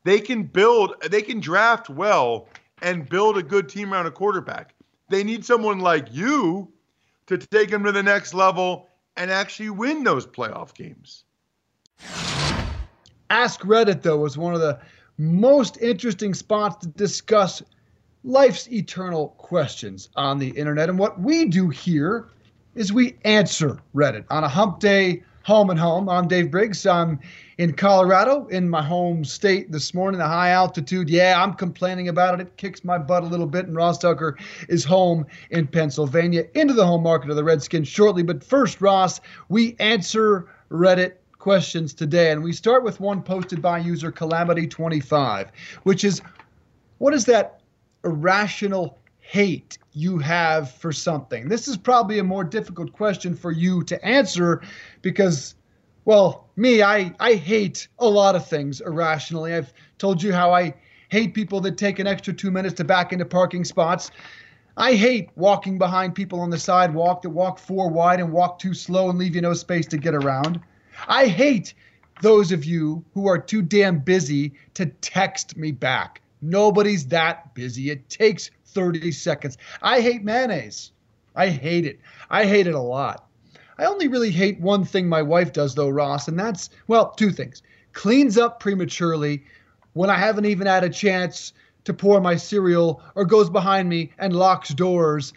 They 0.04 0.20
can 0.20 0.44
build, 0.44 0.94
they 1.10 1.22
can 1.22 1.40
draft 1.40 1.90
well 1.90 2.48
and 2.82 3.08
build 3.08 3.36
a 3.36 3.42
good 3.42 3.68
team 3.68 3.92
around 3.92 4.06
a 4.06 4.10
quarterback. 4.10 4.74
They 5.10 5.22
need 5.22 5.44
someone 5.44 5.80
like 5.80 6.06
you 6.10 6.72
to 7.26 7.36
take 7.36 7.70
them 7.70 7.84
to 7.84 7.92
the 7.92 8.02
next 8.02 8.32
level 8.32 8.88
and 9.16 9.30
actually 9.30 9.70
win 9.70 10.04
those 10.04 10.26
playoff 10.26 10.72
games. 10.72 11.24
Ask 13.30 13.60
Reddit, 13.60 14.02
though, 14.02 14.18
was 14.18 14.38
one 14.38 14.54
of 14.54 14.60
the 14.60 14.78
most 15.18 15.76
interesting 15.78 16.32
spots 16.34 16.76
to 16.76 16.88
discuss 16.88 17.62
life's 18.24 18.70
eternal 18.70 19.28
questions 19.38 20.08
on 20.16 20.38
the 20.38 20.50
internet. 20.50 20.88
And 20.88 20.98
what 20.98 21.20
we 21.20 21.46
do 21.46 21.68
here 21.68 22.28
is 22.74 22.92
we 22.92 23.16
answer 23.24 23.80
Reddit 23.94 24.24
on 24.30 24.44
a 24.44 24.48
hump 24.48 24.80
day, 24.80 25.22
home 25.42 25.70
and 25.70 25.78
home. 25.78 26.08
I'm 26.08 26.28
Dave 26.28 26.50
Briggs. 26.50 26.86
I'm 26.86 27.18
in 27.56 27.72
Colorado, 27.72 28.46
in 28.48 28.68
my 28.68 28.82
home 28.82 29.24
state 29.24 29.72
this 29.72 29.94
morning, 29.94 30.18
the 30.18 30.26
high 30.26 30.50
altitude. 30.50 31.08
Yeah, 31.08 31.42
I'm 31.42 31.54
complaining 31.54 32.08
about 32.08 32.34
it. 32.34 32.40
It 32.40 32.56
kicks 32.56 32.84
my 32.84 32.98
butt 32.98 33.22
a 33.22 33.26
little 33.26 33.46
bit. 33.46 33.66
And 33.66 33.74
Ross 33.74 33.98
Tucker 33.98 34.38
is 34.68 34.84
home 34.84 35.26
in 35.50 35.66
Pennsylvania, 35.66 36.44
into 36.54 36.74
the 36.74 36.86
home 36.86 37.02
market 37.02 37.30
of 37.30 37.36
the 37.36 37.44
Redskins 37.44 37.88
shortly. 37.88 38.22
But 38.22 38.44
first, 38.44 38.80
Ross, 38.80 39.20
we 39.48 39.74
answer 39.80 40.48
Reddit 40.70 41.14
questions 41.48 41.94
today. 41.94 42.30
And 42.30 42.44
we 42.44 42.52
start 42.52 42.84
with 42.84 43.00
one 43.00 43.22
posted 43.22 43.62
by 43.62 43.78
user 43.78 44.12
Calamity25, 44.12 45.48
which 45.84 46.04
is 46.04 46.20
what 46.98 47.14
is 47.14 47.24
that 47.24 47.62
irrational 48.04 48.98
hate 49.20 49.78
you 49.94 50.18
have 50.18 50.70
for 50.72 50.92
something? 50.92 51.48
This 51.48 51.66
is 51.66 51.78
probably 51.78 52.18
a 52.18 52.22
more 52.22 52.44
difficult 52.44 52.92
question 52.92 53.34
for 53.34 53.50
you 53.50 53.82
to 53.84 54.04
answer 54.04 54.60
because, 55.00 55.54
well, 56.04 56.50
me, 56.56 56.82
I, 56.82 57.14
I 57.18 57.36
hate 57.36 57.88
a 57.98 58.06
lot 58.06 58.36
of 58.36 58.46
things 58.46 58.82
irrationally. 58.82 59.54
I've 59.54 59.72
told 59.96 60.22
you 60.22 60.34
how 60.34 60.52
I 60.52 60.74
hate 61.08 61.32
people 61.32 61.62
that 61.62 61.78
take 61.78 61.98
an 61.98 62.06
extra 62.06 62.34
two 62.34 62.50
minutes 62.50 62.74
to 62.74 62.84
back 62.84 63.14
into 63.14 63.24
parking 63.24 63.64
spots. 63.64 64.10
I 64.76 64.96
hate 64.96 65.30
walking 65.34 65.78
behind 65.78 66.14
people 66.14 66.40
on 66.40 66.50
the 66.50 66.58
sidewalk 66.58 67.22
that 67.22 67.30
walk 67.30 67.58
four 67.58 67.88
wide 67.88 68.20
and 68.20 68.32
walk 68.32 68.58
too 68.58 68.74
slow 68.74 69.08
and 69.08 69.18
leave 69.18 69.34
you 69.34 69.40
no 69.40 69.54
space 69.54 69.86
to 69.86 69.96
get 69.96 70.14
around. 70.14 70.60
I 71.06 71.26
hate 71.26 71.74
those 72.22 72.52
of 72.52 72.64
you 72.64 73.04
who 73.14 73.28
are 73.28 73.38
too 73.38 73.62
damn 73.62 74.00
busy 74.00 74.52
to 74.74 74.86
text 74.86 75.56
me 75.56 75.72
back. 75.72 76.20
Nobody's 76.42 77.06
that 77.08 77.54
busy. 77.54 77.90
It 77.90 78.08
takes 78.08 78.50
30 78.66 79.12
seconds. 79.12 79.58
I 79.82 80.00
hate 80.00 80.24
mayonnaise. 80.24 80.92
I 81.34 81.48
hate 81.48 81.84
it. 81.84 82.00
I 82.30 82.46
hate 82.46 82.66
it 82.66 82.74
a 82.74 82.80
lot. 82.80 83.28
I 83.78 83.84
only 83.84 84.08
really 84.08 84.30
hate 84.30 84.60
one 84.60 84.84
thing 84.84 85.08
my 85.08 85.22
wife 85.22 85.52
does, 85.52 85.74
though, 85.74 85.88
Ross, 85.88 86.26
and 86.26 86.38
that's, 86.38 86.70
well, 86.88 87.12
two 87.12 87.30
things 87.30 87.62
cleans 87.92 88.38
up 88.38 88.60
prematurely 88.60 89.42
when 89.94 90.10
I 90.10 90.16
haven't 90.16 90.44
even 90.44 90.66
had 90.66 90.84
a 90.84 90.88
chance 90.88 91.52
to 91.84 91.94
pour 91.94 92.20
my 92.20 92.36
cereal 92.36 93.02
or 93.16 93.24
goes 93.24 93.50
behind 93.50 93.88
me 93.88 94.12
and 94.18 94.36
locks 94.36 94.68
doors 94.68 95.32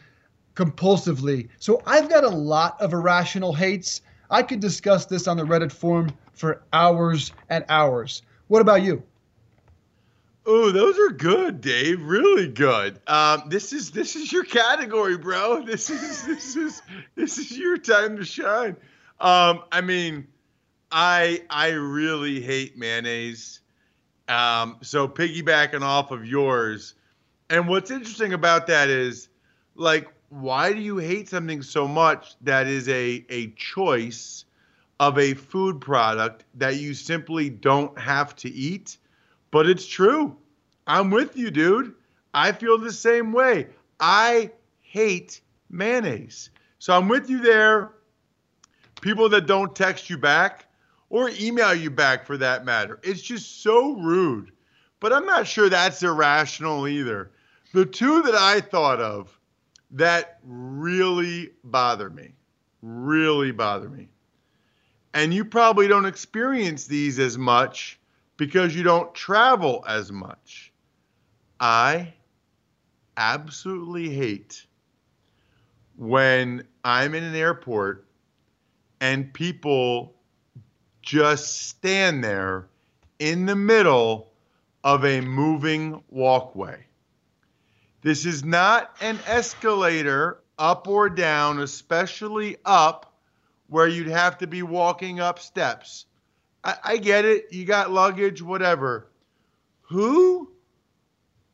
compulsively. 0.53 1.49
So 1.57 1.81
I've 1.87 2.09
got 2.09 2.23
a 2.23 2.29
lot 2.29 2.79
of 2.79 2.93
irrational 2.93 3.53
hates. 3.53 4.01
I 4.31 4.43
could 4.43 4.61
discuss 4.61 5.05
this 5.05 5.27
on 5.27 5.37
the 5.37 5.43
Reddit 5.43 5.71
forum 5.71 6.11
for 6.33 6.63
hours 6.73 7.33
and 7.49 7.65
hours. 7.69 8.21
What 8.47 8.61
about 8.61 8.81
you? 8.81 9.03
Oh, 10.45 10.71
those 10.71 10.97
are 10.97 11.13
good, 11.13 11.61
Dave. 11.61 12.01
Really 12.01 12.47
good. 12.47 12.99
Um, 13.05 13.43
this 13.47 13.73
is 13.73 13.91
this 13.91 14.15
is 14.15 14.31
your 14.31 14.43
category, 14.43 15.17
bro. 15.17 15.61
This 15.65 15.89
is 15.89 16.25
this 16.25 16.55
is 16.55 16.81
this 17.15 17.37
is 17.37 17.55
your 17.55 17.77
time 17.77 18.17
to 18.17 18.25
shine. 18.25 18.75
Um, 19.19 19.63
I 19.71 19.81
mean, 19.81 20.27
I 20.91 21.43
I 21.49 21.69
really 21.69 22.41
hate 22.41 22.77
mayonnaise. 22.77 23.59
Um, 24.27 24.77
so 24.81 25.07
piggybacking 25.07 25.81
off 25.81 26.09
of 26.09 26.25
yours, 26.25 26.95
and 27.49 27.67
what's 27.67 27.91
interesting 27.91 28.33
about 28.33 28.67
that 28.67 28.89
is, 28.89 29.27
like, 29.75 30.07
why 30.31 30.71
do 30.71 30.79
you 30.79 30.97
hate 30.97 31.27
something 31.27 31.61
so 31.61 31.85
much 31.85 32.35
that 32.39 32.65
is 32.65 32.87
a 32.87 33.25
a 33.29 33.51
choice 33.57 34.45
of 34.97 35.19
a 35.19 35.33
food 35.33 35.81
product 35.81 36.45
that 36.55 36.77
you 36.77 36.93
simply 36.93 37.49
don't 37.49 37.99
have 37.99 38.33
to 38.37 38.49
eat? 38.49 38.97
But 39.51 39.67
it's 39.67 39.85
true. 39.85 40.37
I'm 40.87 41.09
with 41.09 41.35
you, 41.35 41.51
dude. 41.51 41.93
I 42.33 42.53
feel 42.53 42.77
the 42.77 42.93
same 42.93 43.33
way. 43.33 43.67
I 43.99 44.51
hate 44.79 45.41
mayonnaise. 45.69 46.49
So 46.79 46.95
I'm 46.95 47.09
with 47.09 47.29
you 47.29 47.41
there. 47.41 47.91
People 49.01 49.27
that 49.29 49.47
don't 49.47 49.75
text 49.75 50.09
you 50.09 50.17
back 50.17 50.65
or 51.09 51.29
email 51.41 51.75
you 51.75 51.89
back 51.89 52.25
for 52.25 52.37
that 52.37 52.63
matter. 52.63 53.01
It's 53.03 53.21
just 53.21 53.63
so 53.63 53.97
rude. 53.97 54.53
But 55.01 55.11
I'm 55.11 55.25
not 55.25 55.45
sure 55.45 55.67
that's 55.67 56.03
irrational 56.03 56.87
either. 56.87 57.31
The 57.73 57.85
two 57.85 58.21
that 58.21 58.35
I 58.35 58.61
thought 58.61 59.01
of 59.01 59.37
that 59.91 60.39
really 60.43 61.51
bother 61.63 62.09
me, 62.09 62.33
really 62.81 63.51
bother 63.51 63.89
me. 63.89 64.09
And 65.13 65.33
you 65.33 65.43
probably 65.43 65.87
don't 65.87 66.05
experience 66.05 66.87
these 66.87 67.19
as 67.19 67.37
much 67.37 67.99
because 68.37 68.75
you 68.75 68.83
don't 68.83 69.13
travel 69.13 69.83
as 69.87 70.11
much. 70.11 70.71
I 71.59 72.13
absolutely 73.17 74.09
hate 74.09 74.65
when 75.97 76.65
I'm 76.83 77.13
in 77.13 77.23
an 77.23 77.35
airport 77.35 78.07
and 79.01 79.33
people 79.33 80.15
just 81.01 81.67
stand 81.67 82.23
there 82.23 82.67
in 83.19 83.45
the 83.45 83.55
middle 83.55 84.31
of 84.83 85.05
a 85.05 85.21
moving 85.21 86.01
walkway. 86.09 86.85
This 88.01 88.25
is 88.25 88.43
not 88.43 88.95
an 88.99 89.19
escalator 89.27 90.41
up 90.57 90.87
or 90.87 91.09
down, 91.09 91.59
especially 91.59 92.57
up 92.65 93.13
where 93.67 93.87
you'd 93.87 94.07
have 94.07 94.39
to 94.39 94.47
be 94.47 94.63
walking 94.63 95.19
up 95.19 95.39
steps. 95.39 96.05
I, 96.63 96.75
I 96.83 96.97
get 96.97 97.25
it. 97.25 97.45
You 97.51 97.65
got 97.65 97.91
luggage, 97.91 98.41
whatever. 98.41 99.07
Who 99.83 100.51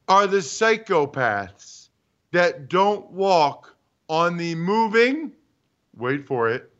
are 0.08 0.26
the 0.26 0.38
psychopaths 0.38 1.90
that 2.32 2.70
don't 2.70 3.12
walk 3.12 3.76
on 4.08 4.38
the 4.38 4.56
moving, 4.56 5.34
wait 5.96 6.26
for 6.26 6.50
it, 6.50 6.72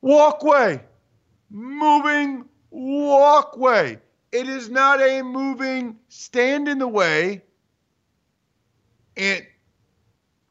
walkway? 0.00 0.80
Moving 1.50 2.44
walkway. 2.70 3.98
It 4.30 4.48
is 4.48 4.68
not 4.68 5.00
a 5.00 5.22
moving 5.22 5.96
stand 6.08 6.68
in 6.68 6.78
the 6.78 6.86
way 6.86 7.42
and 9.18 9.44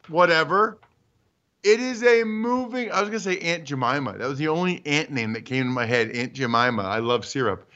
whatever. 0.09 0.79
It 1.63 1.79
is 1.79 2.03
a 2.03 2.23
moving. 2.23 2.91
I 2.91 3.01
was 3.01 3.09
gonna 3.09 3.19
say 3.19 3.39
Aunt 3.39 3.63
Jemima. 3.65 4.17
That 4.17 4.27
was 4.27 4.37
the 4.37 4.47
only 4.47 4.81
aunt 4.85 5.09
name 5.09 5.33
that 5.33 5.45
came 5.45 5.63
to 5.63 5.69
my 5.71 5.85
head. 5.85 6.11
Aunt 6.11 6.33
Jemima. 6.33 6.83
I 6.83 6.99
love 6.99 7.25
syrup. 7.25 7.69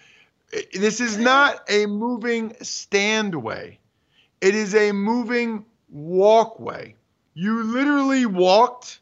This 0.74 1.00
is 1.00 1.14
mm-hmm. 1.14 1.24
not 1.24 1.64
a 1.70 1.86
moving 1.88 2.52
standway. 2.62 3.78
It 4.42 4.56
is 4.56 4.76
a 4.76 4.92
moving 4.92 5.66
walkway. 5.90 6.96
You 7.34 7.64
literally 7.64 8.26
walked 8.26 9.00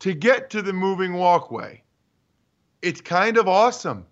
to 0.00 0.14
get 0.14 0.50
to 0.50 0.62
the 0.62 0.72
moving 0.72 1.14
walkway. 1.14 1.82
It's 2.82 3.00
kind 3.00 3.36
of 3.36 3.48
awesome. 3.48 4.06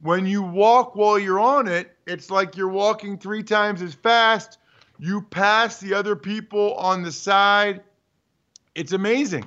When 0.00 0.26
you 0.26 0.42
walk 0.42 0.96
while 0.96 1.18
you're 1.18 1.38
on 1.38 1.68
it, 1.68 1.96
it's 2.06 2.30
like 2.30 2.56
you're 2.56 2.68
walking 2.68 3.18
three 3.18 3.42
times 3.42 3.82
as 3.82 3.94
fast. 3.94 4.58
You 5.02 5.22
pass 5.22 5.80
the 5.80 5.94
other 5.94 6.14
people 6.14 6.74
on 6.74 7.02
the 7.02 7.10
side 7.10 7.82
it's 8.76 8.92
amazing. 8.92 9.44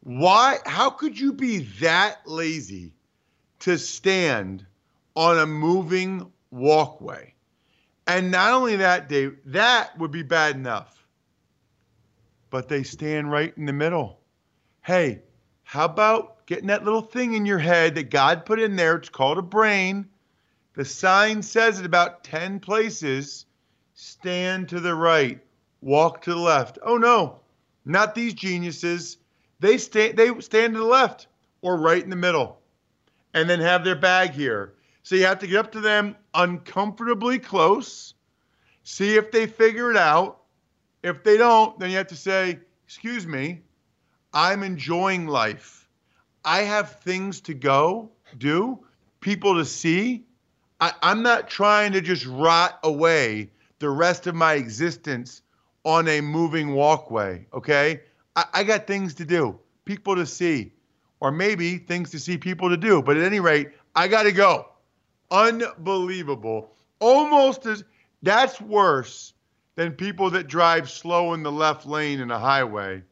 Why? 0.00 0.58
How 0.66 0.90
could 0.90 1.16
you 1.16 1.32
be 1.32 1.58
that 1.80 2.28
lazy 2.28 2.92
to 3.60 3.78
stand 3.78 4.66
on 5.14 5.38
a 5.38 5.46
moving 5.46 6.32
walkway? 6.50 7.34
And 8.08 8.32
not 8.32 8.52
only 8.52 8.74
that, 8.74 9.08
Dave, 9.08 9.38
that 9.46 9.96
would 9.96 10.10
be 10.10 10.24
bad 10.24 10.56
enough. 10.56 11.06
But 12.50 12.68
they 12.68 12.82
stand 12.82 13.30
right 13.30 13.56
in 13.56 13.64
the 13.64 13.72
middle. 13.72 14.18
Hey, 14.82 15.22
how 15.62 15.84
about 15.84 16.46
getting 16.46 16.66
that 16.66 16.84
little 16.84 17.02
thing 17.02 17.34
in 17.34 17.46
your 17.46 17.58
head 17.60 17.94
that 17.94 18.10
God 18.10 18.44
put 18.44 18.58
in 18.58 18.74
there? 18.74 18.96
It's 18.96 19.08
called 19.08 19.38
a 19.38 19.42
brain. 19.42 20.08
The 20.74 20.84
sign 20.84 21.42
says 21.44 21.78
it 21.78 21.86
about 21.86 22.24
10 22.24 22.58
places. 22.58 23.45
Stand 23.98 24.68
to 24.68 24.78
the 24.78 24.94
right, 24.94 25.40
walk 25.80 26.20
to 26.20 26.34
the 26.34 26.38
left. 26.38 26.78
Oh 26.82 26.98
no, 26.98 27.40
not 27.86 28.14
these 28.14 28.34
geniuses. 28.34 29.16
They 29.58 29.78
stand 29.78 30.18
they 30.18 30.38
stand 30.40 30.74
to 30.74 30.80
the 30.80 30.84
left 30.84 31.28
or 31.62 31.78
right 31.78 32.04
in 32.04 32.10
the 32.10 32.16
middle 32.16 32.60
and 33.32 33.48
then 33.48 33.58
have 33.60 33.84
their 33.84 33.96
bag 33.96 34.32
here. 34.32 34.74
So 35.02 35.14
you 35.14 35.24
have 35.24 35.38
to 35.38 35.46
get 35.46 35.56
up 35.56 35.72
to 35.72 35.80
them 35.80 36.14
uncomfortably 36.34 37.38
close, 37.38 38.12
see 38.82 39.16
if 39.16 39.30
they 39.30 39.46
figure 39.46 39.90
it 39.90 39.96
out. 39.96 40.42
If 41.02 41.24
they 41.24 41.38
don't, 41.38 41.78
then 41.78 41.88
you 41.88 41.96
have 41.96 42.08
to 42.08 42.16
say, 42.16 42.60
"Excuse 42.84 43.26
me, 43.26 43.62
I'm 44.34 44.62
enjoying 44.62 45.26
life. 45.26 45.88
I 46.44 46.64
have 46.64 47.00
things 47.00 47.40
to 47.42 47.54
go 47.54 48.10
do, 48.36 48.84
people 49.20 49.54
to 49.54 49.64
see. 49.64 50.26
I, 50.78 50.92
am 51.00 51.22
not 51.22 51.48
trying 51.48 51.92
to 51.92 52.02
just 52.02 52.26
rot 52.26 52.78
away 52.82 53.52
the 53.78 53.90
rest 53.90 54.26
of 54.26 54.34
my 54.34 54.54
existence 54.54 55.42
on 55.84 56.08
a 56.08 56.20
moving 56.20 56.74
walkway, 56.74 57.46
okay? 57.52 58.00
I, 58.34 58.44
I 58.54 58.64
got 58.64 58.86
things 58.86 59.14
to 59.14 59.24
do, 59.24 59.58
people 59.84 60.16
to 60.16 60.26
see, 60.26 60.72
or 61.20 61.30
maybe 61.30 61.78
things 61.78 62.10
to 62.10 62.18
see 62.18 62.38
people 62.38 62.70
to 62.70 62.76
do. 62.76 63.02
But 63.02 63.16
at 63.16 63.22
any 63.22 63.40
rate, 63.40 63.70
I 63.94 64.08
got 64.08 64.24
to 64.24 64.32
go. 64.32 64.68
Unbelievable. 65.30 66.72
Almost 66.98 67.66
as 67.66 67.84
that's 68.22 68.60
worse 68.60 69.34
than 69.76 69.92
people 69.92 70.30
that 70.30 70.48
drive 70.48 70.90
slow 70.90 71.34
in 71.34 71.42
the 71.42 71.52
left 71.52 71.86
lane 71.86 72.20
in 72.20 72.30
a 72.30 72.38
highway 72.38 73.02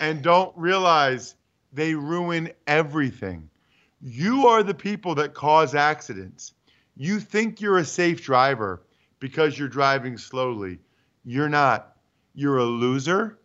and 0.00 0.22
don't 0.22 0.56
realize 0.56 1.36
they 1.72 1.94
ruin 1.94 2.50
everything. 2.66 3.48
You 4.02 4.48
are 4.48 4.62
the 4.62 4.74
people 4.74 5.14
that 5.16 5.34
cause 5.34 5.74
accidents. 5.74 6.52
You 6.96 7.20
think 7.20 7.60
you're 7.60 7.78
a 7.78 7.84
safe 7.84 8.22
driver 8.22 8.82
because 9.24 9.58
you're 9.58 9.68
driving 9.68 10.18
slowly. 10.18 10.78
You're 11.24 11.48
not. 11.48 11.96
You're 12.34 12.58
a 12.58 12.64
loser. 12.64 13.38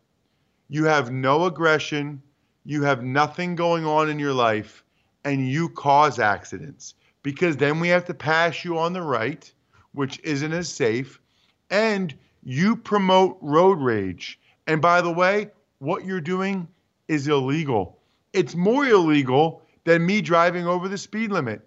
You 0.68 0.84
have 0.84 1.10
no 1.10 1.46
aggression. 1.46 2.22
You 2.66 2.84
have 2.84 3.02
nothing 3.02 3.56
going 3.56 3.86
on 3.86 4.10
in 4.10 4.20
your 4.20 4.34
life, 4.34 4.84
and 5.24 5.48
you 5.48 5.70
cause 5.70 6.20
accidents 6.20 6.96
because 7.24 7.56
then 7.56 7.80
we 7.80 7.88
have 7.88 8.04
to 8.08 8.14
pass 8.14 8.66
you 8.66 8.78
on 8.78 8.92
the 8.92 9.02
right, 9.02 9.50
which 9.94 10.20
isn't 10.26 10.52
as 10.52 10.68
safe, 10.68 11.22
and 11.70 12.14
you 12.44 12.76
promote 12.76 13.38
road 13.40 13.80
rage. 13.80 14.38
And 14.68 14.82
by 14.82 15.00
the 15.00 15.14
way, 15.14 15.50
what 15.78 16.04
you're 16.04 16.20
doing 16.20 16.68
is 17.08 17.30
illegal. 17.30 18.00
It's 18.34 18.54
more 18.54 18.86
illegal 18.86 19.62
than 19.86 20.06
me 20.06 20.20
driving 20.20 20.68
over 20.68 20.90
the 20.90 20.98
speed 20.98 21.32
limit. 21.32 21.62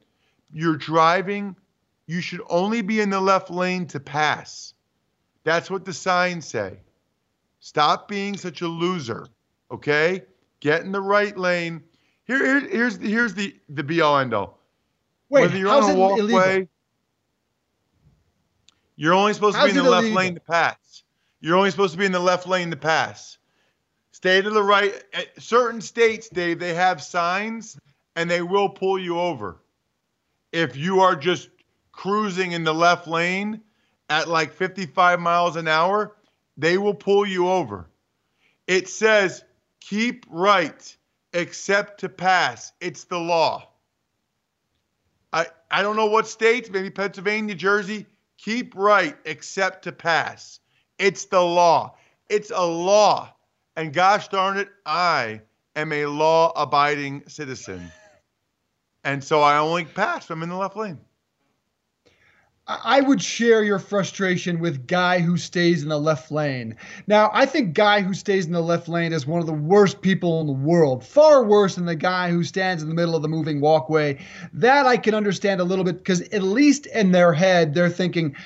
You're 0.53 0.77
driving, 0.77 1.57
you 2.07 2.21
should 2.21 2.43
only 2.49 2.83
be 2.83 3.01
in 3.01 3.11
the 3.11 3.21
left 3.21 3.51
lane 3.51 3.87
to 3.89 4.01
pass. 4.01 4.75
That's 5.45 5.71
what 5.71 5.85
the 5.85 5.93
signs 5.93 6.47
say. 6.47 6.81
Stop 7.61 8.09
being 8.09 8.37
such 8.37 8.61
a 8.63 8.69
loser. 8.69 9.27
Okay? 9.71 10.23
Get 10.61 10.83
in 10.83 10.93
the 10.93 11.01
right 11.01 11.37
lane. 11.37 11.83
Here, 12.27 12.39
here 12.39 12.69
here's 12.69 12.97
here's 12.97 13.35
the 13.35 13.55
the 13.69 13.83
be 13.83 14.01
all 14.01 14.19
end 14.19 14.35
all. 14.35 14.59
Wait, 15.29 15.43
Whether 15.43 15.59
you're 15.59 15.69
how's 15.69 15.85
on 15.85 15.91
a 15.91 15.95
walkway, 15.95 16.21
illegal? 16.21 16.69
you're 18.97 19.15
only 19.15 19.33
supposed 19.35 19.57
to 19.57 19.65
be 19.65 19.71
in 19.71 19.77
the 19.77 19.83
left 19.83 20.07
lane 20.09 20.35
to 20.35 20.41
pass. 20.41 21.03
You're 21.41 21.57
only 21.57 21.71
supposed 21.71 21.93
to 21.93 21.99
be 21.99 22.07
in 22.07 22.13
the 22.13 22.21
left 22.21 22.47
lane 22.47 22.71
to 22.71 22.77
pass. 22.77 23.39
Stay 24.13 24.41
to 24.43 24.51
the 24.51 24.63
right. 24.63 24.95
At 25.13 25.43
certain 25.43 25.81
states, 25.81 26.29
Dave, 26.29 26.59
they 26.61 26.75
have 26.75 27.03
signs 27.03 27.79
and 28.15 28.31
they 28.31 28.43
will 28.43 28.69
pull 28.69 28.99
you 28.99 29.19
over. 29.19 29.59
if 30.53 30.77
you 30.77 31.01
are 31.01 31.17
just 31.17 31.49
cruising 32.03 32.51
in 32.51 32.65
the 32.65 32.75
left 32.75 33.07
lane 33.07 33.61
at 34.11 34.27
like 34.27 34.53
55 34.53 35.21
miles 35.21 35.55
an 35.55 35.69
hour, 35.69 36.17
they 36.57 36.77
will 36.77 36.95
pull 36.95 37.25
you 37.25 37.49
over. 37.49 37.89
It 38.67 38.89
says 38.89 39.45
keep 39.79 40.27
right 40.29 40.97
except 41.33 42.01
to 42.01 42.09
pass. 42.09 42.73
It's 42.81 43.05
the 43.05 43.21
law. 43.21 43.69
I, 45.33 45.47
I 45.71 45.83
don't 45.83 45.95
know 45.95 46.07
what 46.07 46.27
states, 46.27 46.69
maybe 46.71 46.91
Pennsylvania, 46.91 47.55
Jersey, 47.55 48.07
keep 48.37 48.75
right 48.75 49.17
except 49.25 49.85
to 49.85 49.93
pass. 49.93 50.59
It's 50.99 51.27
the 51.27 51.41
law. 51.41 51.95
It's 52.29 52.51
a 52.53 52.67
law. 52.67 53.33
And 53.77 53.93
gosh 53.93 54.27
darn 54.27 54.57
it, 54.57 54.71
I 54.85 55.43
am 55.77 55.93
a 55.93 56.07
law 56.07 56.53
abiding 56.57 57.29
citizen. 57.29 57.93
And 59.05 59.23
so 59.23 59.41
I 59.41 59.59
only 59.59 59.85
pass. 59.85 60.31
I'm 60.31 60.43
in 60.43 60.49
the 60.49 60.57
left 60.57 60.77
lane. 60.77 60.99
I 62.69 63.01
would 63.01 63.21
share 63.21 63.65
your 63.65 63.81
frustration 63.81 64.61
with 64.61 64.87
guy 64.87 65.19
who 65.19 65.37
stays 65.37 65.83
in 65.83 65.89
the 65.89 65.99
left 65.99 66.31
lane. 66.31 66.77
Now, 67.09 67.29
I 67.33 67.45
think 67.45 67.75
guy 67.75 68.03
who 68.03 68.15
stays 68.15 68.47
in 68.47 68.53
the 68.53 68.61
left 68.61 68.89
lane 68.89 69.13
is 69.13 69.27
one 69.27 69.41
of 69.41 69.47
the 69.47 69.53
worst 69.53 70.01
people 70.01 70.41
in 70.41 70.47
the 70.47 70.53
world, 70.53 71.05
far 71.05 71.43
worse 71.43 71.75
than 71.75 71.87
the 71.87 71.97
guy 71.97 72.31
who 72.31 72.45
stands 72.45 72.81
in 72.81 72.89
the 72.89 72.95
middle 72.95 73.17
of 73.17 73.23
the 73.23 73.29
moving 73.29 73.61
walkway. 73.61 74.25
That 74.53 74.87
I 74.87 74.97
can 74.97 75.13
understand 75.13 75.61
a 75.61 75.65
little 75.65 75.85
bit 75.85 75.99
because 75.99 76.21
at 76.21 76.45
least 76.45 76.87
in 76.87 77.11
their 77.11 77.33
head 77.33 77.75
they're 77.75 77.89
thinking 77.89 78.37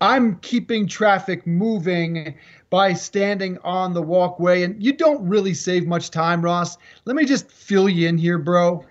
I'm 0.00 0.36
keeping 0.36 0.86
traffic 0.86 1.44
moving 1.44 2.36
by 2.70 2.92
standing 2.92 3.58
on 3.64 3.94
the 3.94 4.02
walkway 4.02 4.62
and 4.62 4.80
you 4.80 4.92
don't 4.92 5.26
really 5.26 5.54
save 5.54 5.88
much 5.88 6.10
time, 6.10 6.40
Ross. 6.40 6.76
Let 7.04 7.16
me 7.16 7.24
just 7.24 7.50
fill 7.50 7.88
you 7.88 8.08
in 8.08 8.18
here, 8.18 8.38
bro 8.38 8.84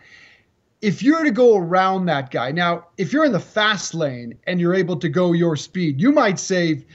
if 0.86 1.02
you're 1.02 1.24
to 1.24 1.32
go 1.32 1.58
around 1.58 2.06
that 2.06 2.30
guy, 2.30 2.52
now, 2.52 2.86
if 3.00 3.12
you're 3.12 3.26
in 3.26 3.32
the 3.32 3.40
fast 3.40 3.96
lane 3.96 4.38
and 4.46 4.62
you're 4.62 4.76
able 4.76 4.96
to 4.98 5.10
go 5.10 5.34
your 5.34 5.56
speed, 5.56 6.00
you 6.00 6.12
might 6.12 6.38
save 6.38 6.86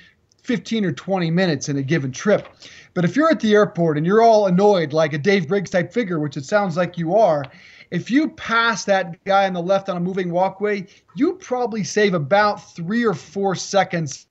15 0.45 0.85
or 0.85 0.93
20 0.93 1.29
minutes 1.33 1.69
in 1.69 1.77
a 1.77 1.83
given 1.83 2.13
trip. 2.13 2.47
But 2.95 3.05
if 3.05 3.17
you're 3.17 3.29
at 3.29 3.41
the 3.41 3.53
airport 3.53 3.97
and 3.97 4.07
you're 4.07 4.23
all 4.23 4.47
annoyed, 4.47 4.93
like 4.93 5.13
a 5.13 5.19
Dave 5.19 5.49
Briggs 5.49 5.71
type 5.71 5.93
figure, 5.93 6.21
which 6.21 6.37
it 6.37 6.45
sounds 6.45 6.77
like 6.77 6.99
you 6.99 7.17
are, 7.17 7.45
if 7.91 8.13
you 8.13 8.29
pass 8.29 8.85
that 8.85 9.25
guy 9.25 9.49
on 9.49 9.55
the 9.55 9.61
left 9.61 9.89
on 9.89 9.97
a 9.97 10.01
moving 10.01 10.31
walkway, 10.31 10.87
you 11.17 11.33
probably 11.33 11.83
save 11.83 12.15
about 12.15 12.73
three 12.77 13.05
or 13.05 13.15
four 13.15 13.57
seconds 13.57 14.29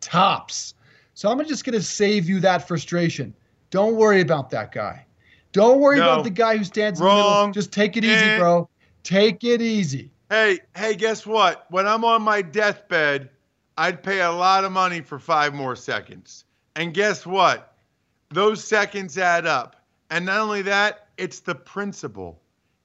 tops. 0.00 0.74
So 1.14 1.30
I'm 1.30 1.38
just 1.46 1.64
going 1.64 1.78
to 1.78 1.82
save 1.82 2.28
you 2.28 2.40
that 2.40 2.66
frustration. 2.66 3.34
Don't 3.70 3.94
worry 3.94 4.20
about 4.20 4.50
that 4.50 4.72
guy. 4.72 5.06
Don't 5.52 5.78
worry 5.78 5.98
no. 5.98 6.10
about 6.10 6.24
the 6.24 6.30
guy 6.30 6.56
who 6.56 6.64
stands 6.64 7.00
Wrong. 7.00 7.18
in 7.18 7.24
the 7.24 7.30
middle. 7.30 7.52
Just 7.52 7.72
take 7.72 7.96
it 7.96 8.04
easy, 8.04 8.12
eh. 8.12 8.38
bro. 8.38 8.68
Take 9.06 9.44
it 9.44 9.62
easy. 9.62 10.10
Hey, 10.30 10.58
hey, 10.76 10.96
guess 10.96 11.24
what? 11.24 11.66
When 11.70 11.86
I'm 11.86 12.04
on 12.04 12.22
my 12.22 12.42
deathbed, 12.42 13.30
I'd 13.78 14.02
pay 14.02 14.20
a 14.20 14.32
lot 14.32 14.64
of 14.64 14.72
money 14.72 15.00
for 15.00 15.20
five 15.20 15.54
more 15.54 15.76
seconds. 15.76 16.44
And 16.74 16.92
guess 16.92 17.24
what? 17.24 17.76
Those 18.30 18.64
seconds 18.64 19.16
add 19.16 19.46
up. 19.46 19.76
And 20.10 20.26
not 20.26 20.40
only 20.40 20.62
that, 20.62 21.06
it's 21.18 21.38
the 21.38 21.54
principle. 21.54 22.42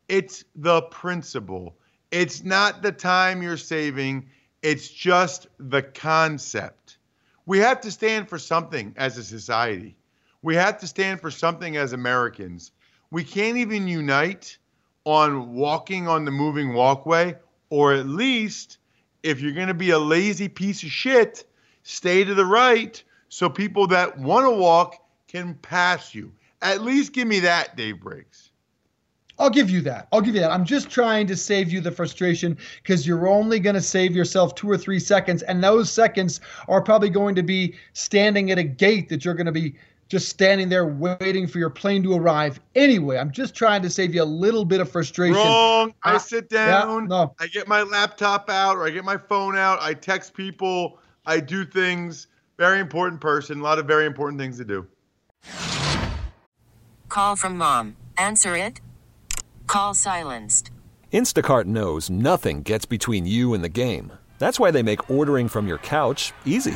It's 0.10 0.44
the 0.56 0.84
principle. 0.84 1.76
It's 2.12 2.44
not 2.44 2.84
the 2.84 2.92
time 2.92 3.42
you're 3.42 3.58
saving, 3.58 4.30
it's 4.62 4.90
just 4.90 5.48
the 5.58 5.82
concept. 5.82 7.00
We 7.48 7.58
have 7.58 7.82
to 7.82 7.90
stand 7.90 8.30
for 8.30 8.38
something 8.38 8.94
as 8.96 9.18
a 9.18 9.24
society. 9.24 9.98
We 10.44 10.54
have 10.54 10.78
to 10.82 10.88
stand 10.88 11.20
for 11.20 11.32
something 11.32 11.78
as 11.78 11.94
Americans. 11.94 12.74
We 13.10 13.24
can't 13.24 13.58
even 13.58 13.88
unite 13.88 14.60
on 15.06 15.54
walking 15.54 16.08
on 16.08 16.26
the 16.26 16.32
moving 16.32 16.74
walkway, 16.74 17.36
or 17.70 17.94
at 17.94 18.08
least 18.08 18.78
if 19.24 19.42
you're 19.42 19.54
going 19.54 19.68
to 19.68 19.74
be 19.74 19.92
a 19.92 20.00
lazy 20.00 20.48
piece 20.48 20.84
of 20.84 20.90
shit, 20.90 21.46
stay 21.84 22.24
to 22.24 22.34
the 22.34 22.46
right 22.46 23.04
so 23.30 23.50
people 23.50 23.88
that 23.88 24.18
want 24.18 24.46
to 24.46 24.52
walk 24.52 24.96
can 25.28 25.56
pass 25.56 26.14
you. 26.14 26.32
At 26.62 26.82
least 26.82 27.14
give 27.14 27.28
me 27.28 27.40
that, 27.40 27.76
Dave 27.76 28.02
Briggs. 28.02 28.52
I'll 29.40 29.50
give 29.50 29.72
you 29.72 29.82
that. 29.82 30.08
I'll 30.12 30.22
give 30.22 30.36
you 30.36 30.42
that. 30.42 30.52
I'm 30.52 30.66
just 30.66 30.90
trying 30.90 31.26
to 31.26 31.36
save 31.36 31.72
you 31.72 31.82
the 31.82 31.92
frustration 31.92 32.56
because 32.84 33.08
you're 33.08 33.28
only 33.28 33.60
going 33.60 33.74
to 33.74 33.82
save 33.82 34.16
yourself 34.16 34.54
two 34.54 34.70
or 34.70 34.78
three 34.78 35.00
seconds. 35.00 35.42
And 35.44 35.64
those 35.64 35.92
seconds 35.92 36.42
are 36.68 36.82
probably 36.82 37.10
going 37.10 37.34
to 37.36 37.42
be 37.42 37.74
standing 37.94 38.52
at 38.52 38.60
a 38.60 38.64
gate 38.64 39.10
that 39.10 39.26
you're 39.26 39.34
going 39.34 39.48
to 39.48 39.52
be 39.52 39.76
just 40.12 40.28
standing 40.28 40.68
there 40.68 40.86
waiting 40.86 41.48
for 41.48 41.58
your 41.58 41.70
plane 41.70 42.04
to 42.04 42.14
arrive. 42.14 42.60
Anyway, 42.76 43.18
I'm 43.18 43.32
just 43.32 43.56
trying 43.56 43.82
to 43.82 43.90
save 43.90 44.14
you 44.14 44.22
a 44.22 44.26
little 44.26 44.66
bit 44.66 44.82
of 44.82 44.92
frustration. 44.92 45.38
Wrong. 45.38 45.94
I, 46.04 46.16
ah, 46.16 46.18
sit 46.18 46.50
down. 46.50 47.04
Yeah, 47.04 47.08
no. 47.08 47.34
I 47.40 47.48
get 47.48 47.66
my 47.66 47.84
laptop 47.84 48.50
out 48.50 48.76
or 48.76 48.86
I 48.86 48.90
get 48.90 49.06
my 49.06 49.16
phone 49.16 49.56
out. 49.58 49.80
I 49.82 49.94
text 49.94 50.34
people. 50.34 51.00
I 51.26 51.40
do 51.40 51.64
things. 51.64 52.28
Very 52.58 52.82
important 52.82 53.22
person. 53.22 53.62
A 53.62 53.64
lot 53.64 53.80
of 53.80 53.86
very 53.86 54.06
important 54.06 54.38
things 54.38 54.58
to 54.58 54.66
do. 54.66 54.86
Call 57.08 57.38
from 57.38 57.58
mom. 57.58 57.96
Answer 58.18 58.58
it. 58.58 58.82
Call 59.66 59.94
silenced. 59.94 60.72
Instacart 61.14 61.64
knows 61.66 62.10
nothing 62.10 62.64
gets 62.64 62.86
between 62.86 63.26
you 63.26 63.54
and 63.54 63.64
the 63.64 63.70
game. 63.70 64.12
That's 64.40 64.60
why 64.60 64.72
they 64.72 64.84
make 64.84 65.10
ordering 65.10 65.48
from 65.48 65.68
your 65.68 65.78
couch 65.78 66.34
easy. 66.44 66.76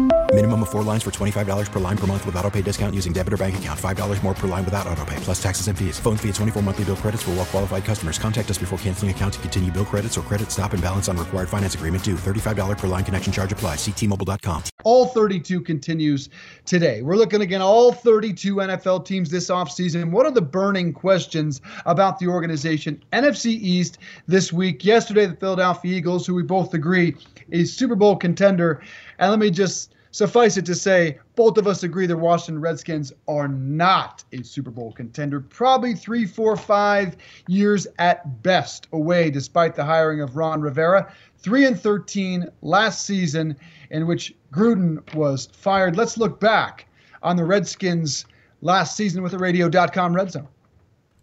Minimum 0.33 0.63
of 0.63 0.69
four 0.69 0.81
lines 0.81 1.03
for 1.03 1.11
$25 1.11 1.71
per 1.71 1.79
line 1.81 1.97
per 1.97 2.07
month 2.07 2.25
with 2.25 2.37
auto 2.37 2.49
pay 2.49 2.61
discount 2.61 2.95
using 2.95 3.11
debit 3.11 3.33
or 3.33 3.37
bank 3.37 3.57
account. 3.57 3.77
$5 3.77 4.23
more 4.23 4.33
per 4.33 4.47
line 4.47 4.63
without 4.63 4.87
auto 4.87 5.03
pay, 5.03 5.17
plus 5.17 5.43
taxes 5.43 5.67
and 5.67 5.77
fees. 5.77 5.99
Phone 5.99 6.15
fee 6.15 6.29
at 6.29 6.35
24 6.35 6.63
monthly 6.63 6.85
bill 6.85 6.95
credits 6.95 7.23
for 7.23 7.31
all 7.31 7.35
well 7.35 7.45
qualified 7.45 7.83
customers. 7.83 8.17
Contact 8.17 8.49
us 8.49 8.57
before 8.57 8.79
canceling 8.79 9.11
account 9.11 9.33
to 9.33 9.39
continue 9.41 9.69
bill 9.73 9.83
credits 9.83 10.17
or 10.17 10.21
credit 10.21 10.49
stop 10.49 10.71
and 10.71 10.81
balance 10.81 11.09
on 11.09 11.17
required 11.17 11.49
finance 11.49 11.75
agreement 11.75 12.01
due. 12.01 12.15
$35 12.15 12.77
per 12.77 12.87
line 12.87 13.03
connection 13.03 13.33
charge 13.33 13.51
apply. 13.51 13.75
Ctmobile.com. 13.75 14.63
All 14.85 15.07
32 15.07 15.59
continues 15.59 16.29
today. 16.63 17.01
We're 17.01 17.17
looking 17.17 17.41
again 17.41 17.61
all 17.61 17.91
32 17.91 18.55
NFL 18.55 19.03
teams 19.03 19.29
this 19.29 19.49
offseason. 19.49 20.11
What 20.11 20.25
are 20.25 20.31
the 20.31 20.41
burning 20.41 20.93
questions 20.93 21.59
about 21.85 22.19
the 22.19 22.27
organization? 22.27 23.03
NFC 23.11 23.47
East 23.47 23.97
this 24.27 24.53
week. 24.53 24.85
Yesterday, 24.85 25.25
the 25.25 25.35
Philadelphia 25.35 25.93
Eagles, 25.93 26.25
who 26.25 26.35
we 26.35 26.43
both 26.43 26.73
agree 26.73 27.17
is 27.49 27.75
Super 27.75 27.95
Bowl 27.95 28.15
contender. 28.15 28.81
And 29.19 29.29
let 29.29 29.39
me 29.39 29.51
just 29.51 29.91
suffice 30.11 30.57
it 30.57 30.65
to 30.65 30.75
say, 30.75 31.17
both 31.35 31.57
of 31.57 31.67
us 31.67 31.83
agree 31.83 32.05
the 32.05 32.15
Washington 32.15 32.61
Redskins 32.61 33.11
are 33.27 33.47
not 33.47 34.23
a 34.31 34.43
Super 34.43 34.69
Bowl 34.69 34.91
contender. 34.91 35.39
Probably 35.39 35.95
three, 35.95 36.25
four, 36.25 36.55
five 36.55 37.17
years 37.47 37.87
at 37.97 38.43
best 38.43 38.87
away, 38.93 39.31
despite 39.31 39.75
the 39.75 39.83
hiring 39.83 40.21
of 40.21 40.35
Ron 40.35 40.61
Rivera. 40.61 41.11
3 41.39 41.65
and 41.65 41.79
13 41.79 42.47
last 42.61 43.05
season, 43.05 43.55
in 43.89 44.05
which 44.05 44.35
Gruden 44.53 45.01
was 45.15 45.47
fired. 45.53 45.97
Let's 45.97 46.17
look 46.17 46.39
back 46.39 46.85
on 47.23 47.35
the 47.35 47.43
Redskins 47.43 48.25
last 48.61 48.95
season 48.95 49.23
with 49.23 49.31
the 49.31 49.39
radio.com 49.39 50.15
red 50.15 50.31
zone. 50.31 50.47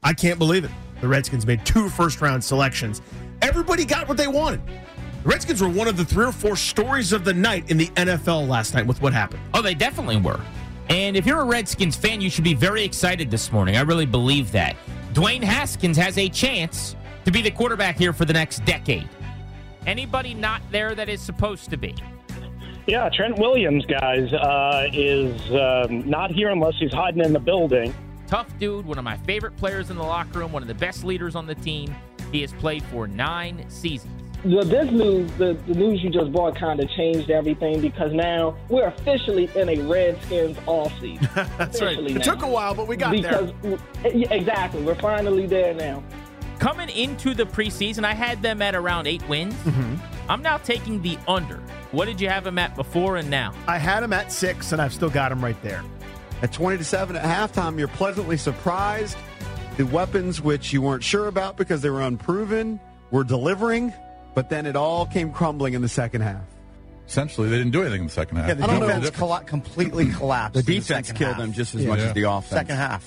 I 0.03 0.13
can't 0.13 0.39
believe 0.39 0.65
it. 0.65 0.71
The 1.01 1.09
Redskins 1.09 1.47
made 1.47 1.65
two 1.65 1.89
first 1.89 2.21
round 2.21 2.43
selections. 2.43 3.01
Everybody 3.43 3.85
got 3.85 4.09
what 4.09 4.17
they 4.17 4.27
wanted. 4.27 4.61
The 5.29 5.35
Redskins 5.35 5.61
were 5.61 5.69
one 5.69 5.89
of 5.89 5.99
the 5.99 6.07
three 6.07 6.25
or 6.25 6.33
four 6.33 6.57
stories 6.57 7.13
of 7.13 7.23
the 7.23 7.35
night 7.35 7.71
in 7.71 7.77
the 7.77 7.89
NFL 7.89 8.49
last 8.49 8.73
night 8.73 8.87
with 8.87 9.03
what 9.03 9.13
happened. 9.13 9.43
Oh, 9.53 9.61
they 9.61 9.75
definitely 9.75 10.17
were. 10.17 10.41
And 10.89 11.19
if 11.19 11.27
you're 11.27 11.43
a 11.43 11.45
Redskins 11.45 11.97
fan, 11.97 12.23
you 12.23 12.31
should 12.31 12.45
be 12.45 12.55
very 12.55 12.83
excited 12.83 13.31
this 13.31 13.53
morning. 13.53 13.77
I 13.77 13.83
really 13.83 14.07
believe 14.07 14.51
that. 14.53 14.75
Dwayne 15.13 15.43
Haskins 15.43 15.99
has 15.99 16.17
a 16.17 16.31
chance 16.31 16.97
to 17.27 17.31
be 17.31 17.43
the 17.43 17.51
quarterback 17.51 17.99
here 17.99 18.15
for 18.15 18.25
the 18.25 18.33
next 18.33 18.65
decade. 18.65 19.07
Anybody 19.87 20.33
not 20.33 20.63
there 20.71 20.95
that 20.95 21.11
is 21.11 21.21
supposed 21.21 21.69
to 21.69 21.77
be? 21.77 21.95
Yeah, 22.87 23.11
Trent 23.11 23.39
Williams, 23.39 23.85
guys, 23.85 24.33
uh, 24.33 24.89
is 24.95 25.39
um, 25.51 26.09
not 26.09 26.31
here 26.31 26.49
unless 26.49 26.77
he's 26.79 26.95
hiding 26.95 27.23
in 27.23 27.35
the 27.35 27.39
building. 27.39 27.95
Tough 28.29 28.49
dude, 28.59 28.87
one 28.87 28.97
of 28.97 29.05
my 29.05 29.19
favorite 29.19 29.59
players 29.59 29.91
in 29.91 29.99
the 29.99 30.03
locker 30.03 30.39
room, 30.39 30.53
one 30.53 30.63
of 30.63 30.69
the 30.69 30.75
best 30.75 31.05
leaders 31.05 31.37
on 31.37 31.47
the 31.47 31.55
team. 31.55 31.95
He 32.33 32.41
has 32.41 32.55
played 32.55 32.83
for 32.85 33.07
nine 33.07 33.67
seasons. 33.69 34.28
The, 34.45 34.65
this 34.65 34.91
news, 34.91 35.31
the, 35.33 35.55
the 35.67 35.75
news 35.75 36.03
you 36.03 36.11
just 36.11 36.33
brought, 36.33 36.57
kind 36.57 36.81
of 36.81 36.89
changed 36.91 37.31
everything 37.31 37.81
because 37.81 38.13
now 38.13 38.57
we're 38.69 38.87
officially 38.87 39.51
in 39.55 39.69
a 39.69 39.81
Redskins 39.83 40.57
offseason. 40.59 41.33
That's 41.59 41.81
right. 41.81 41.93
Officially 41.93 42.15
It 42.15 42.23
took 42.23 42.43
a 42.43 42.49
while, 42.49 42.75
but 42.75 42.87
we 42.87 42.97
got 42.97 43.13
because, 43.13 43.53
there. 43.63 43.79
Yeah, 44.15 44.33
exactly. 44.33 44.83
We're 44.83 44.95
finally 44.95 45.47
there 45.47 45.75
now. 45.75 46.03
Coming 46.59 46.89
into 46.91 47.35
the 47.35 47.45
preseason, 47.45 48.05
I 48.05 48.15
had 48.15 48.43
them 48.43 48.63
at 48.63 48.75
around 48.75 49.07
eight 49.07 49.27
wins. 49.29 49.55
Mm-hmm. 49.55 49.97
I'm 50.31 50.43
now 50.43 50.59
taking 50.59 51.01
the 51.03 51.19
under. 51.27 51.57
What 51.93 52.05
did 52.07 52.21
you 52.21 52.29
have 52.29 52.45
them 52.45 52.59
at 52.59 52.77
before 52.77 53.17
and 53.17 53.31
now? 53.31 53.55
I 53.67 53.79
had 53.79 54.01
them 54.01 54.13
at 54.13 54.31
six, 54.33 54.73
and 54.73 54.83
I've 54.83 54.93
still 54.93 55.11
got 55.11 55.31
them 55.31 55.43
right 55.43 55.61
there. 55.63 55.83
At 56.43 56.53
20 56.53 56.79
to 56.79 56.85
7 56.85 57.17
at 57.17 57.25
halftime, 57.25 57.79
you're 57.79 57.89
pleasantly 57.89 58.37
surprised. 58.37 59.17
The 59.77 59.87
weapons, 59.87 60.41
which 60.41 60.73
you 60.73 60.83
weren't 60.83 61.03
sure 61.03 61.29
about 61.29 61.57
because 61.57 61.81
they 61.81 61.91
were 61.91 62.03
unproven, 62.03 62.79
were 63.11 63.25
delivering, 63.25 63.93
but 64.39 64.49
then 64.51 64.67
it 64.67 64.77
all 64.77 65.05
came 65.07 65.33
crumbling 65.33 65.75
in 65.75 65.83
the 65.83 65.89
second 65.89 66.21
half. 66.21 66.43
Essentially, 67.09 67.49
they 67.49 67.57
didn't 67.59 67.73
do 67.73 67.81
anything 67.81 68.03
in 68.03 68.07
the 68.07 68.13
second 68.13 68.37
half. 68.37 68.49
Yeah, 68.49 68.55
the 68.55 68.65
I 68.65 68.67
don't 68.69 68.81
defense 68.81 68.95
the 69.05 69.11
difference. 69.11 69.19
colla- 69.19 69.45
completely 69.45 70.07
collapsed. 70.13 70.55
The 70.55 70.61
in 70.61 70.81
defense 70.81 71.07
second 71.09 71.17
killed 71.17 71.33
half. 71.35 71.41
them 71.41 71.53
just 71.53 71.75
as 71.75 71.85
much 71.85 71.99
as 72.01 72.13
the 72.13 72.23
offense. 72.25 72.49
Second 72.51 72.77
half. 72.77 73.05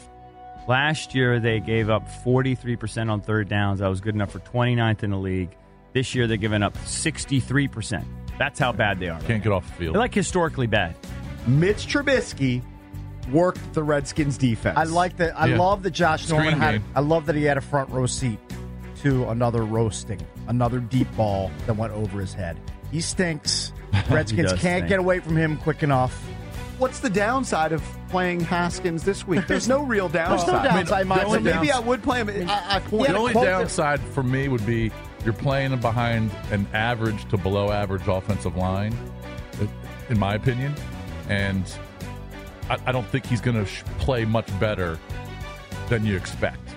Last 0.67 1.15
year, 1.15 1.39
they 1.39 1.59
gave 1.59 1.89
up 1.89 2.07
43% 2.25 3.09
on 3.09 3.21
third 3.21 3.47
downs. 3.47 3.79
That 3.79 3.87
was 3.87 4.01
good 4.01 4.13
enough 4.15 4.31
for 4.31 4.39
29th 4.39 5.03
in 5.03 5.11
the 5.11 5.17
league. 5.17 5.49
This 5.93 6.13
year, 6.15 6.27
they're 6.27 6.37
giving 6.37 6.63
up 6.63 6.75
63%. 6.79 8.03
That's 8.37 8.59
how 8.59 8.71
bad 8.71 8.99
they 8.99 9.09
are. 9.09 9.19
Can't 9.21 9.43
get 9.43 9.51
off 9.51 9.65
the 9.67 9.73
field. 9.73 9.95
They're 9.95 10.01
like 10.01 10.13
historically 10.13 10.67
bad. 10.67 10.95
Mitch 11.47 11.87
Trubisky 11.87 12.61
worked 13.31 13.73
the 13.73 13.83
Redskins 13.83 14.37
defense. 14.37 14.77
I 14.77 14.83
like 14.85 15.17
that. 15.17 15.39
I 15.39 15.47
Yeah. 15.47 15.59
love 15.59 15.83
that 15.83 15.91
Josh 15.91 16.25
Screen 16.25 16.41
Norman 16.41 16.59
had. 16.59 16.71
game. 16.73 16.83
I 16.95 16.99
love 17.01 17.25
that 17.27 17.35
he 17.35 17.43
had 17.43 17.57
a 17.57 17.61
front 17.61 17.89
row 17.89 18.05
seat 18.05 18.39
to 19.01 19.27
another 19.29 19.63
roasting, 19.63 20.19
another 20.51 20.79
deep 20.79 21.07
ball 21.15 21.49
that 21.65 21.75
went 21.75 21.93
over 21.93 22.19
his 22.19 22.33
head. 22.33 22.59
He 22.91 23.01
stinks. 23.01 23.73
Redskins 24.09 24.51
does 24.51 24.61
can't 24.61 24.79
stink. 24.81 24.89
get 24.89 24.99
away 24.99 25.19
from 25.19 25.37
him 25.37 25.57
quick 25.57 25.81
enough. 25.81 26.13
What's 26.77 26.99
the 26.99 27.09
downside 27.09 27.71
of 27.71 27.81
playing 28.09 28.41
Haskins 28.41 29.03
this 29.03 29.25
week? 29.25 29.47
There's 29.47 29.67
no 29.67 29.83
real 29.83 30.09
downside. 30.09 30.47
There's 30.47 30.63
downside. 30.63 30.73
no 30.73 30.79
downside, 30.79 31.07
Mike. 31.07 31.27
So 31.27 31.39
maybe 31.39 31.71
I 31.71 31.79
would 31.79 32.03
play 32.03 32.23
him. 32.23 32.49
I, 32.49 32.75
I 32.75 32.79
point 32.79 33.07
the 33.07 33.17
only 33.17 33.33
downside 33.33 33.99
for 33.99 34.23
me 34.23 34.47
would 34.47 34.65
be 34.65 34.91
you're 35.23 35.33
playing 35.33 35.71
him 35.71 35.79
behind 35.79 36.31
an 36.51 36.67
average 36.73 37.27
to 37.29 37.37
below 37.37 37.71
average 37.71 38.07
offensive 38.07 38.55
line, 38.57 38.97
in 40.09 40.19
my 40.19 40.33
opinion, 40.33 40.73
and 41.29 41.71
I, 42.69 42.77
I 42.87 42.91
don't 42.91 43.07
think 43.07 43.25
he's 43.25 43.41
going 43.41 43.57
to 43.57 43.65
sh- 43.65 43.83
play 43.99 44.25
much 44.25 44.47
better 44.59 44.97
than 45.87 46.05
you 46.05 46.17
expect. 46.17 46.70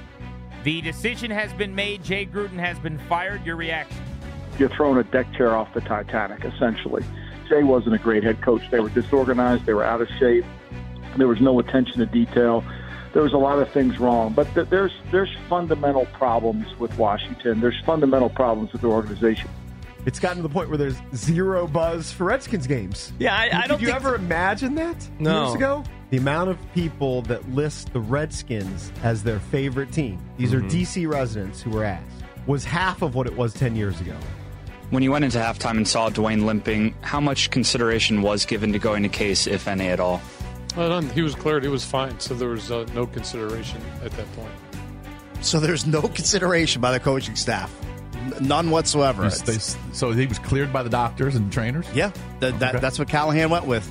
The 0.64 0.80
decision 0.80 1.30
has 1.30 1.52
been 1.52 1.74
made. 1.74 2.02
Jay 2.02 2.26
Gruden 2.26 2.58
has 2.58 2.78
been 2.78 2.98
fired. 2.98 3.44
Your 3.44 3.56
reaction? 3.56 4.02
you're 4.58 4.68
throwing 4.68 4.98
a 4.98 5.04
deck 5.04 5.32
chair 5.34 5.54
off 5.54 5.72
the 5.74 5.80
Titanic, 5.80 6.44
essentially. 6.44 7.04
Jay 7.48 7.62
wasn't 7.62 7.94
a 7.94 7.98
great 7.98 8.22
head 8.22 8.40
coach. 8.40 8.62
They 8.70 8.80
were 8.80 8.88
disorganized. 8.88 9.66
They 9.66 9.74
were 9.74 9.84
out 9.84 10.00
of 10.00 10.08
shape. 10.18 10.44
There 11.16 11.28
was 11.28 11.40
no 11.40 11.58
attention 11.58 11.98
to 11.98 12.06
detail. 12.06 12.64
There 13.12 13.22
was 13.22 13.32
a 13.32 13.38
lot 13.38 13.58
of 13.58 13.70
things 13.70 13.98
wrong. 13.98 14.32
But 14.32 14.52
th- 14.54 14.68
there's 14.70 14.92
there's 15.10 15.34
fundamental 15.48 16.06
problems 16.06 16.66
with 16.78 16.96
Washington. 16.98 17.60
There's 17.60 17.80
fundamental 17.84 18.28
problems 18.28 18.72
with 18.72 18.82
the 18.82 18.88
organization. 18.88 19.50
It's 20.06 20.18
gotten 20.20 20.36
to 20.38 20.42
the 20.42 20.52
point 20.52 20.68
where 20.68 20.76
there's 20.78 20.96
zero 21.14 21.66
buzz 21.66 22.12
for 22.12 22.24
Redskins 22.24 22.66
games. 22.66 23.12
Yeah, 23.18 23.34
I, 23.34 23.44
I 23.44 23.44
Did 23.62 23.68
don't 23.68 23.68
Did 23.68 23.80
you 23.80 23.86
think 23.86 23.96
ever 23.96 24.14
imagine 24.16 24.74
that 24.74 24.96
No. 25.18 25.44
years 25.44 25.54
ago? 25.54 25.84
The 26.10 26.18
amount 26.18 26.50
of 26.50 26.58
people 26.74 27.22
that 27.22 27.48
list 27.50 27.92
the 27.92 28.00
Redskins 28.00 28.92
as 29.02 29.22
their 29.22 29.38
favorite 29.40 29.92
team, 29.92 30.18
these 30.36 30.50
Mhm. 30.52 30.58
are 30.58 30.68
DC 30.68 31.06
residents 31.06 31.62
who 31.62 31.70
were 31.70 31.84
asked, 31.84 32.04
was 32.46 32.64
half 32.64 33.00
of 33.02 33.14
what 33.14 33.26
it 33.26 33.34
was 33.36 33.54
10 33.54 33.74
years 33.74 34.00
ago. 34.00 34.14
When 34.90 35.02
you 35.02 35.10
went 35.10 35.24
into 35.24 35.38
halftime 35.38 35.78
and 35.78 35.88
saw 35.88 36.10
Dwayne 36.10 36.44
limping, 36.44 36.94
how 37.00 37.18
much 37.20 37.50
consideration 37.50 38.20
was 38.20 38.44
given 38.44 38.72
to 38.74 38.78
going 38.78 39.02
to 39.02 39.08
Case, 39.08 39.46
if 39.46 39.66
any 39.66 39.88
at 39.88 39.98
all? 39.98 40.20
Well, 40.76 40.90
none. 40.90 41.08
He 41.10 41.22
was 41.22 41.34
cleared. 41.34 41.62
He 41.62 41.68
was 41.70 41.84
fine. 41.84 42.20
So 42.20 42.34
there 42.34 42.48
was 42.50 42.70
uh, 42.70 42.84
no 42.94 43.06
consideration 43.06 43.80
at 44.04 44.10
that 44.12 44.30
point. 44.36 44.50
So 45.40 45.58
there's 45.60 45.86
no 45.86 46.02
consideration 46.02 46.80
by 46.82 46.92
the 46.92 47.00
coaching 47.00 47.36
staff, 47.36 47.72
N- 47.82 47.93
none 48.40 48.70
whatsoever. 48.70 49.28
They- 49.28 49.58
so 49.92 50.12
he 50.12 50.26
was 50.26 50.38
cleared 50.38 50.72
by 50.72 50.82
the 50.82 50.90
doctors 50.90 51.34
and 51.34 51.52
trainers? 51.52 51.86
Yeah, 51.94 52.10
that, 52.40 52.58
that, 52.60 52.80
that's 52.80 52.98
what 52.98 53.08
Callahan 53.08 53.50
went 53.50 53.66
with. 53.66 53.90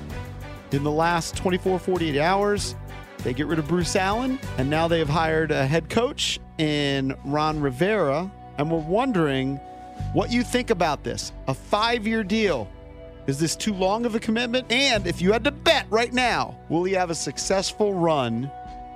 In 0.71 0.83
the 0.83 0.91
last 0.91 1.35
24, 1.37 1.79
48 1.79 2.19
hours, 2.19 2.75
they 3.19 3.33
get 3.33 3.47
rid 3.47 3.59
of 3.59 3.67
Bruce 3.67 3.95
Allen, 3.95 4.39
and 4.57 4.69
now 4.69 4.87
they 4.87 4.99
have 4.99 5.09
hired 5.09 5.51
a 5.51 5.65
head 5.65 5.89
coach 5.89 6.39
in 6.57 7.15
Ron 7.23 7.59
Rivera. 7.61 8.31
And 8.57 8.69
we're 8.71 8.79
wondering 8.79 9.57
what 10.13 10.31
you 10.31 10.43
think 10.43 10.69
about 10.69 11.03
this. 11.03 11.31
A 11.47 11.53
five 11.53 12.05
year 12.05 12.23
deal. 12.23 12.67
Is 13.25 13.39
this 13.39 13.55
too 13.55 13.73
long 13.73 14.05
of 14.05 14.15
a 14.15 14.19
commitment? 14.19 14.69
And 14.71 15.07
if 15.07 15.21
you 15.21 15.31
had 15.31 15.43
to 15.45 15.51
bet 15.51 15.85
right 15.89 16.11
now, 16.11 16.57
will 16.69 16.83
he 16.83 16.93
have 16.93 17.09
a 17.09 17.15
successful 17.15 17.93
run 17.93 18.51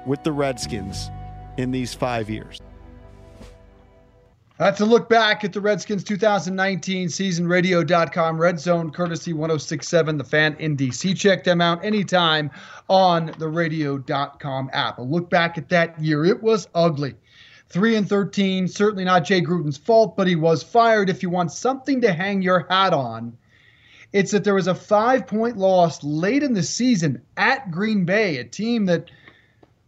with 0.05 0.23
the 0.23 0.31
Redskins 0.33 1.09
in 1.57 1.71
these 1.71 1.93
five 1.93 2.29
years? 2.29 2.59
That's 4.57 4.81
a 4.81 4.85
look 4.85 5.07
back 5.07 5.43
at 5.43 5.53
the 5.53 5.61
Redskins 5.61 6.03
2019 6.03 7.09
season. 7.09 7.47
Radio.com 7.47 8.41
Red 8.41 8.59
Zone, 8.59 8.89
courtesy 8.89 9.31
1067 9.31 10.17
The 10.17 10.23
Fan 10.23 10.55
in 10.57 10.75
DC. 10.75 11.15
Check 11.15 11.43
them 11.43 11.61
out 11.61 11.85
anytime 11.85 12.49
on 12.89 13.35
the 13.37 13.47
Radio.com 13.49 14.71
app. 14.73 14.97
A 14.97 15.03
look 15.03 15.29
back 15.29 15.59
at 15.59 15.69
that 15.69 15.99
year. 16.01 16.25
It 16.25 16.41
was 16.41 16.67
ugly. 16.73 17.13
3 17.69 17.97
and 17.97 18.09
13, 18.09 18.67
certainly 18.67 19.03
not 19.03 19.25
Jay 19.25 19.41
Gruden's 19.41 19.77
fault, 19.77 20.17
but 20.17 20.25
he 20.25 20.35
was 20.35 20.63
fired. 20.63 21.09
If 21.09 21.21
you 21.21 21.29
want 21.29 21.51
something 21.51 22.01
to 22.01 22.11
hang 22.11 22.41
your 22.41 22.65
hat 22.67 22.93
on, 22.93 23.37
it's 24.11 24.31
that 24.31 24.43
there 24.43 24.55
was 24.55 24.67
a 24.67 24.73
five 24.73 25.27
point 25.27 25.57
loss 25.57 26.03
late 26.03 26.41
in 26.41 26.53
the 26.53 26.63
season 26.63 27.21
at 27.35 27.69
Green 27.69 28.05
Bay, 28.05 28.37
a 28.37 28.43
team 28.43 28.85
that 28.85 29.11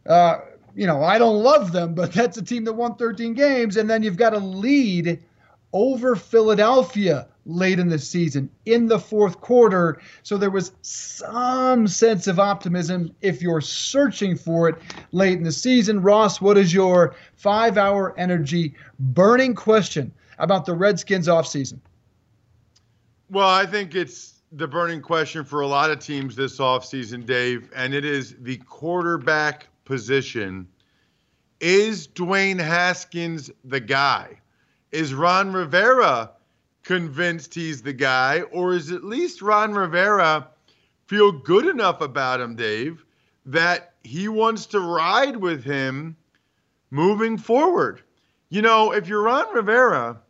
uh, 0.06 0.40
you 0.76 0.88
know, 0.88 1.04
I 1.04 1.18
don't 1.18 1.42
love 1.42 1.72
them, 1.72 1.94
but 1.94 2.14
that's 2.14 2.38
a 2.38 2.42
team 2.42 2.64
that 2.66 2.74
won 2.74 2.96
13 2.96 3.34
games. 3.34 3.78
And 3.78 3.90
then 3.90 4.04
you've 4.04 4.18
got 4.18 4.34
a 4.34 4.40
lead 4.40 5.24
over 5.74 6.16
Philadelphia 6.16 7.28
late 7.46 7.80
in 7.80 7.90
the 7.90 8.00
season 8.00 8.50
in 8.66 8.88
the 8.88 9.00
fourth 9.00 9.42
quarter. 9.42 10.02
So 10.24 10.38
there 10.38 10.52
was 10.52 10.72
some 10.82 11.88
sense 11.88 12.28
of 12.28 12.40
optimism 12.40 13.14
if 13.22 13.42
you're 13.42 13.62
searching 13.62 14.38
for 14.38 14.70
it 14.70 14.76
late 15.12 15.38
in 15.38 15.44
the 15.44 15.52
season. 15.52 16.02
Ross, 16.02 16.42
what 16.42 16.58
is 16.58 16.74
your 16.74 17.16
five 17.36 17.78
hour 17.78 18.18
energy 18.18 18.76
burning 19.00 19.56
question 19.56 20.12
about 20.38 20.66
the 20.66 20.74
Redskins 20.74 21.28
offseason? 21.28 21.80
Well, 23.30 23.50
I 23.50 23.66
think 23.66 23.96
it's 23.96 24.42
the 24.52 24.68
burning 24.68 25.02
question 25.02 25.44
for 25.44 25.62
a 25.62 25.68
lot 25.68 25.92
of 25.92 26.00
teams 26.00 26.36
this 26.36 26.58
offseason, 26.58 27.26
Dave, 27.26 27.70
and 27.76 27.94
it 27.94 28.04
is 28.04 28.36
the 28.40 28.58
quarterback 28.58 29.68
position. 29.90 30.68
Is 31.60 32.08
Dwayne 32.08 32.60
Haskins 32.60 33.50
the 33.66 33.80
guy? 33.80 34.40
Is 34.92 35.16
Ron 35.16 35.52
Rivera 35.52 36.32
convinced 36.84 37.56
he's 37.56 37.82
the 37.82 37.92
guy? 37.92 38.42
Or 38.52 38.74
is 38.74 38.92
at 38.92 39.04
least 39.04 39.42
Ron 39.42 39.74
Rivera 39.74 40.48
feel 41.08 41.32
good 41.32 41.66
enough 41.66 42.02
about 42.02 42.40
him, 42.40 42.56
Dave, 42.56 43.04
that 43.48 43.96
he 44.04 44.28
wants 44.28 44.68
to 44.68 44.80
ride 44.80 45.36
with 45.36 45.64
him 45.64 46.16
moving 46.92 47.38
forward? 47.38 48.04
You 48.50 48.62
know, 48.62 48.94
if 48.94 49.08
you're 49.08 49.24
Ron 49.24 49.54
Rivera, 49.56 50.22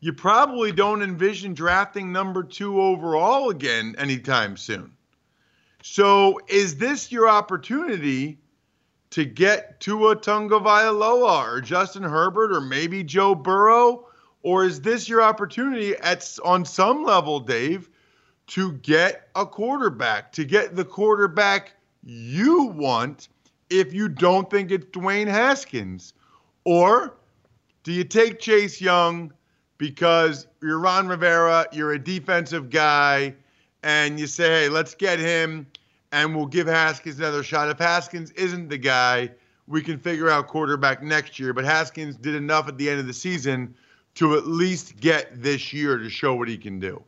you 0.00 0.12
probably 0.12 0.72
don't 0.72 1.02
envision 1.02 1.54
drafting 1.54 2.10
number 2.10 2.42
two 2.42 2.82
overall 2.82 3.50
again 3.50 3.94
anytime 3.96 4.56
soon. 4.56 4.93
So, 5.86 6.40
is 6.48 6.76
this 6.78 7.12
your 7.12 7.28
opportunity 7.28 8.38
to 9.10 9.26
get 9.26 9.80
Tua 9.80 10.16
Tagovailoa 10.16 11.46
or 11.46 11.60
Justin 11.60 12.02
Herbert 12.02 12.54
or 12.54 12.62
maybe 12.62 13.04
Joe 13.04 13.34
Burrow? 13.34 14.08
Or 14.42 14.64
is 14.64 14.80
this 14.80 15.10
your 15.10 15.20
opportunity 15.20 15.94
at 15.96 16.38
on 16.42 16.64
some 16.64 17.04
level, 17.04 17.38
Dave, 17.38 17.90
to 18.46 18.72
get 18.72 19.28
a 19.36 19.44
quarterback, 19.44 20.32
to 20.32 20.46
get 20.46 20.74
the 20.74 20.86
quarterback 20.86 21.74
you 22.02 22.62
want 22.62 23.28
if 23.68 23.92
you 23.92 24.08
don't 24.08 24.48
think 24.48 24.70
it's 24.70 24.86
Dwayne 24.86 25.28
Haskins? 25.28 26.14
Or 26.64 27.14
do 27.82 27.92
you 27.92 28.04
take 28.04 28.40
Chase 28.40 28.80
Young 28.80 29.34
because 29.76 30.46
you're 30.62 30.78
Ron 30.78 31.08
Rivera, 31.08 31.66
you're 31.72 31.92
a 31.92 32.02
defensive 32.02 32.70
guy, 32.70 33.34
and 33.84 34.18
you 34.18 34.26
say, 34.26 34.48
hey, 34.48 34.68
let's 34.68 34.94
get 34.94 35.20
him 35.20 35.66
and 36.10 36.34
we'll 36.34 36.46
give 36.46 36.66
Haskins 36.66 37.18
another 37.18 37.42
shot. 37.42 37.68
If 37.68 37.78
Haskins 37.78 38.30
isn't 38.32 38.68
the 38.68 38.78
guy, 38.78 39.30
we 39.68 39.82
can 39.82 39.98
figure 39.98 40.30
out 40.30 40.48
quarterback 40.48 41.02
next 41.02 41.38
year. 41.38 41.52
But 41.52 41.64
Haskins 41.64 42.16
did 42.16 42.34
enough 42.34 42.66
at 42.66 42.78
the 42.78 42.88
end 42.88 42.98
of 42.98 43.06
the 43.06 43.12
season 43.12 43.74
to 44.14 44.36
at 44.36 44.46
least 44.46 44.96
get 44.96 45.42
this 45.42 45.72
year 45.72 45.98
to 45.98 46.08
show 46.08 46.34
what 46.34 46.48
he 46.48 46.56
can 46.56 46.80
do. 46.80 47.04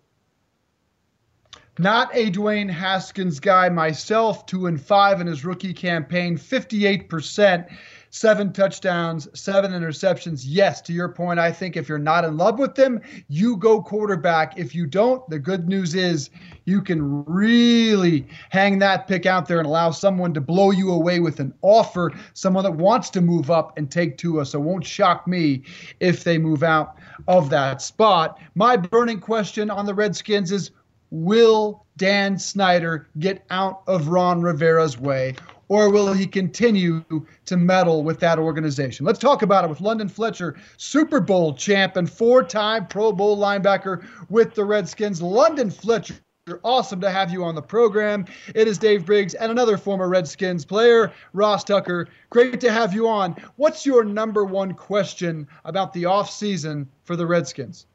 Not 1.78 2.10
a 2.14 2.30
Dwayne 2.30 2.70
Haskins 2.70 3.40
guy 3.40 3.68
myself, 3.68 4.46
two 4.46 4.66
and 4.66 4.80
five 4.80 5.20
in 5.20 5.26
his 5.26 5.44
rookie 5.44 5.74
campaign, 5.74 6.36
58% 6.36 7.70
seven 8.16 8.50
touchdowns, 8.50 9.28
seven 9.38 9.72
interceptions. 9.72 10.42
Yes, 10.46 10.80
to 10.80 10.92
your 10.94 11.10
point, 11.10 11.38
I 11.38 11.52
think 11.52 11.76
if 11.76 11.86
you're 11.86 11.98
not 11.98 12.24
in 12.24 12.38
love 12.38 12.58
with 12.58 12.74
them, 12.74 13.02
you 13.28 13.58
go 13.58 13.82
quarterback. 13.82 14.58
If 14.58 14.74
you 14.74 14.86
don't, 14.86 15.28
the 15.28 15.38
good 15.38 15.68
news 15.68 15.94
is 15.94 16.30
you 16.64 16.80
can 16.80 17.24
really 17.26 18.26
hang 18.48 18.78
that 18.78 19.06
pick 19.06 19.26
out 19.26 19.46
there 19.46 19.58
and 19.58 19.66
allow 19.66 19.90
someone 19.90 20.32
to 20.32 20.40
blow 20.40 20.70
you 20.70 20.92
away 20.92 21.20
with 21.20 21.40
an 21.40 21.52
offer, 21.60 22.10
someone 22.32 22.64
that 22.64 22.72
wants 22.72 23.10
to 23.10 23.20
move 23.20 23.50
up 23.50 23.76
and 23.76 23.90
take 23.90 24.16
Tua. 24.16 24.46
So 24.46 24.60
it 24.60 24.64
won't 24.64 24.86
shock 24.86 25.26
me 25.26 25.62
if 26.00 26.24
they 26.24 26.38
move 26.38 26.62
out 26.62 26.96
of 27.28 27.50
that 27.50 27.82
spot. 27.82 28.40
My 28.54 28.78
burning 28.78 29.20
question 29.20 29.68
on 29.70 29.84
the 29.84 29.94
Redskins 29.94 30.52
is 30.52 30.70
will 31.10 31.84
Dan 31.98 32.38
Snyder 32.38 33.08
get 33.18 33.44
out 33.50 33.82
of 33.86 34.08
Ron 34.08 34.40
Rivera's 34.40 34.98
way? 34.98 35.34
Or 35.68 35.90
will 35.90 36.12
he 36.12 36.26
continue 36.26 37.04
to 37.46 37.56
meddle 37.56 38.04
with 38.04 38.20
that 38.20 38.38
organization? 38.38 39.04
Let's 39.04 39.18
talk 39.18 39.42
about 39.42 39.64
it 39.64 39.68
with 39.68 39.80
London 39.80 40.08
Fletcher, 40.08 40.56
Super 40.76 41.20
Bowl 41.20 41.54
champ 41.54 41.96
and 41.96 42.08
four 42.10 42.44
time 42.44 42.86
Pro 42.86 43.12
Bowl 43.12 43.36
linebacker 43.36 44.06
with 44.30 44.54
the 44.54 44.64
Redskins. 44.64 45.20
London 45.20 45.70
Fletcher, 45.70 46.14
awesome 46.62 47.00
to 47.00 47.10
have 47.10 47.32
you 47.32 47.42
on 47.42 47.56
the 47.56 47.62
program. 47.62 48.24
It 48.54 48.68
is 48.68 48.78
Dave 48.78 49.04
Briggs 49.04 49.34
and 49.34 49.50
another 49.50 49.76
former 49.76 50.08
Redskins 50.08 50.64
player, 50.64 51.12
Ross 51.32 51.64
Tucker. 51.64 52.06
Great 52.30 52.60
to 52.60 52.70
have 52.70 52.94
you 52.94 53.08
on. 53.08 53.34
What's 53.56 53.84
your 53.84 54.04
number 54.04 54.44
one 54.44 54.72
question 54.72 55.48
about 55.64 55.92
the 55.92 56.04
offseason 56.04 56.86
for 57.02 57.16
the 57.16 57.26
Redskins? 57.26 57.86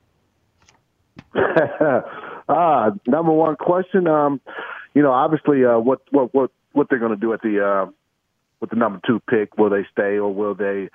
uh, 1.34 2.92
number 3.08 3.32
one 3.32 3.56
question, 3.56 4.08
um, 4.08 4.42
you 4.94 5.02
know, 5.02 5.12
obviously, 5.12 5.64
uh, 5.64 5.80
what 5.80 6.02
what 6.12 6.34
what 6.34 6.52
what 6.74 6.88
they're 6.90 7.00
going 7.00 7.12
to 7.12 7.18
do 7.18 7.34
at 7.34 7.42
the 7.42 7.66
uh, 7.66 7.92
with 8.60 8.70
the 8.70 8.76
number 8.76 9.00
two 9.06 9.20
pick? 9.30 9.58
Will 9.58 9.70
they 9.70 9.86
stay 9.92 10.18
or 10.18 10.34
will 10.34 10.56
they? 10.56 10.90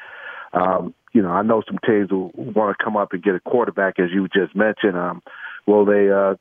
Um, 0.52 0.94
you 1.12 1.22
know, 1.22 1.30
I 1.30 1.42
know 1.42 1.62
some 1.66 1.78
teams 1.86 2.10
will 2.10 2.30
want 2.34 2.76
to 2.76 2.84
come 2.84 2.96
up 2.96 3.12
and 3.12 3.22
get 3.22 3.34
a 3.34 3.40
quarterback, 3.40 3.98
as 3.98 4.10
you 4.12 4.28
just 4.28 4.54
mentioned. 4.54 4.96
Um, 4.96 5.22
will 5.66 5.84
they, 5.84 6.10
uh, 6.10 6.34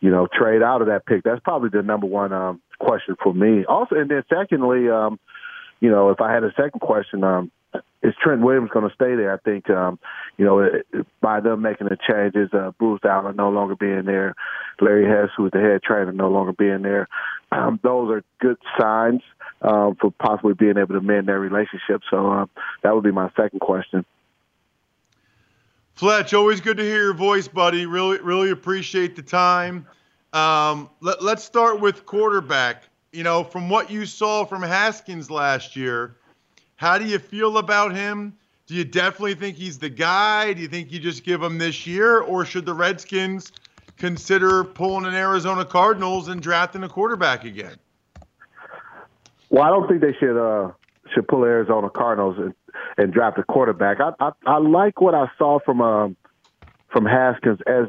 you 0.00 0.10
know, 0.10 0.28
trade 0.32 0.62
out 0.62 0.80
of 0.80 0.86
that 0.88 1.06
pick? 1.06 1.24
That's 1.24 1.40
probably 1.42 1.70
the 1.72 1.82
number 1.82 2.06
one 2.06 2.32
um, 2.32 2.60
question 2.78 3.16
for 3.22 3.34
me. 3.34 3.64
Also, 3.64 3.96
and 3.96 4.10
then 4.10 4.22
secondly, 4.28 4.88
um, 4.88 5.18
you 5.80 5.90
know, 5.90 6.10
if 6.10 6.20
I 6.20 6.32
had 6.32 6.44
a 6.44 6.52
second 6.56 6.80
question, 6.80 7.24
um, 7.24 7.50
is 8.04 8.14
Trent 8.22 8.42
Williams 8.42 8.70
going 8.70 8.86
to 8.86 8.94
stay 8.94 9.16
there? 9.16 9.32
I 9.32 9.38
think, 9.38 9.70
um, 9.70 9.98
you 10.36 10.44
know, 10.44 10.70
by 11.22 11.40
them 11.40 11.62
making 11.62 11.88
the 11.88 11.96
changes, 12.08 12.50
uh, 12.52 12.72
Bruce 12.78 13.00
Allen 13.02 13.34
no 13.34 13.48
longer 13.48 13.74
being 13.74 14.04
there, 14.04 14.34
Larry 14.80 15.08
Hess, 15.08 15.30
who 15.36 15.44
was 15.44 15.52
the 15.52 15.60
head 15.60 15.82
trainer, 15.82 16.12
no 16.12 16.28
longer 16.28 16.52
being 16.52 16.82
there. 16.82 17.08
Um, 17.50 17.80
those 17.82 18.10
are 18.10 18.22
good 18.40 18.58
signs 18.78 19.22
um, 19.62 19.96
for 19.98 20.10
possibly 20.10 20.52
being 20.52 20.76
able 20.76 20.94
to 20.94 21.00
mend 21.00 21.28
their 21.28 21.40
relationship. 21.40 22.02
So 22.10 22.30
um, 22.30 22.50
that 22.82 22.94
would 22.94 23.04
be 23.04 23.10
my 23.10 23.30
second 23.36 23.60
question. 23.60 24.04
Fletch, 25.94 26.34
always 26.34 26.60
good 26.60 26.76
to 26.76 26.82
hear 26.82 27.04
your 27.04 27.14
voice, 27.14 27.48
buddy. 27.48 27.86
Really, 27.86 28.18
really 28.18 28.50
appreciate 28.50 29.16
the 29.16 29.22
time. 29.22 29.86
Um, 30.32 30.90
let, 31.00 31.22
let's 31.22 31.44
start 31.44 31.80
with 31.80 32.04
quarterback. 32.04 32.84
You 33.12 33.22
know, 33.22 33.44
from 33.44 33.70
what 33.70 33.90
you 33.90 34.04
saw 34.04 34.44
from 34.44 34.60
Haskins 34.62 35.30
last 35.30 35.76
year, 35.76 36.16
how 36.76 36.98
do 36.98 37.04
you 37.04 37.18
feel 37.18 37.58
about 37.58 37.94
him? 37.94 38.36
Do 38.66 38.74
you 38.74 38.84
definitely 38.84 39.34
think 39.34 39.56
he's 39.56 39.78
the 39.78 39.90
guy? 39.90 40.52
Do 40.54 40.62
you 40.62 40.68
think 40.68 40.90
you 40.90 40.98
just 40.98 41.24
give 41.24 41.42
him 41.42 41.58
this 41.58 41.86
year, 41.86 42.20
or 42.20 42.44
should 42.44 42.64
the 42.64 42.74
Redskins 42.74 43.52
consider 43.98 44.64
pulling 44.64 45.04
an 45.04 45.14
Arizona 45.14 45.64
Cardinals 45.64 46.28
and 46.28 46.40
drafting 46.40 46.82
a 46.82 46.88
quarterback 46.88 47.44
again? 47.44 47.76
Well, 49.50 49.62
I 49.62 49.68
don't 49.68 49.86
think 49.86 50.00
they 50.00 50.14
should 50.18 50.36
uh, 50.36 50.72
should 51.14 51.28
pull 51.28 51.44
Arizona 51.44 51.90
Cardinals 51.90 52.38
and, 52.38 52.54
and 52.96 53.12
draft 53.12 53.38
a 53.38 53.44
quarterback. 53.44 53.98
I, 54.00 54.12
I 54.18 54.32
I 54.46 54.58
like 54.58 55.00
what 55.00 55.14
I 55.14 55.30
saw 55.38 55.58
from 55.60 55.80
um 55.80 56.16
from 56.88 57.04
Haskins 57.04 57.60
as 57.66 57.86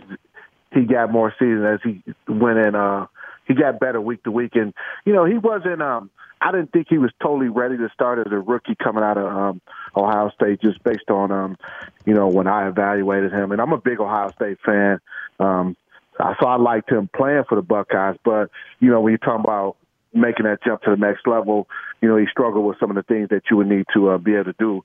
he 0.73 0.81
got 0.81 1.11
more 1.11 1.33
season 1.39 1.65
as 1.65 1.79
he 1.83 2.03
went 2.27 2.59
in. 2.59 2.75
Uh, 2.75 3.07
he 3.45 3.53
got 3.53 3.79
better 3.79 4.01
week 4.01 4.23
to 4.23 4.31
week, 4.31 4.55
and 4.55 4.73
you 5.05 5.13
know 5.13 5.25
he 5.25 5.37
wasn't 5.37 5.81
um 5.81 6.09
I 6.41 6.51
didn't 6.51 6.71
think 6.71 6.87
he 6.89 6.97
was 6.97 7.11
totally 7.21 7.49
ready 7.49 7.77
to 7.77 7.89
start 7.93 8.19
as 8.19 8.31
a 8.31 8.37
rookie 8.37 8.75
coming 8.75 9.03
out 9.03 9.17
of 9.17 9.25
um, 9.25 9.61
Ohio 9.95 10.29
State, 10.29 10.61
just 10.61 10.83
based 10.83 11.09
on 11.09 11.31
um, 11.31 11.57
you 12.05 12.13
know 12.13 12.27
when 12.27 12.47
I 12.47 12.67
evaluated 12.67 13.31
him. 13.31 13.51
And 13.51 13.61
I'm 13.61 13.73
a 13.73 13.79
big 13.79 13.99
Ohio 13.99 14.31
State 14.35 14.57
fan, 14.65 14.99
um, 15.39 15.75
so 16.17 16.47
I 16.47 16.57
liked 16.57 16.91
him 16.91 17.09
playing 17.15 17.43
for 17.47 17.55
the 17.55 17.61
Buckeyes. 17.61 18.17
But 18.23 18.51
you 18.79 18.89
know 18.89 19.01
when 19.01 19.11
you're 19.11 19.17
talking 19.17 19.43
about 19.43 19.77
making 20.13 20.45
that 20.45 20.63
jump 20.63 20.81
to 20.83 20.91
the 20.91 20.97
next 20.97 21.25
level, 21.25 21.67
you 22.01 22.09
know 22.09 22.17
he 22.17 22.25
struggled 22.29 22.65
with 22.65 22.79
some 22.79 22.89
of 22.89 22.95
the 22.95 23.03
things 23.03 23.29
that 23.29 23.43
you 23.49 23.57
would 23.57 23.67
need 23.67 23.85
to 23.93 24.09
uh, 24.09 24.17
be 24.17 24.33
able 24.33 24.45
to 24.45 24.55
do 24.59 24.83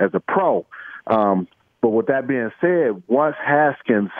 as 0.00 0.10
a 0.14 0.20
pro. 0.20 0.66
Um, 1.06 1.48
but 1.80 1.90
with 1.90 2.06
that 2.06 2.26
being 2.26 2.50
said, 2.60 3.02
once 3.06 3.36
Haskins 3.42 4.10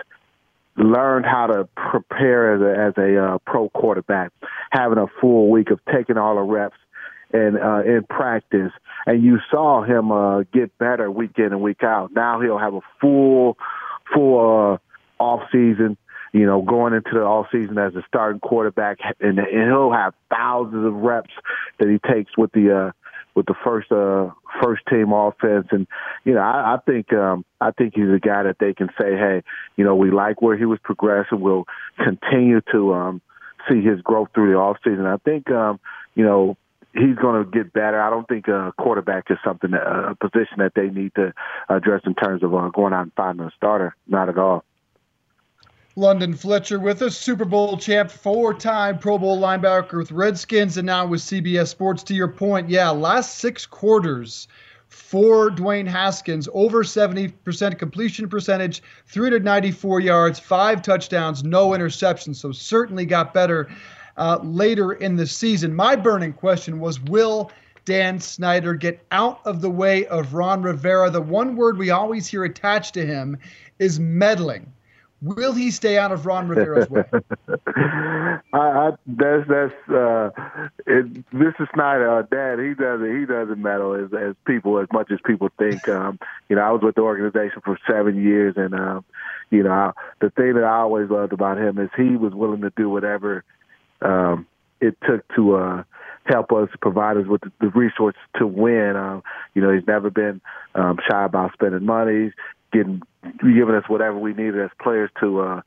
learned 0.79 1.27
how 1.27 1.47
to 1.47 1.69
prepare 1.77 2.55
as 2.55 2.61
a, 2.63 2.89
as 2.89 3.05
a 3.05 3.25
uh, 3.25 3.39
pro 3.47 3.69
quarterback, 3.71 4.33
having 4.71 4.99
a 4.99 5.07
full 5.21 5.51
week 5.51 5.71
of 5.71 5.81
taking 5.93 6.17
all 6.17 6.37
the 6.37 6.43
reps 6.43 6.77
and 7.33 7.59
uh, 7.59 7.83
in 7.85 8.05
practice, 8.09 8.73
and 9.07 9.23
you 9.23 9.39
saw 9.51 9.83
him 9.83 10.11
uh, 10.11 10.43
get 10.53 10.77
better 10.79 11.11
week 11.11 11.33
in 11.37 11.47
and 11.47 11.61
week 11.61 11.83
out. 11.83 12.11
Now 12.15 12.41
he'll 12.41 12.59
have 12.59 12.75
a 12.75 12.81
full, 13.01 13.59
full 14.15 14.79
uh, 15.19 15.23
off 15.23 15.43
season. 15.53 15.97
You 16.33 16.45
know, 16.45 16.61
going 16.61 16.93
into 16.93 17.11
the 17.15 17.21
off 17.21 17.47
season 17.51 17.79
as 17.79 17.95
a 17.95 18.03
starting 18.07 18.41
quarterback, 18.41 18.99
and, 19.19 19.39
and 19.39 19.69
he'll 19.69 19.93
have 19.93 20.13
thousands 20.31 20.87
of 20.87 20.95
reps 20.95 21.33
that 21.79 21.89
he 21.89 21.99
takes 22.13 22.37
with 22.37 22.53
the 22.53 22.77
uh, 22.77 22.93
with 23.39 23.47
the 23.47 23.55
first 23.65 23.91
uh, 23.93 24.31
first 24.61 24.83
team 24.91 25.13
offense. 25.13 25.69
And 25.71 25.87
you 26.25 26.35
know, 26.35 26.41
I, 26.41 26.75
I 26.75 26.79
think 26.85 27.13
um, 27.13 27.45
I 27.61 27.71
think 27.71 27.95
he's 27.95 28.11
a 28.11 28.19
guy 28.19 28.43
that 28.43 28.57
they 28.59 28.75
can 28.75 28.89
say, 28.99 29.17
hey, 29.17 29.43
you 29.77 29.85
know, 29.85 29.95
we 29.95 30.11
like 30.11 30.43
where 30.43 30.59
he 30.59 30.65
was 30.65 30.81
progressing. 30.83 31.41
We'll 31.41 31.67
continue 31.97 32.61
to 32.73 32.95
um, 32.95 33.23
see 33.71 33.81
his 33.81 34.01
growth 34.01 34.31
through 34.35 34.53
the 34.53 34.59
off 34.59 34.79
season. 34.83 35.07
I 35.07 35.19
think 35.19 35.51
um, 35.53 35.79
you 36.17 36.25
know 36.25 36.57
he's 36.93 37.17
going 37.17 37.45
to 37.45 37.51
get 37.51 37.73
better. 37.73 38.01
I 38.01 38.11
don't 38.11 38.27
think 38.27 38.49
a 38.49 38.73
quarterback 38.77 39.31
is 39.31 39.39
something 39.45 39.71
that, 39.71 39.87
a 39.87 40.17
position 40.17 40.59
that 40.59 40.73
they 40.75 40.89
need 40.89 41.15
to 41.15 41.33
address 41.69 42.03
in 42.05 42.15
terms 42.15 42.43
of 42.43 42.53
uh, 42.53 42.71
going 42.71 42.93
out 42.93 43.03
and 43.03 43.13
finding 43.17 43.47
a 43.47 43.53
starter. 43.57 43.95
Not 44.09 44.29
at 44.29 44.37
all. 44.39 44.65
London 45.99 46.33
Fletcher 46.33 46.79
with 46.79 47.03
us, 47.03 47.19
Super 47.19 47.45
Bowl 47.45 47.77
champ, 47.77 48.09
four 48.09 48.55
time 48.55 49.01
Pro 49.01 49.19
Bowl 49.19 49.37
linebacker 49.37 49.99
with 49.99 50.13
Redskins, 50.13 50.77
and 50.77 50.87
now 50.87 51.05
with 51.05 51.21
CBS 51.21 51.67
Sports. 51.67 52.05
To 52.05 52.15
your 52.15 52.29
point, 52.29 52.71
yeah, 52.71 52.91
last 52.91 53.39
six 53.39 53.67
quarters 53.67 54.47
for 54.87 55.51
Dwayne 55.51 55.89
Haskins, 55.89 56.49
over 56.55 56.85
70% 56.85 57.81
completion 57.81 58.29
percentage, 58.29 58.81
394 59.07 59.99
yards, 59.99 60.39
five 60.39 60.83
touchdowns, 60.83 61.43
no 61.43 61.71
interceptions. 61.71 62.37
So 62.37 62.53
certainly 62.53 63.05
got 63.05 63.35
better 63.35 63.69
uh, 64.17 64.39
later 64.45 64.93
in 64.93 65.17
the 65.17 65.27
season. 65.27 65.75
My 65.75 65.97
burning 65.97 66.33
question 66.33 66.79
was 66.79 67.01
Will 67.01 67.51
Dan 67.87 68.21
Snyder 68.21 68.75
get 68.75 69.05
out 69.11 69.41
of 69.45 69.61
the 69.61 69.71
way 69.71 70.07
of 70.07 70.33
Ron 70.33 70.63
Rivera? 70.63 71.11
The 71.11 71.21
one 71.21 71.57
word 71.57 71.77
we 71.77 71.91
always 71.91 72.29
hear 72.29 72.45
attached 72.45 72.95
to 72.95 73.05
him 73.05 73.37
is 73.81 73.99
meddling. 73.99 74.73
Will 75.21 75.53
he 75.53 75.73
stay 75.73 75.99
out 75.99 76.13
of 76.13 76.27
Ron 76.27 76.49
Rivera's 76.49 76.89
way? 76.89 77.05
I, 77.67 78.41
I, 78.53 78.91
that's 79.07 79.49
that's 79.49 79.89
uh, 79.89 80.31
it, 80.87 81.07
is 81.07 81.69
Snyder, 81.75 82.19
uh, 82.19 82.23
Dad. 82.23 82.61
He 82.61 82.75
doesn't 82.75 83.21
he 83.21 83.27
doesn't 83.27 83.61
meddle 83.61 83.95
as 83.95 84.13
as 84.13 84.37
people 84.47 84.79
as 84.79 84.87
much 84.93 85.11
as 85.11 85.19
people 85.27 85.49
think. 85.59 85.89
Um, 85.89 86.21
you 86.49 86.55
know, 86.55 86.63
I 86.63 86.71
was 86.71 86.83
with 86.83 86.95
the 86.95 87.01
organization 87.01 87.63
for 87.65 87.77
seven 87.89 88.23
years, 88.23 88.55
and 88.57 88.75
um, 88.75 89.05
you 89.51 89.65
know, 89.65 89.73
I, 89.73 89.93
the 90.21 90.31
thing 90.31 90.55
that 90.55 90.65
I 90.65 90.77
always 90.77 91.11
loved 91.11 91.33
about 91.33 91.59
him 91.59 91.79
is 91.79 91.91
he 91.97 92.17
was 92.17 92.33
willing 92.33 92.61
to 92.61 92.73
do 92.77 92.89
whatever 92.89 93.45
um, 94.03 94.47
it 94.81 94.97
took 95.05 95.27
to 95.35 95.57
uh, 95.57 95.83
help 96.27 96.53
us 96.53 96.69
provide 96.81 97.17
us 97.17 97.27
with 97.27 97.41
the, 97.41 97.53
the 97.61 97.69
resources 97.71 98.21
to 98.37 98.47
win. 98.47 98.95
Um, 98.95 99.23
you 99.55 99.63
know, 99.63 99.73
he's 99.73 99.87
never 99.87 100.11
been 100.11 100.41
um, 100.77 100.99
shy 101.09 101.25
about 101.25 101.53
spending 101.55 101.85
money 101.85 102.33
getting 102.73 103.03
giving 103.41 103.75
us 103.75 103.85
whatever 103.89 104.19
we 104.19 104.33
needed 104.33 104.61
as 104.61 104.71
players 104.81 105.11
to 105.21 105.41
uh 105.41 105.61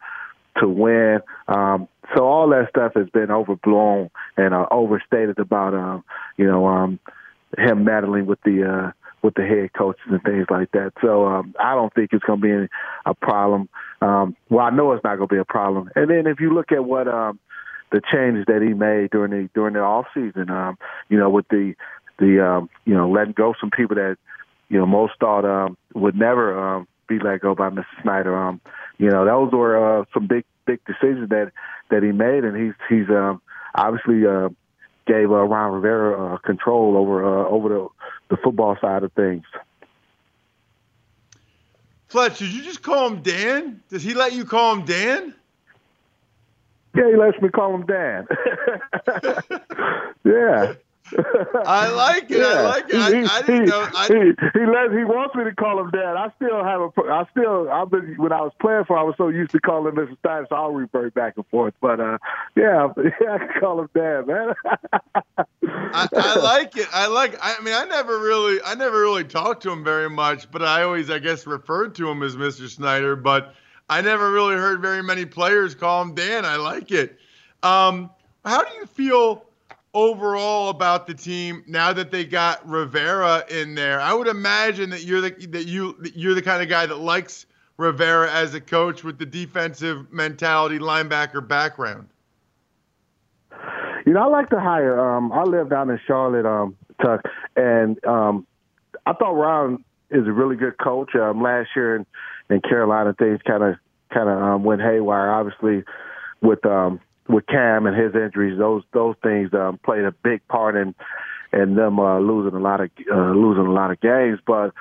to 0.60 0.68
win. 0.68 1.20
Um 1.48 1.88
so 2.16 2.26
all 2.26 2.50
that 2.50 2.70
stuff 2.70 2.94
has 2.96 3.10
been 3.10 3.32
overblown 3.32 4.10
and 4.38 4.54
uh, 4.54 4.66
overstated 4.72 5.40
about 5.40 5.74
um 5.74 6.04
you 6.38 6.46
know 6.46 6.68
um 6.68 7.00
him 7.58 7.84
meddling 7.84 8.26
with 8.26 8.42
the 8.44 8.64
uh 8.68 8.92
with 9.22 9.36
the 9.36 9.44
head 9.44 9.72
coaches 9.74 10.02
and 10.10 10.24
things 10.24 10.48
like 10.50 10.72
that. 10.72 10.94
So 11.02 11.26
um 11.26 11.56
I 11.60 11.76
don't 11.76 11.94
think 11.94 12.10
it's 12.12 12.24
going 12.24 12.42
to 12.42 12.44
be 12.44 12.52
any, 12.52 12.68
a 13.06 13.14
problem. 13.14 13.70
Um 14.02 14.36
well 14.50 14.66
I 14.66 14.70
know 14.70 14.92
it's 14.94 15.04
not 15.04 15.18
going 15.18 15.30
to 15.30 15.36
be 15.36 15.40
a 15.40 15.46
problem. 15.46 15.90
And 15.96 16.10
then 16.10 16.28
if 16.28 16.40
you 16.40 16.54
look 16.54 16.72
at 16.72 16.84
what 16.86 17.08
um 17.08 17.40
the 17.92 18.02
changes 18.12 18.46
that 18.48 18.62
he 18.62 18.74
made 18.74 19.12
during 19.12 19.32
the 19.32 19.50
during 19.54 19.74
the 19.74 19.82
off 19.82 20.06
season 20.14 20.50
um 20.50 20.78
you 21.10 21.18
know 21.18 21.30
with 21.30 21.48
the 21.50 21.76
the 22.20 22.46
um 22.46 22.70
you 22.86 22.94
know 22.94 23.10
letting 23.10 23.34
go 23.34 23.54
some 23.60 23.72
people 23.72 23.96
that 23.96 24.18
you 24.70 24.78
know 24.78 24.86
most 24.86 25.14
thought 25.20 25.44
um 25.46 25.78
would 25.94 26.16
never 26.16 26.58
um 26.58 26.88
be 27.18 27.24
let 27.24 27.42
go 27.42 27.56
by 27.56 27.70
Mr. 27.70 27.86
Snyder. 28.02 28.36
Um, 28.36 28.62
you 28.98 29.10
know, 29.10 29.26
those 29.26 29.52
were 29.52 30.02
uh, 30.02 30.06
some 30.14 30.28
big 30.28 30.46
big 30.66 30.80
decisions 30.86 31.30
that 31.30 31.52
that 31.90 32.04
he 32.04 32.12
made, 32.12 32.44
and 32.44 32.56
he's 32.56 32.74
he's 32.90 33.10
um, 33.10 33.42
obviously 33.76 34.26
uh, 34.26 34.50
gave 35.06 35.32
uh, 35.32 35.44
Ron 35.44 35.74
Rivera 35.74 36.36
uh, 36.36 36.38
control 36.38 36.98
over 36.98 37.26
uh, 37.26 37.48
over 37.48 37.70
the 37.70 37.88
the 38.30 38.38
football 38.38 38.78
side 38.80 39.04
of 39.04 39.12
things. 39.14 39.44
Fletch, 42.08 42.40
did 42.40 42.50
you 42.50 42.64
just 42.64 42.84
call 42.84 43.08
him 43.08 43.22
Dan? 43.22 43.82
Does 43.90 44.04
he 44.04 44.14
let 44.14 44.34
you 44.34 44.44
call 44.44 44.76
him 44.76 44.86
Dan? 44.86 45.34
Yeah, 46.94 47.10
he 47.10 47.16
lets 47.16 47.42
me 47.42 47.48
call 47.48 47.74
him 47.74 47.86
Dan. 47.86 48.28
yeah. 50.26 50.74
I 51.66 51.90
like 51.90 52.32
it. 52.32 52.42
I 52.42 52.62
like 52.62 52.90
it. 52.90 52.96
I, 52.96 53.10
He- 53.12 53.26
I 53.26 53.42
didn't 53.42 53.64
he, 53.66 53.70
know. 53.70 53.88
I, 53.96 54.08
he, 54.08 54.60
he 54.60 54.66
lets 54.66 54.94
he 54.94 55.04
wants 55.04 55.36
me 55.36 55.44
to 55.44 55.54
call 55.56 55.80
him 55.80 55.90
dad. 55.92 56.16
I 56.16 56.32
still 56.38 56.64
have 56.64 56.82
a 56.82 56.90
I 57.12 57.26
still 57.32 57.70
I've 57.70 57.90
been 57.90 58.16
when 58.18 58.32
I 58.32 58.42
was 58.42 58.52
playing 58.62 58.86
for 58.86 58.98
I 58.98 59.04
was 59.04 59.16
so 59.18 59.30
used 59.30 59.52
to 59.52 59.60
calling 59.60 59.96
him 59.96 60.06
Mr. 60.06 60.18
Stein, 60.20 60.46
so 60.50 60.56
I'll 60.56 60.72
revert 60.72 61.14
back 61.14 61.34
and 61.38 61.46
forth. 61.48 61.74
But 61.82 62.00
uh 62.00 62.18
yeah, 62.56 62.88
yeah, 63.22 63.34
I 63.34 63.38
can 63.40 63.50
call 63.60 63.80
him 63.82 63.90
dad, 63.94 64.28
man. 64.28 64.54
I, 65.94 66.08
I 66.14 66.36
like 66.40 66.78
it. 66.78 66.88
I 66.94 67.08
like. 67.08 67.36
I 67.42 67.60
mean, 67.62 67.74
I 67.74 67.86
never 67.86 68.20
really, 68.20 68.60
I 68.66 68.76
never 68.76 69.00
really 69.02 69.24
talked 69.24 69.64
to 69.64 69.72
him 69.72 69.84
very 69.84 70.10
much, 70.10 70.50
but 70.52 70.62
I 70.64 70.84
always, 70.84 71.10
I 71.10 71.20
guess, 71.20 71.46
referred 71.46 71.96
to 71.96 72.10
him 72.10 72.24
as 72.24 72.36
Mr. 72.36 72.70
Snyder. 72.70 73.16
But 73.16 73.54
I 73.90 74.02
never 74.02 74.32
really 74.32 74.56
heard 74.56 74.82
very 74.82 75.04
many 75.04 75.26
players 75.26 75.76
call 75.76 76.02
him 76.02 76.16
Dan. 76.16 76.46
I 76.46 76.56
like 76.56 76.92
it. 76.92 77.18
Um, 77.64 78.10
how 78.46 78.64
do 78.64 78.74
you 78.76 78.86
feel 78.86 79.46
overall 79.94 80.70
about 80.70 81.08
the 81.08 81.14
team 81.14 81.64
now 81.68 81.94
that 81.94 82.12
they 82.12 82.26
got 82.26 82.68
Rivera 82.68 83.44
in 83.50 83.76
there? 83.76 84.00
I 84.00 84.14
would 84.14 84.28
imagine 84.28 84.90
that 84.92 85.04
you're 85.04 85.22
the 85.22 85.32
that 85.48 85.66
you 85.66 85.96
that 86.00 86.16
you're 86.16 86.34
the 86.34 86.42
kind 86.42 86.62
of 86.62 86.70
guy 86.70 86.86
that 86.86 87.00
likes 87.00 87.46
Rivera 87.78 88.32
as 88.32 88.54
a 88.54 88.62
coach 88.62 89.04
with 89.04 89.18
the 89.18 89.26
defensive 89.26 90.12
mentality, 90.12 90.80
linebacker 90.80 91.46
background. 91.46 92.08
You 94.06 94.14
know, 94.14 94.22
I 94.22 94.28
like 94.28 94.50
to 94.50 94.60
hire. 94.60 95.00
Um, 95.00 95.32
I 95.32 95.44
live 95.44 95.70
down 95.70 95.90
in 95.90 96.00
Charlotte, 96.08 96.46
um, 96.46 96.76
Tuck, 97.02 97.22
and 97.56 98.04
um, 98.06 98.48
I 99.06 99.14
thought 99.14 99.34
Ron 99.34 99.84
is 100.10 100.28
a 100.28 100.32
really 100.32 100.56
good 100.56 100.78
coach. 100.78 101.16
Um, 101.16 101.42
last 101.42 101.70
year 101.76 101.96
in, 101.96 102.06
in 102.50 102.62
Carolina, 102.62 103.14
things 103.18 103.40
kind 103.46 103.64
of 103.64 103.76
kind 104.14 104.30
of 104.30 104.42
um, 104.42 104.64
went 104.64 104.82
haywire. 104.82 105.32
Obviously, 105.32 105.84
with 106.42 106.66
um, 106.66 107.00
with 107.32 107.48
Cam 107.48 107.86
and 107.88 107.96
his 107.96 108.14
injuries, 108.16 108.58
those 108.58 108.84
those 108.94 109.16
things 109.24 109.54
um, 109.54 109.80
played 109.84 110.04
a 110.04 110.12
big 110.12 110.48
part 110.48 110.76
in 110.76 110.94
in 111.54 111.76
them 111.76 112.00
uh, 112.00 112.20
losing 112.20 112.58
a 112.58 112.62
lot 112.62 112.82
of 112.82 112.90
uh, 113.12 113.32
losing 113.32 113.66
a 113.66 113.72
lot 113.72 113.92
of 113.92 114.00
games. 114.00 114.40
But 114.46 114.74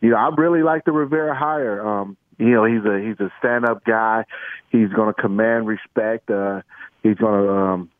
you 0.00 0.10
know, 0.10 0.16
I 0.16 0.28
really 0.36 0.62
like 0.62 0.84
the 0.84 0.92
Rivera 0.92 1.34
hire. 1.34 1.86
Um, 1.86 2.16
you 2.38 2.50
know, 2.50 2.64
he's 2.64 2.84
a 2.84 2.98
he's 3.00 3.20
a 3.20 3.30
stand 3.38 3.64
up 3.64 3.84
guy. 3.84 4.24
He's 4.70 4.90
going 4.90 5.12
to 5.12 5.20
command 5.20 5.66
respect. 5.66 6.30
Uh, 6.30 6.62
he's 7.02 7.16
going 7.16 7.44
to 7.44 7.52
um, 7.52 7.90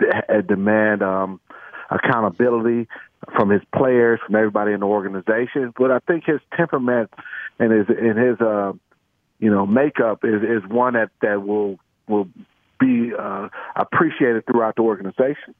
d- 0.00 0.06
demand 0.46 1.02
um, 1.02 1.40
accountability 1.90 2.88
from 3.34 3.50
his 3.50 3.62
players, 3.74 4.20
from 4.24 4.34
everybody 4.34 4.72
in 4.72 4.80
the 4.80 4.86
organization. 4.86 5.72
But 5.76 5.90
I 5.90 5.98
think 6.00 6.24
his 6.24 6.40
temperament 6.56 7.10
and 7.58 7.72
his 7.72 7.86
and 7.88 8.18
his 8.18 8.40
uh, 8.40 8.72
you 9.38 9.50
know 9.50 9.66
makeup 9.66 10.24
is 10.24 10.42
is 10.42 10.68
one 10.68 10.94
that 10.94 11.10
that 11.22 11.46
will 11.46 11.78
will 12.08 12.28
be 12.78 13.12
uh, 13.18 13.48
appreciated 13.76 14.44
throughout 14.46 14.76
the 14.76 14.82
organization. 14.82 15.54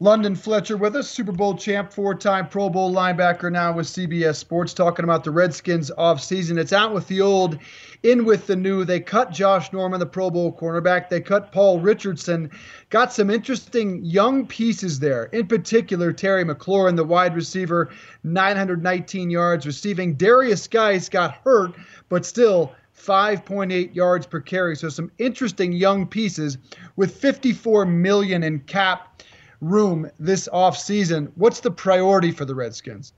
London 0.00 0.34
Fletcher 0.34 0.76
with 0.76 0.96
us, 0.96 1.08
Super 1.08 1.32
Bowl 1.32 1.56
champ, 1.56 1.92
four 1.92 2.16
time 2.16 2.48
Pro 2.48 2.68
Bowl 2.68 2.92
linebacker 2.92 3.50
now 3.50 3.72
with 3.72 3.86
CBS 3.86 4.34
Sports, 4.36 4.74
talking 4.74 5.04
about 5.04 5.22
the 5.22 5.30
Redskins 5.30 5.90
offseason. 5.96 6.58
It's 6.58 6.72
out 6.72 6.92
with 6.92 7.06
the 7.06 7.20
old, 7.20 7.58
in 8.02 8.24
with 8.24 8.46
the 8.48 8.56
new. 8.56 8.84
They 8.84 8.98
cut 8.98 9.30
Josh 9.30 9.72
Norman, 9.72 10.00
the 10.00 10.06
Pro 10.06 10.30
Bowl 10.30 10.52
cornerback. 10.52 11.08
They 11.08 11.20
cut 11.20 11.52
Paul 11.52 11.80
Richardson. 11.80 12.50
Got 12.90 13.12
some 13.12 13.30
interesting 13.30 14.04
young 14.04 14.46
pieces 14.46 14.98
there. 14.98 15.26
In 15.26 15.46
particular, 15.46 16.12
Terry 16.12 16.44
McLaurin, 16.44 16.96
the 16.96 17.04
wide 17.04 17.36
receiver, 17.36 17.90
919 18.24 19.30
yards 19.30 19.64
receiving. 19.64 20.16
Derrius 20.16 20.68
Guice 20.68 21.08
got 21.08 21.36
hurt, 21.44 21.72
but 22.08 22.26
still 22.26 22.74
5.8 22.96 23.94
yards 23.94 24.26
per 24.26 24.40
carry. 24.40 24.76
So 24.76 24.88
some 24.88 25.10
interesting 25.18 25.72
young 25.72 26.06
pieces 26.06 26.58
with 26.96 27.14
54 27.14 27.86
million 27.86 28.42
in 28.42 28.60
cap 28.60 29.22
room 29.60 30.10
this 30.18 30.48
offseason. 30.52 31.30
What's 31.36 31.60
the 31.60 31.70
priority 31.70 32.30
for 32.30 32.44
the 32.44 32.54
Redskins? 32.54 33.12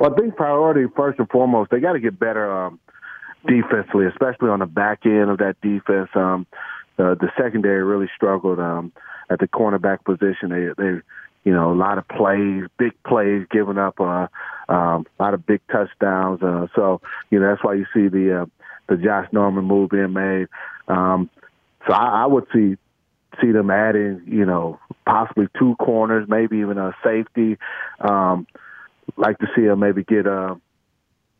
Well, 0.00 0.12
I 0.12 0.16
think 0.16 0.36
priority 0.36 0.84
first 0.94 1.18
and 1.18 1.28
foremost, 1.28 1.70
they 1.70 1.80
got 1.80 1.94
to 1.94 2.00
get 2.00 2.18
better 2.18 2.50
um, 2.50 2.78
defensively, 3.46 4.06
especially 4.06 4.48
on 4.48 4.60
the 4.60 4.66
back 4.66 5.00
end 5.04 5.30
of 5.30 5.38
that 5.38 5.56
defense. 5.60 6.10
Um, 6.14 6.46
uh, 6.98 7.14
the 7.14 7.30
secondary 7.36 7.82
really 7.82 8.08
struggled 8.14 8.58
um, 8.58 8.92
at 9.30 9.38
the 9.38 9.48
cornerback 9.48 10.04
position. 10.04 10.50
They, 10.50 10.68
they, 10.82 11.00
you 11.48 11.54
know, 11.54 11.72
a 11.72 11.74
lot 11.74 11.96
of 11.96 12.06
plays, 12.08 12.64
big 12.78 12.92
plays, 13.04 13.46
giving 13.50 13.78
up 13.78 13.98
uh, 13.98 14.26
um, 14.68 15.06
a 15.18 15.22
lot 15.22 15.32
of 15.32 15.46
big 15.46 15.62
touchdowns. 15.72 16.42
Uh, 16.42 16.66
so, 16.76 17.00
you 17.30 17.40
know, 17.40 17.48
that's 17.48 17.64
why 17.64 17.72
you 17.72 17.86
see 17.94 18.08
the 18.08 18.42
uh, 18.42 18.46
the 18.86 18.98
Josh 18.98 19.28
Norman 19.32 19.64
move 19.64 19.88
being 19.88 20.12
made. 20.12 20.48
Um, 20.88 21.30
so 21.86 21.94
I, 21.94 22.24
I 22.24 22.26
would 22.26 22.44
see 22.52 22.76
see 23.40 23.50
them 23.50 23.70
adding, 23.70 24.20
you 24.26 24.44
know, 24.44 24.78
possibly 25.06 25.48
two 25.58 25.74
corners, 25.76 26.28
maybe 26.28 26.58
even 26.58 26.76
a 26.76 26.94
safety. 27.02 27.56
Um, 27.98 28.46
like 29.16 29.38
to 29.38 29.46
see 29.56 29.62
them 29.62 29.80
maybe 29.80 30.04
get 30.04 30.26
uh, 30.26 30.54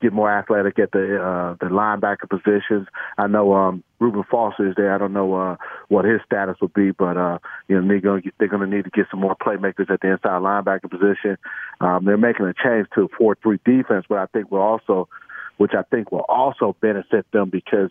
get 0.00 0.12
more 0.12 0.30
athletic 0.30 0.78
at 0.78 0.92
the 0.92 1.20
uh, 1.20 1.54
the 1.60 1.66
linebacker 1.66 2.28
positions. 2.28 2.86
I 3.16 3.26
know 3.26 3.52
um, 3.54 3.82
Reuben 3.98 4.24
Foster 4.30 4.68
is 4.68 4.74
there. 4.76 4.94
I 4.94 4.98
don't 4.98 5.12
know 5.12 5.34
uh, 5.34 5.56
what 5.88 6.04
his 6.04 6.20
status 6.24 6.56
will 6.60 6.68
be, 6.68 6.90
but 6.90 7.16
uh, 7.16 7.38
you 7.68 7.80
know 7.80 7.86
they're 7.86 8.00
going 8.00 8.22
to 8.22 8.30
they're 8.38 8.48
going 8.48 8.68
to 8.68 8.76
need 8.76 8.84
to 8.84 8.90
get 8.90 9.06
some 9.10 9.20
more 9.20 9.36
playmakers 9.36 9.90
at 9.90 10.00
the 10.00 10.12
inside 10.12 10.42
linebacker 10.42 10.90
position. 10.90 11.36
Um, 11.80 12.04
they're 12.04 12.16
making 12.16 12.46
a 12.46 12.54
change 12.54 12.88
to 12.94 13.02
a 13.02 13.08
four 13.16 13.36
three 13.42 13.58
defense, 13.64 14.06
but 14.08 14.18
I 14.18 14.26
think 14.26 14.50
will 14.50 14.60
also, 14.60 15.08
which 15.56 15.72
I 15.76 15.82
think 15.82 16.12
will 16.12 16.26
also 16.28 16.76
benefit 16.80 17.26
them 17.32 17.50
because 17.50 17.90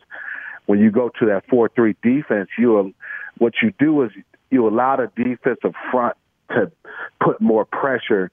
when 0.65 0.79
you 0.79 0.91
go 0.91 1.09
to 1.19 1.25
that 1.27 1.43
four 1.49 1.69
three 1.69 1.95
defense, 2.01 2.49
you 2.57 2.93
what 3.37 3.53
you 3.61 3.73
do 3.79 4.03
is 4.03 4.11
you 4.49 4.67
allow 4.67 4.95
the 4.95 5.11
defensive 5.15 5.73
front 5.91 6.15
to 6.49 6.71
put 7.21 7.41
more 7.41 7.65
pressure 7.65 8.31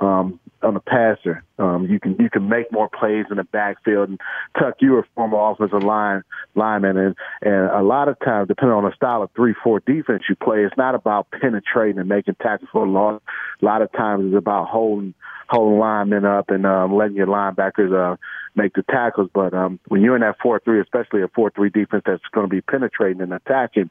um, 0.00 0.40
on 0.62 0.74
the 0.74 0.80
passer. 0.80 1.44
Um, 1.58 1.86
you 1.86 2.00
can 2.00 2.16
you 2.18 2.30
can 2.30 2.48
make 2.48 2.72
more 2.72 2.88
plays 2.88 3.26
in 3.30 3.36
the 3.36 3.44
backfield. 3.44 4.08
And 4.08 4.20
Tuck, 4.58 4.76
you 4.80 4.92
were 4.92 5.00
a 5.00 5.06
former 5.14 5.38
offensive 5.38 5.82
line 5.82 6.22
lineman, 6.54 6.96
and 6.96 7.16
and 7.42 7.70
a 7.70 7.82
lot 7.82 8.08
of 8.08 8.18
times, 8.20 8.48
depending 8.48 8.74
on 8.74 8.84
the 8.84 8.94
style 8.94 9.22
of 9.22 9.30
three 9.36 9.54
four 9.62 9.80
defense 9.80 10.24
you 10.28 10.36
play, 10.36 10.64
it's 10.64 10.76
not 10.76 10.94
about 10.94 11.28
penetrating 11.30 11.98
and 11.98 12.08
making 12.08 12.36
tackles 12.40 12.70
for 12.72 12.86
a 12.86 12.90
loss. 12.90 13.20
A 13.60 13.64
lot 13.64 13.82
of 13.82 13.92
times, 13.92 14.26
it's 14.26 14.38
about 14.38 14.68
holding 14.68 15.14
holding 15.48 15.78
linemen 15.78 16.24
up 16.24 16.50
and 16.50 16.64
um, 16.66 16.94
letting 16.94 17.16
your 17.16 17.26
linebackers 17.26 17.92
uh, 17.92 18.16
make 18.54 18.74
the 18.74 18.82
tackles. 18.82 19.30
But 19.32 19.52
um, 19.54 19.78
when 19.88 20.00
you're 20.00 20.16
in 20.16 20.22
that 20.22 20.36
four 20.42 20.60
three, 20.64 20.80
especially 20.80 21.22
a 21.22 21.28
four 21.28 21.50
three 21.50 21.70
defense 21.70 22.04
that's 22.06 22.22
going 22.32 22.48
to 22.48 22.50
be 22.50 22.60
penetrating 22.60 23.22
and 23.22 23.32
attacking, 23.32 23.90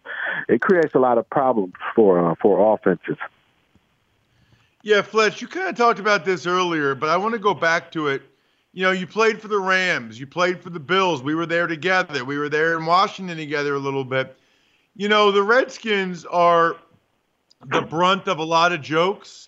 it 0.50 0.62
creates 0.62 0.96
a 0.96 1.00
lot 1.00 1.18
of 1.18 1.30
problems 1.30 1.74
for 1.96 2.32
uh, 2.32 2.36
for 2.42 2.74
offenses. 2.74 3.18
Yeah, 4.86 5.02
Fletch, 5.02 5.42
you 5.42 5.48
kind 5.48 5.70
of 5.70 5.78
talked 5.78 6.00
about 6.00 6.26
this 6.26 6.46
earlier, 6.46 6.94
but 6.94 7.10
I 7.10 7.16
want 7.16 7.32
to 7.32 7.40
go 7.40 7.54
back 7.54 7.90
to 7.94 8.10
it. 8.10 8.22
You 8.74 8.84
know, 8.84 8.92
you 8.92 9.08
played 9.08 9.42
for 9.42 9.48
the 9.48 9.60
Rams, 9.60 10.20
you 10.20 10.28
played 10.28 10.62
for 10.62 10.70
the 10.70 10.80
Bills. 10.80 11.24
We 11.24 11.36
were 11.36 11.46
there 11.46 11.68
together. 11.68 12.26
We 12.26 12.38
were 12.38 12.50
there 12.50 12.78
in 12.78 12.86
Washington 12.86 13.38
together 13.38 13.76
a 13.76 13.80
little 13.80 14.04
bit. 14.04 14.38
You 14.96 15.08
know, 15.08 15.32
the 15.32 15.42
Redskins 15.42 16.26
are 16.26 16.76
the 17.68 17.82
brunt 17.82 18.28
of 18.28 18.40
a 18.40 18.44
lot 18.44 18.74
of 18.74 18.82
jokes. 18.82 19.48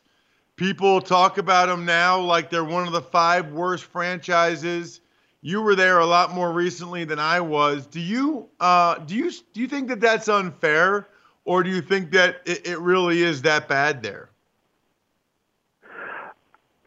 People 0.56 1.02
talk 1.02 1.38
about 1.38 1.68
them 1.68 1.84
now 1.84 2.18
like 2.22 2.50
they're 2.50 2.64
one 2.64 2.88
of 2.88 2.94
the 2.94 3.02
five 3.02 3.52
worst 3.52 3.84
franchises. 3.84 5.02
You 5.42 5.62
were 5.62 5.76
there 5.76 6.00
a 6.00 6.06
lot 6.06 6.32
more 6.32 6.54
recently 6.54 7.04
than 7.04 7.20
I 7.20 7.42
was. 7.42 7.88
Do 7.88 8.00
you 8.00 8.48
uh, 8.62 9.00
do 9.00 9.16
you 9.16 9.30
do 9.54 9.60
you 9.60 9.68
think 9.68 9.90
that 9.90 10.00
that's 10.00 10.30
unfair, 10.30 11.10
or 11.44 11.62
do 11.62 11.70
you 11.70 11.82
think 11.82 12.12
that 12.12 12.38
it, 12.46 12.66
it 12.66 12.80
really 12.80 13.22
is 13.22 13.42
that 13.42 13.68
bad 13.68 14.02
there? 14.02 14.30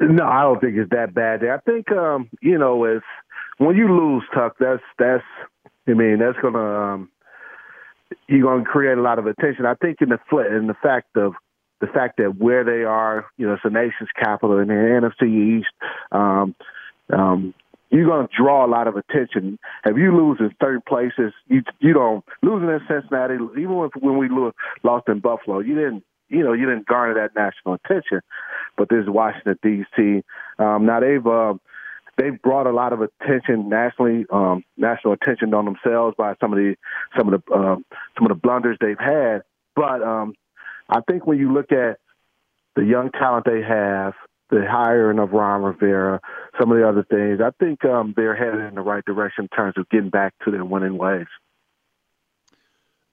No, 0.01 0.25
I 0.27 0.43
don't 0.43 0.61
think 0.61 0.77
it's 0.77 0.91
that 0.91 1.15
bad. 1.15 1.45
I 1.45 1.59
think 1.59 1.91
um, 1.93 2.29
you 2.41 2.59
know, 2.59 2.85
it's 2.85 3.05
when 3.59 3.77
you 3.77 3.89
lose, 3.89 4.25
Tuck. 4.35 4.57
That's 4.61 4.83
that's. 4.99 5.25
I 5.89 5.95
mean, 5.95 6.19
that's 6.19 6.39
gonna 6.43 6.59
um, 6.95 7.11
you're 8.29 8.43
gonna 8.43 8.65
create 8.65 8.99
a 8.99 9.03
lot 9.03 9.19
of 9.19 9.27
attention. 9.27 9.67
I 9.67 9.75
think 9.75 9.99
in 10.01 10.11
the 10.11 10.19
fl- 10.29 10.41
in 10.41 10.67
the 10.67 10.77
fact 10.83 11.17
of 11.17 11.35
the 11.81 11.87
fact 11.87 12.19
that 12.19 12.37
where 12.39 12.65
they 12.65 12.85
are, 12.85 13.27
you 13.37 13.47
know, 13.47 13.55
it's 13.55 13.63
the 13.63 13.71
nation's 13.71 14.11
capital 14.19 14.59
in 14.59 14.69
the 14.69 14.75
NFC 14.75 15.59
East. 15.61 15.69
Um, 16.13 16.55
um, 17.13 17.55
you're 17.91 18.07
going 18.07 18.27
to 18.27 18.33
draw 18.37 18.67
a 18.67 18.69
lot 18.69 18.87
of 18.87 18.97
attention. 18.97 19.59
If 19.87 19.97
you 19.97 20.15
lose 20.15 20.39
in 20.41 20.51
third 20.61 20.85
places, 20.85 21.33
you 21.47 21.63
you 21.81 21.93
don't 21.95 22.25
losing 22.43 22.69
in 22.69 22.81
Cincinnati, 22.89 23.35
even 23.35 23.89
if, 23.95 24.03
when 24.03 24.19
we 24.19 24.29
lo- 24.29 24.53
lost 24.83 25.09
in 25.09 25.21
Buffalo, 25.21 25.61
you 25.61 25.75
didn't 25.75 26.05
you 26.29 26.43
know 26.43 26.53
you 26.53 26.67
didn't 26.67 26.87
garner 26.87 27.15
that 27.15 27.35
national 27.35 27.75
attention. 27.75 28.21
But 28.77 28.89
this 28.89 29.03
is 29.03 29.11
Washington 29.11 29.59
D.C. 29.63 30.23
Um, 30.59 30.87
now 30.87 31.01
they've 31.01 31.27
uh, 31.27 31.55
they've 32.17 32.41
brought 32.43 32.67
a 32.67 32.73
lot 32.73 32.93
of 32.93 33.01
attention 33.01 33.69
nationally, 33.69 34.27
um, 34.31 34.65
national 34.77 35.15
attention 35.15 35.55
on 35.55 35.65
themselves 35.65 36.15
by 36.19 36.35
some 36.41 36.53
of 36.53 36.59
the 36.59 36.77
some 37.17 37.33
of 37.33 37.41
the 37.41 37.55
uh, 37.55 37.77
some 38.17 38.25
of 38.25 38.29
the 38.29 38.35
blunders 38.35 38.77
they've 38.81 38.99
had. 38.99 39.43
But 39.75 40.03
um, 40.03 40.35
I 40.89 41.01
think 41.09 41.27
when 41.27 41.39
you 41.39 41.53
look 41.53 41.73
at 41.73 41.99
the 42.77 42.85
young 42.85 43.11
talent 43.11 43.47
they 43.47 43.63
have, 43.63 44.15
the 44.51 44.65
hiring 44.69 45.19
of 45.19 45.33
Ron 45.33 45.63
Rivera, 45.63 46.21
some 46.59 46.71
of 46.71 46.79
the 46.79 46.89
other 46.89 47.05
things, 47.05 47.41
I 47.41 47.51
think 47.63 47.85
um, 47.85 48.15
they're 48.17 48.37
headed 48.37 48.61
in 48.67 48.75
the 48.75 48.81
right 48.81 49.05
direction 49.05 49.45
in 49.45 49.49
terms 49.49 49.75
of 49.77 49.89
getting 49.89 50.11
back 50.11 50.35
to 50.45 50.51
their 50.51 50.65
winning 50.65 50.99
ways. 50.99 51.27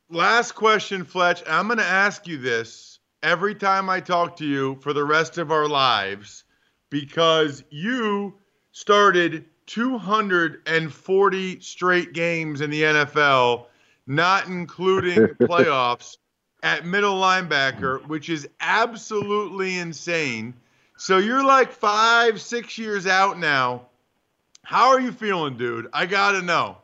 Last 0.09 0.53
question, 0.53 1.03
Fletch. 1.03 1.41
I'm 1.47 1.67
going 1.67 1.79
to 1.79 1.85
ask 1.85 2.27
you 2.27 2.37
this 2.37 2.94
every 3.23 3.55
time 3.55 3.89
I 3.89 3.99
talk 3.99 4.37
to 4.37 4.45
you 4.45 4.77
for 4.81 4.93
the 4.93 5.03
rest 5.03 5.37
of 5.37 5.51
our 5.51 5.67
lives 5.67 6.43
because 6.89 7.63
you 7.69 8.35
started 8.71 9.45
240 9.67 11.59
straight 11.59 12.13
games 12.13 12.61
in 12.61 12.69
the 12.69 12.83
NFL, 12.83 13.65
not 14.07 14.47
including 14.47 15.27
playoffs, 15.41 16.17
at 16.65 16.83
middle 16.83 17.15
linebacker, 17.21 18.05
which 18.07 18.27
is 18.27 18.49
absolutely 18.59 19.77
insane. 19.77 20.53
So 20.97 21.19
you're 21.19 21.45
like 21.45 21.71
five, 21.71 22.41
six 22.41 22.77
years 22.77 23.05
out 23.05 23.37
now. 23.37 23.83
How 24.63 24.89
are 24.89 24.99
you 24.99 25.11
feeling, 25.11 25.57
dude? 25.57 25.87
I 25.93 26.07
got 26.07 26.31
to 26.31 26.41
know. 26.41 26.77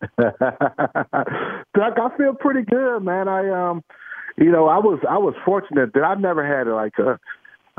Doug, 0.18 0.32
I 1.74 2.16
feel 2.16 2.34
pretty 2.34 2.62
good, 2.62 3.00
man. 3.00 3.28
I 3.28 3.48
um, 3.48 3.84
you 4.36 4.50
know, 4.50 4.68
I 4.68 4.78
was 4.78 5.00
I 5.08 5.18
was 5.18 5.34
fortunate 5.44 5.92
that 5.94 6.02
I've 6.02 6.20
never 6.20 6.46
had 6.46 6.66
like 6.66 6.98
a 6.98 7.18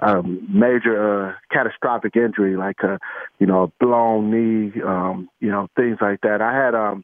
um, 0.02 0.48
major 0.50 1.30
uh, 1.30 1.34
catastrophic 1.52 2.16
injury, 2.16 2.58
like 2.58 2.80
a 2.84 3.00
you 3.40 3.48
know 3.48 3.64
a 3.64 3.68
blown 3.84 4.32
knee, 4.32 4.82
um, 4.82 5.30
you 5.40 5.50
know 5.50 5.68
things 5.76 5.98
like 6.02 6.22
that. 6.22 6.42
I 6.42 6.54
had 6.54 6.76
um, 6.76 7.04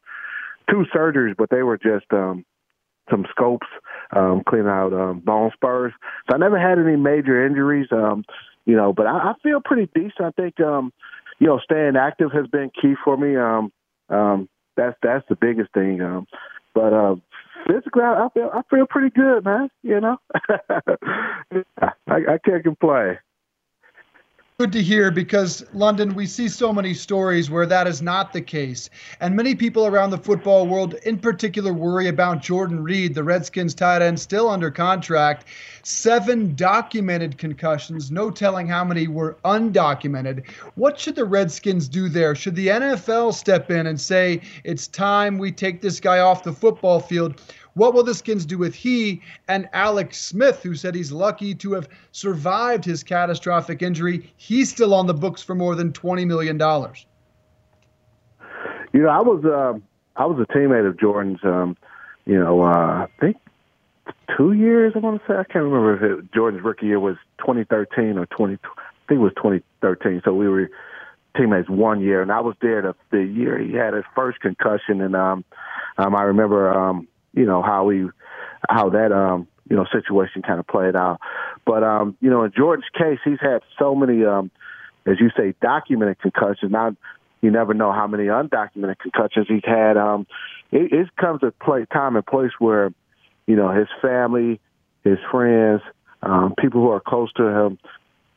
two 0.69 0.85
surgeries, 0.95 1.35
but 1.37 1.49
they 1.49 1.63
were 1.63 1.77
just 1.77 2.05
um, 2.11 2.45
some 3.09 3.25
scopes, 3.29 3.67
um, 4.15 4.43
cleaning 4.47 4.67
out 4.67 4.93
um, 4.93 5.19
bone 5.19 5.51
spurs. 5.53 5.93
So 6.29 6.35
I 6.35 6.39
never 6.39 6.59
had 6.59 6.79
any 6.79 6.95
major 6.95 7.45
injuries, 7.45 7.87
um, 7.91 8.23
you 8.65 8.75
know. 8.75 8.93
But 8.93 9.07
I, 9.07 9.31
I 9.31 9.33
feel 9.43 9.61
pretty 9.63 9.89
decent. 9.93 10.21
I 10.21 10.31
think 10.31 10.59
um, 10.59 10.91
you 11.39 11.47
know 11.47 11.59
staying 11.59 11.95
active 11.95 12.31
has 12.33 12.47
been 12.47 12.71
key 12.81 12.95
for 13.03 13.17
me. 13.17 13.35
Um, 13.35 13.71
um, 14.09 14.49
that's 14.75 14.97
that's 15.03 15.27
the 15.29 15.35
biggest 15.35 15.71
thing. 15.73 16.01
Um, 16.01 16.27
but 16.73 16.93
uh, 16.93 17.15
I, 17.67 18.25
I 18.25 18.27
feel 18.33 18.49
I 18.53 18.61
feel 18.69 18.85
pretty 18.89 19.09
good, 19.09 19.43
man. 19.45 19.69
You 19.83 19.99
know, 20.01 20.17
I, 21.79 21.91
I 22.07 22.37
can't 22.43 22.63
complain. 22.63 23.17
Good 24.59 24.73
to 24.73 24.83
hear 24.83 25.09
because, 25.09 25.65
London, 25.71 26.13
we 26.13 26.25
see 26.25 26.49
so 26.49 26.73
many 26.73 26.93
stories 26.93 27.49
where 27.49 27.65
that 27.65 27.87
is 27.87 28.01
not 28.01 28.33
the 28.33 28.41
case. 28.41 28.89
And 29.21 29.33
many 29.33 29.55
people 29.55 29.85
around 29.85 30.09
the 30.09 30.17
football 30.17 30.67
world, 30.67 30.95
in 31.05 31.17
particular, 31.17 31.71
worry 31.71 32.09
about 32.09 32.41
Jordan 32.41 32.83
Reed, 32.83 33.15
the 33.15 33.23
Redskins 33.23 33.73
tight 33.73 34.01
end, 34.01 34.19
still 34.19 34.49
under 34.49 34.69
contract. 34.69 35.45
Seven 35.83 36.55
documented 36.55 37.37
concussions, 37.37 38.11
no 38.11 38.29
telling 38.29 38.67
how 38.67 38.83
many 38.83 39.07
were 39.07 39.37
undocumented. 39.45 40.45
What 40.75 40.99
should 40.99 41.15
the 41.15 41.23
Redskins 41.23 41.87
do 41.87 42.09
there? 42.09 42.35
Should 42.35 42.55
the 42.55 42.67
NFL 42.67 43.33
step 43.35 43.71
in 43.71 43.87
and 43.87 44.01
say, 44.01 44.41
it's 44.65 44.87
time 44.87 45.37
we 45.37 45.53
take 45.53 45.79
this 45.79 46.01
guy 46.01 46.19
off 46.19 46.43
the 46.43 46.51
football 46.51 46.99
field? 46.99 47.41
What 47.79 47.93
will 47.93 48.03
the 48.03 48.13
Skins 48.13 48.45
do 48.45 48.57
with 48.57 48.75
he 48.75 49.21
and 49.47 49.69
Alex 49.71 50.19
Smith, 50.19 50.61
who 50.61 50.75
said 50.75 50.93
he's 50.93 51.13
lucky 51.13 51.55
to 51.55 51.71
have 51.71 51.87
survived 52.11 52.83
his 52.83 53.03
catastrophic 53.03 53.81
injury? 53.81 54.33
He's 54.35 54.69
still 54.69 54.93
on 54.93 55.07
the 55.07 55.13
books 55.13 55.41
for 55.41 55.55
more 55.55 55.75
than 55.75 55.93
$20 55.93 56.27
million. 56.27 56.57
You 58.91 59.01
know, 59.01 59.07
I 59.07 59.21
was 59.21 59.45
uh, 59.45 59.79
I 60.17 60.25
was 60.25 60.45
a 60.45 60.51
teammate 60.51 60.85
of 60.89 60.99
Jordan's. 60.99 61.39
Um, 61.43 61.77
you 62.25 62.37
know, 62.37 62.63
uh, 62.63 63.05
I 63.05 63.07
think 63.21 63.37
two 64.35 64.51
years. 64.51 64.91
I 64.97 64.99
want 64.99 65.21
to 65.21 65.27
say 65.27 65.37
I 65.37 65.45
can't 65.45 65.63
remember 65.63 65.95
if 65.95 66.19
it, 66.19 66.33
Jordan's 66.33 66.65
rookie 66.65 66.87
year 66.87 66.99
was 66.99 67.15
2013 67.37 68.17
or 68.17 68.25
20. 68.25 68.55
I 68.55 68.57
think 69.07 69.19
it 69.19 69.23
was 69.23 69.31
2013. 69.37 70.23
So 70.25 70.33
we 70.33 70.49
were 70.49 70.69
teammates 71.37 71.69
one 71.69 72.01
year, 72.01 72.21
and 72.21 72.29
I 72.29 72.41
was 72.41 72.55
there 72.61 72.81
the, 72.81 72.95
the 73.11 73.23
year 73.23 73.57
he 73.57 73.71
had 73.71 73.93
his 73.93 74.03
first 74.13 74.41
concussion, 74.41 74.99
and 74.99 75.15
um, 75.15 75.45
um, 75.97 76.13
I 76.13 76.23
remember 76.23 76.73
um, 76.73 77.07
you 77.33 77.45
know 77.45 77.61
how 77.61 77.89
he 77.89 78.07
how 78.67 78.89
that 78.89 79.11
um 79.11 79.47
you 79.69 79.75
know 79.75 79.85
situation 79.91 80.41
kind 80.41 80.59
of 80.59 80.67
played 80.67 80.95
out. 80.95 81.19
But 81.65 81.83
um 81.83 82.17
you 82.21 82.29
know 82.29 82.43
in 82.43 82.51
Jordan's 82.55 82.89
case, 82.97 83.19
he's 83.23 83.39
had 83.39 83.61
so 83.77 83.95
many 83.95 84.25
um 84.25 84.51
as 85.05 85.19
you 85.19 85.29
say 85.37 85.53
documented 85.61 86.19
concussions. 86.19 86.71
Now 86.71 86.95
you 87.41 87.51
never 87.51 87.73
know 87.73 87.91
how 87.91 88.07
many 88.07 88.25
undocumented 88.25 88.99
concussions 88.99 89.47
he's 89.47 89.63
had. 89.63 89.97
Um 89.97 90.27
it, 90.71 90.91
it 90.91 91.15
comes 91.15 91.41
a 91.43 91.51
play 91.51 91.85
time 91.91 92.15
and 92.15 92.25
place 92.25 92.51
where 92.59 92.91
you 93.47 93.55
know 93.55 93.71
his 93.71 93.87
family, 94.01 94.59
his 95.03 95.17
friends, 95.31 95.81
um 96.21 96.53
people 96.57 96.81
who 96.81 96.89
are 96.89 97.01
close 97.01 97.31
to 97.33 97.43
him 97.43 97.77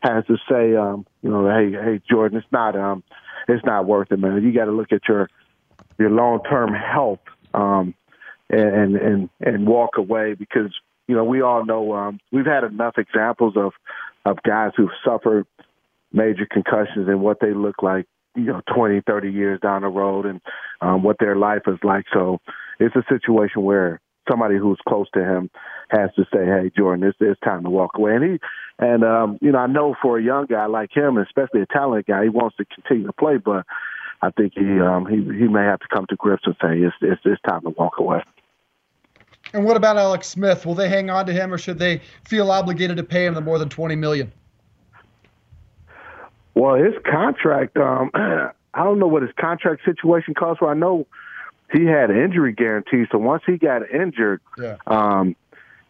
has 0.01 0.25
to 0.27 0.37
say 0.51 0.77
um 0.77 1.07
you 1.23 1.31
know 1.31 1.49
hey 1.49 1.73
hey 1.73 2.01
Jordan 2.09 2.39
it's 2.39 2.53
not 2.53 2.77
um 2.77 3.03
it's 3.49 3.65
not 3.65 3.87
worth 3.87 4.13
it 4.13 4.19
man. 4.19 4.43
You 4.43 4.53
got 4.53 4.67
to 4.67 4.73
look 4.73 4.93
at 4.93 5.09
your 5.09 5.29
your 5.99 6.11
long 6.11 6.43
term 6.49 6.73
health 6.75 7.21
um 7.55 7.95
and 8.53 8.97
and 8.97 9.31
and 9.41 9.67
walk 9.67 9.97
away 9.97 10.35
because 10.35 10.73
you 11.09 11.17
know 11.17 11.25
we 11.25 11.43
all 11.43 11.65
know 11.65 11.93
um, 11.95 12.21
we've 12.31 12.47
had 12.47 12.65
enough 12.65 12.99
examples 12.99 13.55
of 13.57 13.73
of 14.25 14.43
guys 14.43 14.73
who've 14.77 14.91
suffered 15.05 15.47
major 16.13 16.47
concussions 16.49 17.09
and 17.09 17.21
what 17.21 17.39
they 17.41 17.53
look 17.55 17.83
like 17.83 18.07
you 18.35 18.45
know 18.45 18.61
20 18.75 19.01
30 19.07 19.31
years 19.33 19.61
down 19.61 19.83
the 19.83 19.89
road 19.89 20.27
and 20.27 20.41
um, 20.81 21.03
what 21.03 21.17
their 21.19 21.37
life 21.37 21.63
is 21.67 21.79
like. 21.83 22.05
So 22.13 22.39
it's 22.79 22.95
a 22.97 23.05
situation 23.09 23.63
where 23.63 24.01
somebody 24.31 24.57
who's 24.57 24.79
close 24.89 25.09
to 25.15 25.21
him 25.21 25.51
has 25.91 26.11
to 26.15 26.23
say 26.33 26.45
hey 26.45 26.71
jordan 26.77 27.05
it's, 27.05 27.19
it's 27.21 27.41
time 27.41 27.65
to 27.65 27.71
walk 27.71 27.91
away. 27.97 28.15
And 28.15 28.25
he 28.25 28.39
and 28.79 29.05
um 29.05 29.39
you 29.41 29.51
know 29.51 29.59
i 29.59 29.67
know 29.67 29.95
for 30.01 30.19
a 30.19 30.23
young 30.23 30.47
guy 30.47 30.67
like 30.67 30.91
him 30.95 31.19
especially 31.19 31.63
a 31.63 31.67
talented 31.67 32.07
guy 32.07 32.23
he 32.23 32.29
wants 32.29 32.57
to 32.57 32.65
continue 32.65 33.07
to 33.07 33.13
play 33.13 33.37
but 33.37 33.67
i 34.23 34.31
think 34.31 34.53
he 34.55 34.81
um 34.81 35.07
he 35.07 35.17
he 35.17 35.49
may 35.49 35.65
have 35.65 35.81
to 35.81 35.89
come 35.93 36.07
to 36.09 36.17
grips 36.17 36.45
and 36.47 36.55
say 36.63 36.79
it's 36.79 36.95
it's, 37.03 37.21
it's 37.25 37.43
time 37.49 37.63
to 37.63 37.71
walk 37.71 37.99
away 37.99 38.23
and 39.53 39.65
what 39.65 39.77
about 39.77 39.97
Alex 39.97 40.29
Smith? 40.29 40.65
Will 40.65 40.75
they 40.75 40.89
hang 40.89 41.11
on 41.11 41.27
to 41.27 41.33
him, 41.33 41.53
or 41.53 41.59
should 41.59 41.79
they 41.79 42.01
feel 42.25 42.51
obligated 42.51 42.97
to 42.97 43.05
pay 43.05 43.27
him 43.27 43.35
the 43.35 43.41
more 43.41 43.59
than 43.59 43.69
twenty 43.69 43.97
million? 43.97 44.33
Well, 46.55 46.75
his 46.75 46.95
contract, 47.11 47.77
um, 47.77 48.11
I 48.15 48.85
don't 48.85 48.99
know 48.99 49.07
what 49.07 49.23
his 49.23 49.33
contract 49.39 49.85
situation 49.85 50.35
calls 50.35 50.59
for. 50.59 50.71
I 50.71 50.75
know 50.75 51.07
he 51.73 51.85
had 51.85 52.11
an 52.11 52.19
injury 52.19 52.53
guarantee, 52.53 53.05
so 53.11 53.19
once 53.19 53.43
he 53.47 53.57
got 53.57 53.89
injured, 53.91 54.41
yeah. 54.59 54.77
um, 54.87 55.35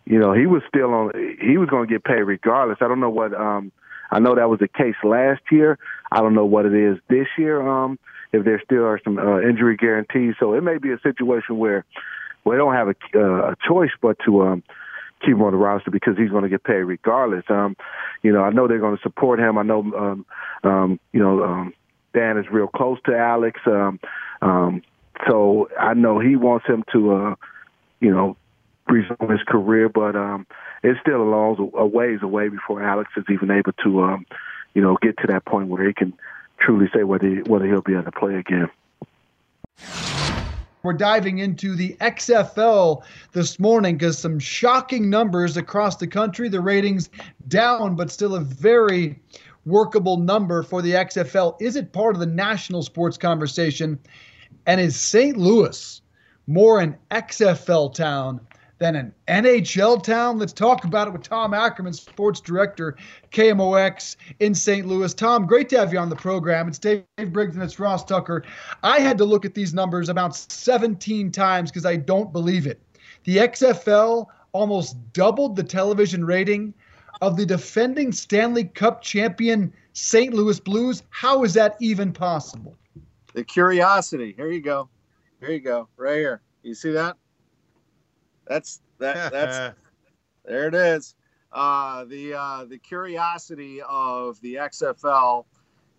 you 0.04 0.18
know, 0.18 0.32
he 0.32 0.46
was 0.46 0.62
still 0.68 0.92
on. 0.94 1.12
He 1.40 1.56
was 1.56 1.68
going 1.68 1.88
to 1.88 1.92
get 1.92 2.04
paid 2.04 2.22
regardless. 2.22 2.78
I 2.80 2.88
don't 2.88 3.00
know 3.00 3.10
what. 3.10 3.34
Um, 3.34 3.72
I 4.10 4.18
know 4.18 4.34
that 4.34 4.50
was 4.50 4.60
the 4.60 4.68
case 4.68 4.96
last 5.02 5.40
year. 5.50 5.78
I 6.10 6.20
don't 6.20 6.34
know 6.34 6.44
what 6.44 6.66
it 6.66 6.74
is 6.74 6.98
this 7.08 7.26
year. 7.38 7.66
Um, 7.66 7.98
if 8.32 8.44
there 8.44 8.60
still 8.64 8.84
are 8.84 9.00
some 9.02 9.18
uh, 9.18 9.40
injury 9.40 9.76
guarantees, 9.76 10.34
so 10.38 10.54
it 10.54 10.62
may 10.62 10.78
be 10.78 10.90
a 10.90 10.98
situation 11.00 11.58
where 11.58 11.84
well, 12.44 12.52
they 12.52 12.58
don't 12.58 12.74
have 12.74 12.88
a, 12.88 12.94
uh, 13.14 13.52
a 13.52 13.56
choice 13.66 13.90
but 14.00 14.16
to 14.24 14.42
um, 14.42 14.62
keep 15.20 15.34
him 15.34 15.42
on 15.42 15.52
the 15.52 15.58
roster 15.58 15.90
because 15.90 16.16
he's 16.16 16.30
going 16.30 16.42
to 16.42 16.48
get 16.48 16.64
paid 16.64 16.82
regardless. 16.82 17.44
Um, 17.48 17.76
you 18.22 18.32
know, 18.32 18.42
I 18.42 18.50
know 18.50 18.66
they're 18.66 18.78
going 18.78 18.96
to 18.96 19.02
support 19.02 19.38
him. 19.38 19.58
I 19.58 19.62
know, 19.62 19.80
um, 19.96 20.26
um, 20.64 21.00
you 21.12 21.20
know, 21.20 21.42
um, 21.44 21.74
Dan 22.14 22.38
is 22.38 22.46
real 22.50 22.66
close 22.66 22.98
to 23.06 23.16
Alex. 23.16 23.60
Um, 23.66 24.00
um, 24.40 24.82
so 25.28 25.68
I 25.78 25.94
know 25.94 26.18
he 26.18 26.36
wants 26.36 26.66
him 26.66 26.84
to, 26.92 27.14
uh, 27.14 27.34
you 28.00 28.10
know, 28.10 28.36
resume 28.88 29.30
his 29.30 29.42
career, 29.46 29.88
but 29.88 30.16
um, 30.16 30.46
it's 30.82 31.00
still 31.00 31.22
a 31.22 31.28
long 31.28 31.70
a 31.74 31.86
ways 31.86 32.20
away 32.22 32.48
before 32.48 32.82
Alex 32.82 33.10
is 33.16 33.24
even 33.30 33.50
able 33.50 33.72
to, 33.84 34.02
um, 34.02 34.26
you 34.74 34.82
know, 34.82 34.98
get 35.00 35.16
to 35.18 35.26
that 35.28 35.44
point 35.44 35.68
where 35.68 35.86
he 35.86 35.94
can 35.94 36.12
truly 36.58 36.88
say 36.94 37.04
whether 37.04 37.28
he, 37.28 37.36
whether 37.42 37.66
he'll 37.66 37.82
be 37.82 37.92
able 37.92 38.04
to 38.04 38.12
play 38.12 38.34
again. 38.34 38.68
We're 40.82 40.92
diving 40.94 41.38
into 41.38 41.76
the 41.76 41.96
XFL 42.00 43.02
this 43.32 43.60
morning 43.60 43.96
because 43.96 44.18
some 44.18 44.38
shocking 44.40 45.08
numbers 45.08 45.56
across 45.56 45.96
the 45.96 46.08
country. 46.08 46.48
The 46.48 46.60
ratings 46.60 47.08
down, 47.46 47.94
but 47.94 48.10
still 48.10 48.34
a 48.34 48.40
very 48.40 49.20
workable 49.64 50.16
number 50.16 50.64
for 50.64 50.82
the 50.82 50.92
XFL. 50.92 51.60
Is 51.60 51.76
it 51.76 51.92
part 51.92 52.14
of 52.14 52.20
the 52.20 52.26
national 52.26 52.82
sports 52.82 53.16
conversation? 53.16 53.98
And 54.66 54.80
is 54.80 54.96
St. 54.96 55.36
Louis 55.36 56.02
more 56.46 56.80
an 56.80 56.96
XFL 57.10 57.94
town 57.94 58.40
than 58.82 58.96
an 58.96 59.14
NHL 59.28 60.02
town? 60.02 60.40
Let's 60.40 60.52
talk 60.52 60.82
about 60.82 61.06
it 61.06 61.12
with 61.12 61.22
Tom 61.22 61.54
Ackerman, 61.54 61.92
sports 61.92 62.40
director, 62.40 62.96
KMOX 63.30 64.16
in 64.40 64.56
St. 64.56 64.84
Louis. 64.88 65.14
Tom, 65.14 65.46
great 65.46 65.68
to 65.68 65.78
have 65.78 65.92
you 65.92 66.00
on 66.00 66.08
the 66.08 66.16
program. 66.16 66.66
It's 66.66 66.80
Dave 66.80 67.04
Briggs 67.28 67.54
and 67.54 67.62
it's 67.62 67.78
Ross 67.78 68.04
Tucker. 68.04 68.42
I 68.82 68.98
had 68.98 69.18
to 69.18 69.24
look 69.24 69.44
at 69.44 69.54
these 69.54 69.72
numbers 69.72 70.08
about 70.08 70.34
17 70.34 71.30
times 71.30 71.70
because 71.70 71.86
I 71.86 71.94
don't 71.94 72.32
believe 72.32 72.66
it. 72.66 72.82
The 73.22 73.36
XFL 73.36 74.26
almost 74.50 74.96
doubled 75.12 75.54
the 75.54 75.62
television 75.62 76.24
rating 76.24 76.74
of 77.20 77.36
the 77.36 77.46
defending 77.46 78.10
Stanley 78.10 78.64
Cup 78.64 79.00
champion 79.00 79.72
St. 79.92 80.34
Louis 80.34 80.58
Blues. 80.58 81.04
How 81.10 81.44
is 81.44 81.54
that 81.54 81.76
even 81.80 82.12
possible? 82.12 82.76
The 83.32 83.44
curiosity. 83.44 84.34
Here 84.36 84.50
you 84.50 84.60
go. 84.60 84.88
Here 85.38 85.52
you 85.52 85.60
go. 85.60 85.86
Right 85.96 86.16
here. 86.16 86.42
You 86.64 86.74
see 86.74 86.90
that? 86.90 87.16
That's 88.46 88.80
that. 88.98 89.32
That's 89.32 89.76
there. 90.44 90.68
It 90.68 90.74
is. 90.74 91.14
uh, 91.52 92.04
the 92.04 92.34
uh, 92.34 92.64
the 92.64 92.78
curiosity 92.78 93.80
of 93.88 94.40
the 94.40 94.54
XFL 94.56 95.44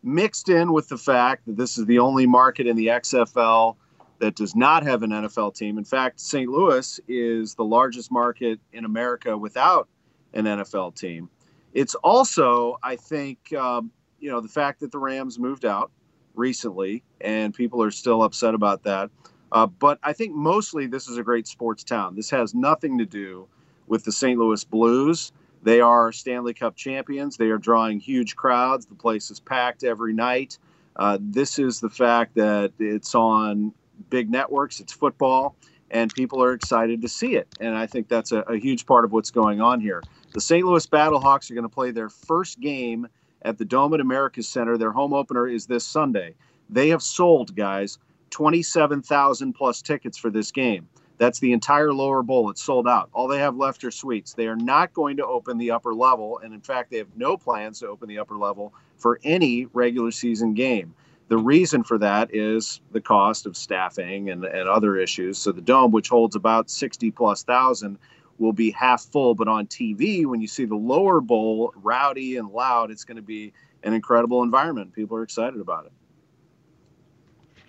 mixed 0.03 0.49
in 0.49 0.73
with 0.73 0.89
the 0.89 0.97
fact 0.97 1.45
that 1.45 1.55
this 1.55 1.77
is 1.77 1.85
the 1.85 1.99
only 1.99 2.25
market 2.25 2.67
in 2.67 2.75
the 2.75 2.87
XFL 2.87 3.75
that 4.19 4.35
does 4.35 4.55
not 4.55 4.83
have 4.83 5.03
an 5.03 5.11
NFL 5.11 5.55
team. 5.55 5.77
In 5.77 5.83
fact, 5.85 6.19
St. 6.19 6.49
Louis 6.49 6.99
is 7.07 7.55
the 7.55 7.63
largest 7.63 8.11
market 8.11 8.59
in 8.73 8.85
America 8.85 9.37
without 9.37 9.87
an 10.33 10.45
NFL 10.45 10.95
team. 10.95 11.29
It's 11.73 11.95
also, 11.95 12.77
I 12.83 12.95
think, 12.95 13.53
um, 13.53 13.91
you 14.19 14.29
know, 14.29 14.39
the 14.41 14.47
fact 14.47 14.79
that 14.81 14.91
the 14.91 14.99
Rams 14.99 15.39
moved 15.39 15.65
out 15.65 15.91
recently 16.35 17.03
and 17.21 17.53
people 17.53 17.81
are 17.81 17.91
still 17.91 18.23
upset 18.23 18.53
about 18.53 18.83
that. 18.83 19.09
Uh, 19.53 19.67
but 19.67 19.99
I 20.01 20.13
think 20.13 20.33
mostly 20.33 20.87
this 20.87 21.07
is 21.07 21.17
a 21.17 21.23
great 21.23 21.47
sports 21.47 21.83
town. 21.83 22.15
This 22.15 22.31
has 22.31 22.55
nothing 22.55 22.97
to 22.97 23.05
do 23.05 23.47
with 23.87 24.03
the 24.03 24.11
St. 24.11 24.37
Louis 24.37 24.63
Blues. 24.63 25.31
They 25.61 25.79
are 25.79 26.11
Stanley 26.11 26.55
Cup 26.55 26.75
champions. 26.75 27.37
They 27.37 27.49
are 27.49 27.59
drawing 27.59 27.99
huge 27.99 28.35
crowds. 28.35 28.87
The 28.87 28.95
place 28.95 29.29
is 29.29 29.39
packed 29.39 29.83
every 29.83 30.13
night. 30.13 30.57
Uh, 30.95 31.19
this 31.21 31.59
is 31.59 31.79
the 31.79 31.89
fact 31.89 32.35
that 32.35 32.73
it's 32.79 33.13
on 33.13 33.71
big 34.09 34.29
networks, 34.29 34.79
it's 34.79 34.91
football, 34.91 35.55
and 35.91 36.13
people 36.13 36.43
are 36.43 36.53
excited 36.53 37.01
to 37.03 37.07
see 37.07 37.35
it. 37.35 37.47
And 37.59 37.75
I 37.75 37.85
think 37.85 38.07
that's 38.07 38.31
a, 38.31 38.39
a 38.39 38.57
huge 38.57 38.85
part 38.87 39.05
of 39.05 39.11
what's 39.11 39.31
going 39.31 39.61
on 39.61 39.79
here. 39.79 40.01
The 40.33 40.41
St. 40.41 40.65
Louis 40.65 40.85
Battlehawks 40.87 41.49
are 41.51 41.53
going 41.53 41.63
to 41.63 41.69
play 41.69 41.91
their 41.91 42.09
first 42.09 42.59
game 42.59 43.07
at 43.43 43.57
the 43.57 43.65
Dome 43.65 43.93
at 43.93 43.99
America's 43.99 44.47
Center. 44.47 44.77
Their 44.77 44.91
home 44.91 45.13
opener 45.13 45.47
is 45.47 45.67
this 45.67 45.85
Sunday. 45.85 46.33
They 46.69 46.89
have 46.89 47.03
sold, 47.03 47.55
guys, 47.55 47.99
27,000 48.34 49.53
plus 49.53 49.84
tickets 49.84 50.17
for 50.17 50.31
this 50.31 50.51
game. 50.51 50.89
That's 51.19 51.38
the 51.38 51.53
entire 51.53 51.93
lower 51.93 52.23
bowl. 52.23 52.49
It's 52.49 52.63
sold 52.63 52.88
out. 52.88 53.09
All 53.13 53.27
they 53.27 53.38
have 53.38 53.55
left 53.55 53.84
are 53.84 53.91
suites. 53.91 54.34
They 54.34 54.47
are 54.47 54.55
not 54.55 54.91
going 54.93 55.17
to 55.17 55.25
open 55.25 55.59
the 55.59 55.69
upper 55.69 55.93
level. 55.93 56.39
And 56.43 56.51
in 56.51 56.59
fact, 56.59 56.89
they 56.89 56.97
have 56.97 57.15
no 57.15 57.38
plans 57.38 57.79
to 57.79 57.88
open 57.88 58.09
the 58.09 58.17
upper 58.17 58.36
level 58.36 58.73
for 58.97 59.19
any 59.23 59.67
regular 59.71 60.09
season 60.09 60.55
game. 60.55 60.95
The 61.27 61.38
reason 61.38 61.84
for 61.84 61.99
that 61.99 62.34
is 62.34 62.81
the 62.91 63.01
cost 63.01 63.45
of 63.45 63.55
staffing 63.55 64.31
and, 64.31 64.43
and 64.43 64.67
other 64.67 64.97
issues. 64.97 65.38
So 65.38 65.51
the 65.51 65.61
dome, 65.61 65.91
which 65.91 66.09
holds 66.09 66.36
about 66.36 66.71
60 66.71 67.11
plus 67.11 67.43
thousand, 67.43 67.99
will 68.39 68.51
be 68.51 68.71
half 68.71 69.03
full. 69.03 69.36
But 69.36 69.47
on 69.47 69.67
TV, 69.67 70.25
when 70.25 70.41
you 70.41 70.47
see 70.47 70.65
the 70.65 70.75
lower 70.75 71.21
bowl 71.21 71.71
rowdy 71.75 72.38
and 72.38 72.49
loud, 72.49 72.89
it's 72.89 73.03
going 73.03 73.17
to 73.17 73.21
be 73.21 73.53
an 73.84 73.93
incredible 73.93 74.41
environment. 74.41 74.93
People 74.93 75.17
are 75.17 75.23
excited 75.23 75.61
about 75.61 75.86
it. 75.86 75.91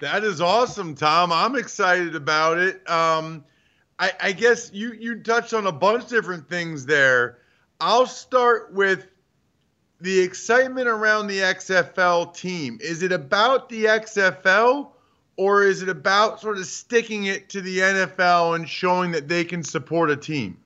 That 0.05 0.23
is 0.23 0.43
awesome, 0.43 0.95
Tom. 0.95 1.33
I'm 1.33 1.57
excited 1.57 2.15
about 2.15 2.59
it. 2.59 2.87
Um, 2.91 3.43
I, 3.99 4.13
I 4.21 4.33
guess 4.33 4.71
you 4.71 4.93
you 4.93 5.19
touched 5.21 5.55
on 5.55 5.67
a 5.67 5.73
bunch 5.73 6.03
of 6.03 6.09
different 6.11 6.47
things 6.47 6.85
there. 6.85 7.39
I'll 7.81 8.05
start 8.05 8.75
with 8.75 9.07
the 10.03 10.21
excitement 10.21 10.89
around 10.89 11.29
the 11.29 11.39
XFL 11.39 12.35
team. 12.35 12.77
Is 12.83 13.03
it 13.03 13.13
about 13.13 13.71
the 13.71 13.87
XFL 13.87 14.91
or 15.39 15.63
is 15.65 15.81
it 15.81 15.89
about 15.89 16.39
sort 16.39 16.59
of 16.59 16.67
sticking 16.67 17.25
it 17.25 17.49
to 17.49 17.63
the 17.63 17.79
NFL 17.79 18.57
and 18.57 18.69
showing 18.69 19.11
that 19.13 19.27
they 19.27 19.43
can 19.43 19.63
support 19.63 20.11
a 20.11 20.17
team? 20.17 20.59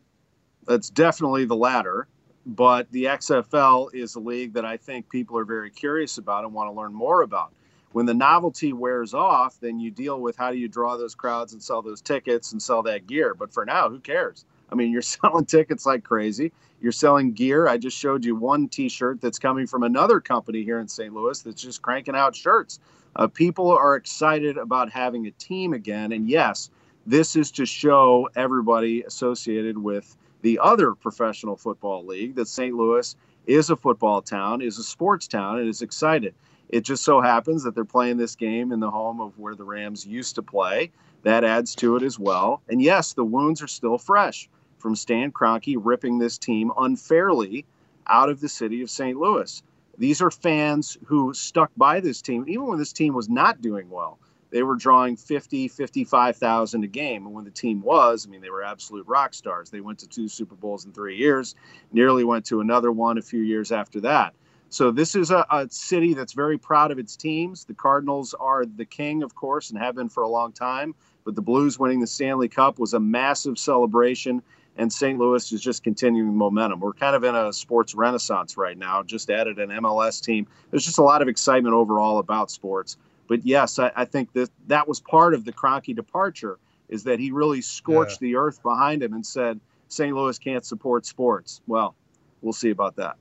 That's 0.66 0.90
definitely 0.90 1.44
the 1.44 1.54
latter. 1.54 2.08
But 2.44 2.90
the 2.90 3.04
XFL 3.04 3.94
is 3.94 4.16
a 4.16 4.20
league 4.20 4.54
that 4.54 4.64
I 4.64 4.78
think 4.78 5.08
people 5.08 5.38
are 5.38 5.44
very 5.44 5.70
curious 5.70 6.18
about 6.18 6.42
and 6.42 6.52
want 6.52 6.68
to 6.68 6.76
learn 6.76 6.92
more 6.92 7.22
about. 7.22 7.52
When 7.92 8.06
the 8.06 8.14
novelty 8.14 8.72
wears 8.72 9.14
off, 9.14 9.58
then 9.60 9.80
you 9.80 9.90
deal 9.90 10.20
with 10.20 10.36
how 10.36 10.50
do 10.50 10.58
you 10.58 10.68
draw 10.68 10.96
those 10.96 11.14
crowds 11.14 11.52
and 11.52 11.62
sell 11.62 11.82
those 11.82 12.00
tickets 12.00 12.52
and 12.52 12.62
sell 12.62 12.82
that 12.82 13.06
gear. 13.06 13.34
But 13.34 13.52
for 13.52 13.64
now, 13.64 13.88
who 13.88 13.98
cares? 13.98 14.44
I 14.70 14.74
mean, 14.74 14.92
you're 14.92 15.02
selling 15.02 15.46
tickets 15.46 15.86
like 15.86 16.04
crazy. 16.04 16.52
You're 16.80 16.92
selling 16.92 17.32
gear. 17.32 17.66
I 17.66 17.78
just 17.78 17.96
showed 17.96 18.24
you 18.24 18.36
one 18.36 18.68
T-shirt 18.68 19.20
that's 19.20 19.38
coming 19.38 19.66
from 19.66 19.82
another 19.82 20.20
company 20.20 20.62
here 20.62 20.78
in 20.78 20.88
St. 20.88 21.12
Louis 21.12 21.40
that's 21.40 21.62
just 21.62 21.82
cranking 21.82 22.14
out 22.14 22.36
shirts. 22.36 22.78
Uh, 23.16 23.26
people 23.26 23.70
are 23.70 23.96
excited 23.96 24.58
about 24.58 24.90
having 24.90 25.26
a 25.26 25.30
team 25.32 25.72
again, 25.72 26.12
and 26.12 26.28
yes, 26.28 26.70
this 27.06 27.34
is 27.34 27.50
to 27.52 27.66
show 27.66 28.28
everybody 28.36 29.02
associated 29.02 29.78
with 29.78 30.16
the 30.42 30.58
other 30.62 30.94
professional 30.94 31.56
football 31.56 32.04
league 32.04 32.36
that 32.36 32.46
St. 32.46 32.76
Louis 32.76 33.16
is 33.46 33.70
a 33.70 33.76
football 33.76 34.22
town, 34.22 34.60
is 34.60 34.78
a 34.78 34.84
sports 34.84 35.26
town, 35.26 35.58
and 35.58 35.68
is 35.68 35.82
excited. 35.82 36.34
It 36.68 36.82
just 36.82 37.02
so 37.02 37.20
happens 37.20 37.62
that 37.64 37.74
they're 37.74 37.84
playing 37.84 38.18
this 38.18 38.36
game 38.36 38.72
in 38.72 38.80
the 38.80 38.90
home 38.90 39.20
of 39.20 39.38
where 39.38 39.54
the 39.54 39.64
Rams 39.64 40.06
used 40.06 40.34
to 40.34 40.42
play. 40.42 40.90
That 41.22 41.44
adds 41.44 41.74
to 41.76 41.96
it 41.96 42.02
as 42.02 42.18
well. 42.18 42.62
And 42.68 42.80
yes, 42.82 43.14
the 43.14 43.24
wounds 43.24 43.62
are 43.62 43.68
still 43.68 43.98
fresh 43.98 44.48
from 44.78 44.94
Stan 44.94 45.32
Kroenke 45.32 45.76
ripping 45.78 46.18
this 46.18 46.38
team 46.38 46.70
unfairly 46.78 47.64
out 48.06 48.28
of 48.28 48.40
the 48.40 48.48
city 48.48 48.82
of 48.82 48.90
St. 48.90 49.18
Louis. 49.18 49.62
These 49.96 50.22
are 50.22 50.30
fans 50.30 50.96
who 51.06 51.34
stuck 51.34 51.70
by 51.76 52.00
this 52.00 52.22
team 52.22 52.44
even 52.46 52.66
when 52.66 52.78
this 52.78 52.92
team 52.92 53.14
was 53.14 53.28
not 53.28 53.60
doing 53.60 53.90
well. 53.90 54.18
They 54.50 54.62
were 54.62 54.76
drawing 54.76 55.16
50, 55.16 55.68
55,000 55.68 56.84
a 56.84 56.86
game. 56.86 57.26
And 57.26 57.34
when 57.34 57.44
the 57.44 57.50
team 57.50 57.82
was, 57.82 58.26
I 58.26 58.30
mean, 58.30 58.40
they 58.40 58.50
were 58.50 58.62
absolute 58.62 59.06
rock 59.06 59.34
stars. 59.34 59.68
They 59.70 59.80
went 59.80 59.98
to 59.98 60.08
two 60.08 60.28
Super 60.28 60.54
Bowls 60.54 60.86
in 60.86 60.92
three 60.92 61.16
years, 61.16 61.54
nearly 61.92 62.24
went 62.24 62.46
to 62.46 62.60
another 62.60 62.90
one 62.92 63.18
a 63.18 63.22
few 63.22 63.40
years 63.40 63.72
after 63.72 64.00
that. 64.02 64.34
So 64.70 64.90
this 64.90 65.14
is 65.14 65.30
a, 65.30 65.46
a, 65.50 65.68
city 65.70 66.14
that's 66.14 66.34
very 66.34 66.58
proud 66.58 66.90
of 66.90 66.98
its 66.98 67.16
teams. 67.16 67.64
The 67.64 67.74
Cardinals 67.74 68.34
are 68.34 68.66
the 68.66 68.84
king, 68.84 69.22
of 69.22 69.34
course, 69.34 69.70
and 69.70 69.78
have 69.78 69.94
been 69.94 70.08
for 70.08 70.22
a 70.22 70.28
long 70.28 70.52
time. 70.52 70.94
But 71.24 71.34
the 71.34 71.42
Blues 71.42 71.78
winning 71.78 72.00
the 72.00 72.06
Stanley 72.06 72.48
Cup 72.48 72.78
was 72.78 72.94
a 72.94 73.00
massive 73.00 73.58
celebration 73.58 74.42
and 74.78 74.92
St. 74.92 75.18
Louis 75.18 75.52
is 75.52 75.60
just 75.60 75.82
continuing 75.82 76.34
momentum. 76.36 76.80
We're 76.80 76.92
kind 76.92 77.16
of 77.16 77.24
in 77.24 77.34
a 77.34 77.52
sports 77.52 77.94
renaissance 77.94 78.56
right 78.56 78.78
now. 78.78 79.02
Just 79.02 79.28
added 79.28 79.58
an 79.58 79.70
MLS 79.70 80.22
team. 80.22 80.46
There's 80.70 80.84
just 80.84 80.98
a 80.98 81.02
lot 81.02 81.20
of 81.20 81.28
excitement 81.28 81.74
overall 81.74 82.18
about 82.18 82.50
sports. 82.50 82.96
But 83.26 83.44
yes, 83.44 83.78
I, 83.78 83.90
I 83.94 84.04
think 84.04 84.32
that 84.34 84.50
that 84.68 84.86
was 84.86 85.00
part 85.00 85.34
of 85.34 85.44
the 85.44 85.52
Kroenke 85.52 85.94
departure 85.94 86.58
is 86.88 87.04
that 87.04 87.18
he 87.18 87.32
really 87.32 87.60
scorched 87.60 88.22
yeah. 88.22 88.28
the 88.28 88.36
earth 88.36 88.62
behind 88.62 89.02
him 89.02 89.12
and 89.12 89.26
said 89.26 89.60
St. 89.88 90.14
Louis 90.14 90.38
can't 90.38 90.64
support 90.64 91.04
sports. 91.04 91.60
Well, 91.66 91.94
we'll 92.40 92.52
see 92.52 92.70
about 92.70 92.96
that. 92.96 93.16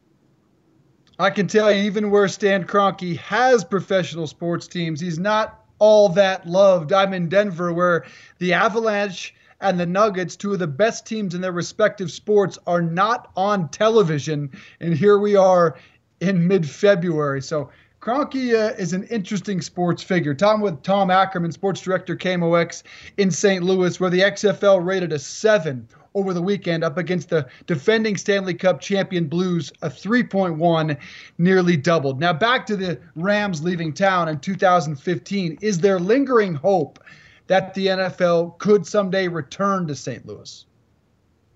I 1.20 1.32
can 1.32 1.48
tell 1.48 1.72
you, 1.72 1.82
even 1.84 2.12
where 2.12 2.28
Stan 2.28 2.64
Kroenke 2.64 3.18
has 3.18 3.64
professional 3.64 4.28
sports 4.28 4.68
teams, 4.68 5.00
he's 5.00 5.18
not 5.18 5.64
all 5.80 6.10
that 6.10 6.48
loved. 6.48 6.94
I'm 6.94 7.12
in 7.12 7.28
Denver, 7.28 7.74
where 7.74 8.06
the 8.38 8.54
Avalanche 8.54 9.34
and 9.60 9.80
the 9.80 9.86
Nuggets, 9.88 10.36
two 10.36 10.54
of 10.54 10.60
the 10.60 10.68
best 10.68 11.08
teams 11.08 11.34
in 11.34 11.42
their 11.42 11.52
respective 11.52 12.12
sports, 12.12 12.60
are 12.68 12.84
not 12.84 13.32
on 13.36 13.70
television. 13.70 14.52
And 14.80 14.94
here 14.94 15.18
we 15.18 15.36
are 15.36 15.78
in 16.20 16.48
mid 16.48 16.70
February. 16.70 17.42
So 17.42 17.72
Kroenke 18.00 18.54
uh, 18.54 18.76
is 18.76 18.94
an 18.94 19.04
interesting 19.06 19.60
sports 19.62 20.04
figure. 20.04 20.36
Tom 20.36 20.62
with 20.62 20.84
Tom 20.84 21.10
Ackerman, 21.10 21.52
sports 21.52 21.82
director 21.82 22.16
KMOX 22.16 22.84
in 23.18 23.32
St. 23.32 23.64
Louis, 23.64 24.00
where 24.00 24.12
the 24.12 24.20
XFL 24.20 24.86
rated 24.86 25.12
a 25.12 25.20
seven 25.20 25.88
over 26.18 26.34
the 26.34 26.42
weekend 26.42 26.84
up 26.84 26.98
against 26.98 27.30
the 27.30 27.48
defending 27.68 28.18
Stanley 28.18 28.56
Cup 28.56 28.82
champion 28.82 29.28
Blues, 29.28 29.72
a 29.84 29.90
3.1, 29.90 30.98
nearly 31.38 31.78
doubled. 31.78 32.20
Now 32.20 32.34
back 32.34 32.66
to 32.66 32.76
the 32.76 33.00
Rams 33.16 33.62
leaving 33.62 33.94
town 33.94 34.28
in 34.28 34.40
2015. 34.40 35.60
Is 35.62 35.80
there 35.80 36.00
lingering 36.00 36.56
hope 36.56 37.00
that 37.46 37.76
the 37.76 37.88
NFL 37.88 38.58
could 38.58 38.88
someday 38.88 39.28
return 39.28 39.86
to 39.88 39.96
St. 39.96 40.26
Louis? 40.26 40.66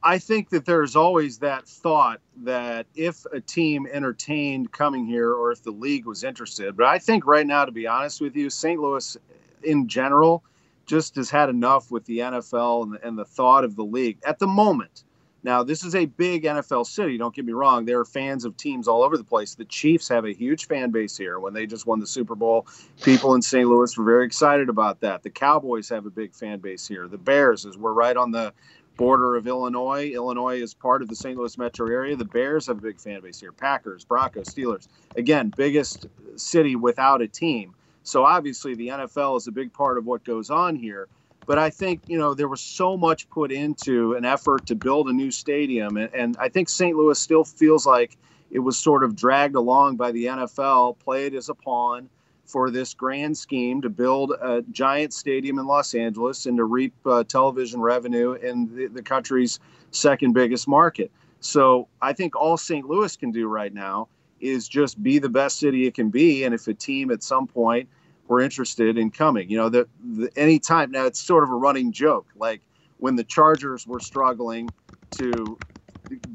I 0.03 0.19
think 0.19 0.49
that 0.49 0.65
there's 0.65 0.95
always 0.95 1.39
that 1.39 1.67
thought 1.67 2.21
that 2.43 2.85
if 2.95 3.25
a 3.33 3.41
team 3.41 3.87
entertained 3.91 4.71
coming 4.71 5.07
here 5.07 5.33
or 5.33 5.51
if 5.51 5.63
the 5.63 5.71
league 5.71 6.05
was 6.05 6.23
interested, 6.23 6.77
but 6.77 6.85
I 6.85 6.99
think 6.99 7.25
right 7.25 7.45
now, 7.45 7.65
to 7.65 7.71
be 7.71 7.87
honest 7.87 8.21
with 8.21 8.35
you, 8.35 8.51
St. 8.51 8.79
Louis 8.79 9.17
in 9.63 9.87
general 9.87 10.43
just 10.91 11.15
has 11.15 11.29
had 11.29 11.47
enough 11.47 11.89
with 11.89 12.03
the 12.03 12.19
NFL 12.19 12.83
and 12.83 12.93
the, 12.93 13.07
and 13.07 13.17
the 13.17 13.23
thought 13.23 13.63
of 13.63 13.77
the 13.77 13.83
league 13.83 14.17
at 14.25 14.39
the 14.39 14.45
moment. 14.45 15.05
Now, 15.41 15.63
this 15.63 15.85
is 15.85 15.95
a 15.95 16.05
big 16.05 16.43
NFL 16.43 16.85
city. 16.85 17.17
Don't 17.17 17.33
get 17.33 17.45
me 17.45 17.53
wrong. 17.53 17.85
There 17.85 17.97
are 17.97 18.05
fans 18.05 18.43
of 18.43 18.57
teams 18.57 18.89
all 18.89 19.01
over 19.01 19.15
the 19.17 19.23
place. 19.23 19.55
The 19.55 19.63
Chiefs 19.65 20.09
have 20.09 20.25
a 20.25 20.33
huge 20.33 20.67
fan 20.67 20.91
base 20.91 21.17
here. 21.17 21.39
When 21.39 21.53
they 21.53 21.65
just 21.65 21.87
won 21.87 22.01
the 22.01 22.05
Super 22.05 22.35
Bowl, 22.35 22.67
people 23.01 23.33
in 23.35 23.41
St. 23.41 23.67
Louis 23.67 23.97
were 23.97 24.03
very 24.03 24.25
excited 24.25 24.67
about 24.67 24.99
that. 24.99 25.23
The 25.23 25.29
Cowboys 25.29 25.87
have 25.89 26.05
a 26.05 26.11
big 26.11 26.35
fan 26.35 26.59
base 26.59 26.85
here. 26.85 27.07
The 27.07 27.17
Bears, 27.17 27.65
as 27.65 27.77
we're 27.77 27.93
right 27.93 28.17
on 28.17 28.31
the 28.31 28.53
border 28.97 29.37
of 29.37 29.47
Illinois. 29.47 30.11
Illinois 30.13 30.61
is 30.61 30.73
part 30.73 31.01
of 31.01 31.07
the 31.07 31.15
St. 31.15 31.37
Louis 31.37 31.57
metro 31.57 31.87
area. 31.87 32.17
The 32.17 32.25
Bears 32.25 32.67
have 32.67 32.79
a 32.79 32.81
big 32.81 32.99
fan 32.99 33.21
base 33.21 33.39
here. 33.39 33.53
Packers, 33.53 34.03
Broncos, 34.03 34.49
Steelers. 34.49 34.89
Again, 35.15 35.53
biggest 35.55 36.07
city 36.35 36.75
without 36.75 37.21
a 37.21 37.27
team. 37.27 37.73
So 38.03 38.25
obviously, 38.25 38.75
the 38.75 38.89
NFL 38.89 39.37
is 39.37 39.47
a 39.47 39.51
big 39.51 39.73
part 39.73 39.97
of 39.97 40.05
what 40.05 40.23
goes 40.23 40.49
on 40.49 40.75
here. 40.75 41.07
But 41.45 41.57
I 41.57 41.69
think, 41.69 42.01
you 42.07 42.17
know, 42.17 42.33
there 42.33 42.47
was 42.47 42.61
so 42.61 42.95
much 42.95 43.29
put 43.29 43.51
into 43.51 44.13
an 44.13 44.25
effort 44.25 44.65
to 44.67 44.75
build 44.75 45.09
a 45.09 45.13
new 45.13 45.31
stadium. 45.31 45.97
And, 45.97 46.13
and 46.13 46.37
I 46.39 46.49
think 46.49 46.69
St. 46.69 46.95
Louis 46.95 47.19
still 47.19 47.43
feels 47.43 47.85
like 47.85 48.17
it 48.51 48.59
was 48.59 48.77
sort 48.77 49.03
of 49.03 49.15
dragged 49.15 49.55
along 49.55 49.95
by 49.95 50.11
the 50.11 50.25
NFL, 50.25 50.99
played 50.99 51.33
as 51.33 51.49
a 51.49 51.55
pawn 51.55 52.09
for 52.45 52.69
this 52.69 52.93
grand 52.93 53.37
scheme 53.37 53.81
to 53.81 53.89
build 53.89 54.31
a 54.41 54.61
giant 54.71 55.13
stadium 55.13 55.57
in 55.57 55.65
Los 55.65 55.95
Angeles 55.95 56.45
and 56.45 56.57
to 56.57 56.65
reap 56.65 56.93
uh, 57.05 57.23
television 57.23 57.79
revenue 57.79 58.33
in 58.33 58.75
the, 58.75 58.87
the 58.87 59.01
country's 59.01 59.59
second 59.91 60.33
biggest 60.33 60.67
market. 60.67 61.11
So 61.39 61.87
I 62.01 62.13
think 62.13 62.35
all 62.35 62.57
St. 62.57 62.85
Louis 62.85 63.15
can 63.15 63.31
do 63.31 63.47
right 63.47 63.73
now 63.73 64.09
is 64.41 64.67
just 64.67 65.01
be 65.01 65.19
the 65.19 65.29
best 65.29 65.59
city 65.59 65.87
it 65.87 65.93
can 65.93 66.09
be. 66.09 66.43
And 66.43 66.53
if 66.53 66.67
a 66.67 66.73
team 66.73 67.11
at 67.11 67.23
some 67.23 67.47
point 67.47 67.89
were 68.27 68.41
interested 68.41 68.97
in 68.97 69.11
coming, 69.11 69.49
you 69.49 69.57
know, 69.57 69.69
that 69.69 69.87
any 70.35 70.59
time 70.59 70.91
now 70.91 71.05
it's 71.05 71.19
sort 71.21 71.43
of 71.43 71.49
a 71.49 71.55
running 71.55 71.91
joke. 71.91 72.27
Like 72.35 72.61
when 72.97 73.15
the 73.15 73.23
Chargers 73.23 73.85
were 73.85 73.99
struggling 73.99 74.73
to 75.11 75.59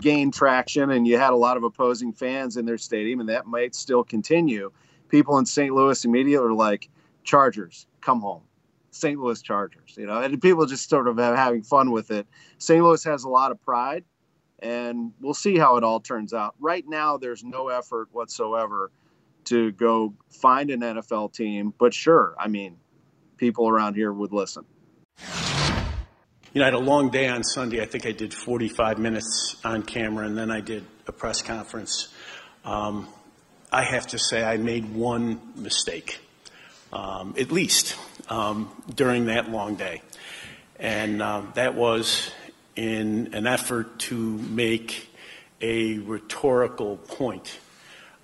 gain 0.01 0.31
traction 0.31 0.91
and 0.91 1.07
you 1.07 1.19
had 1.19 1.33
a 1.33 1.37
lot 1.37 1.57
of 1.57 1.63
opposing 1.63 2.13
fans 2.13 2.57
in 2.57 2.65
their 2.65 2.79
stadium, 2.79 3.21
and 3.21 3.29
that 3.29 3.47
might 3.47 3.75
still 3.75 4.05
continue. 4.05 4.73
People 5.09 5.39
in 5.39 5.47
St. 5.47 5.75
Louis 5.75 6.05
immediately 6.05 6.47
are 6.49 6.53
like, 6.53 6.89
Chargers, 7.25 7.87
come 8.01 8.21
home. 8.21 8.43
St. 8.91 9.21
Louis 9.21 9.43
Chargers, 9.43 9.95
you 9.99 10.07
know, 10.07 10.23
and 10.23 10.41
people 10.41 10.65
just 10.65 10.89
sort 10.89 11.07
of 11.07 11.19
having 11.19 11.63
fun 11.63 11.91
with 11.91 12.11
it. 12.11 12.27
St. 12.57 12.83
Louis 12.83 13.05
has 13.05 13.25
a 13.25 13.29
lot 13.29 13.51
of 13.51 13.61
pride, 13.63 14.05
and 14.61 15.13
we'll 15.21 15.35
see 15.35 15.59
how 15.59 15.77
it 15.77 15.85
all 15.85 16.01
turns 16.01 16.33
out. 16.33 16.55
Right 16.59 16.85
now, 16.87 17.17
there's 17.17 17.45
no 17.45 17.69
effort 17.69 18.09
whatsoever 18.13 18.91
to 19.45 19.73
go 19.73 20.15
find 20.31 20.71
an 20.71 20.81
NFL 20.81 21.33
team, 21.33 21.73
but 21.79 21.95
sure, 21.95 22.35
I 22.39 22.49
mean, 22.49 22.79
people 23.37 23.69
around 23.69 23.95
here 23.95 24.13
would 24.13 24.33
listen. 24.33 24.65
You 26.53 26.61
know, 26.61 26.63
I 26.63 26.65
had 26.67 26.75
a 26.75 26.79
long 26.79 27.11
day 27.11 27.29
on 27.29 27.45
Sunday. 27.45 27.83
I 27.83 27.87
think 27.87 28.07
I 28.07 28.13
did 28.13 28.33
45 28.33 28.99
minutes 28.99 29.57
on 29.63 29.83
camera, 29.83 30.27
and 30.27 30.39
then 30.39 30.51
I 30.51 30.61
did 30.61 30.85
a 31.07 31.13
press 31.13 31.43
conference. 31.43 32.09
Um, 32.65 33.09
I 33.71 33.85
have 33.85 34.07
to 34.09 34.19
say, 34.19 34.43
I 34.43 34.57
made 34.57 34.95
one 34.95 35.41
mistake, 35.55 36.19
um, 36.93 37.35
at 37.39 37.53
least 37.53 37.97
um, 38.31 38.71
during 38.95 39.27
that 39.27 39.51
long 39.51 39.75
day. 39.75 40.01
And 40.79 41.21
um, 41.21 41.53
that 41.57 41.75
was 41.75 42.31
in 42.77 43.35
an 43.35 43.47
effort 43.47 43.99
to 43.99 44.17
make 44.17 45.09
a 45.61 45.99
rhetorical 45.99 46.97
point. 46.97 47.59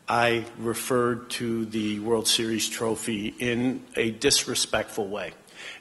I 0.09 0.45
referred 0.59 1.31
to 1.31 1.65
the 1.65 2.01
World 2.01 2.29
Series 2.29 2.69
trophy 2.69 3.29
in 3.39 3.83
a 3.97 4.11
disrespectful 4.11 5.09
way. 5.09 5.33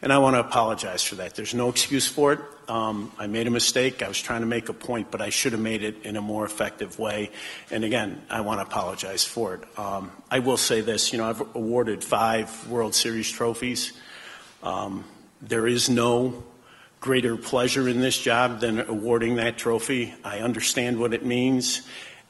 And 0.02 0.14
I 0.14 0.20
want 0.20 0.36
to 0.36 0.40
apologize 0.40 1.04
for 1.04 1.16
that. 1.16 1.36
There's 1.36 1.54
no 1.54 1.70
excuse 1.70 2.08
for 2.08 2.34
it. 2.34 2.40
Um, 2.68 3.12
I 3.18 3.28
made 3.28 3.48
a 3.48 3.52
mistake. 3.52 4.02
I 4.02 4.08
was 4.08 4.22
trying 4.22 4.42
to 4.42 4.48
make 4.48 4.70
a 4.70 4.74
point, 4.74 5.12
but 5.12 5.22
I 5.22 5.30
should 5.30 5.52
have 5.52 5.62
made 5.62 5.84
it 5.84 6.04
in 6.04 6.16
a 6.16 6.22
more 6.22 6.46
effective 6.46 6.98
way. 6.98 7.32
And 7.70 7.84
again, 7.84 8.22
I 8.30 8.42
want 8.42 8.60
to 8.60 8.66
apologize 8.66 9.26
for 9.26 9.56
it. 9.56 9.80
Um, 9.80 10.12
I 10.30 10.40
will 10.40 10.58
say 10.58 10.82
this 10.82 11.12
you 11.12 11.18
know, 11.18 11.30
I've 11.30 11.42
awarded 11.56 12.04
five 12.04 12.68
World 12.70 12.96
Series 12.96 13.30
trophies. 13.30 13.94
Um, 14.64 15.04
there 15.42 15.68
is 15.68 15.90
no 15.90 16.44
greater 17.02 17.36
pleasure 17.36 17.90
in 17.90 18.00
this 18.00 18.18
job 18.18 18.62
than 18.62 18.80
awarding 18.80 19.36
that 19.36 19.58
trophy. 19.58 20.14
I 20.24 20.40
understand 20.40 21.00
what 21.00 21.14
it 21.14 21.26
means. 21.26 21.82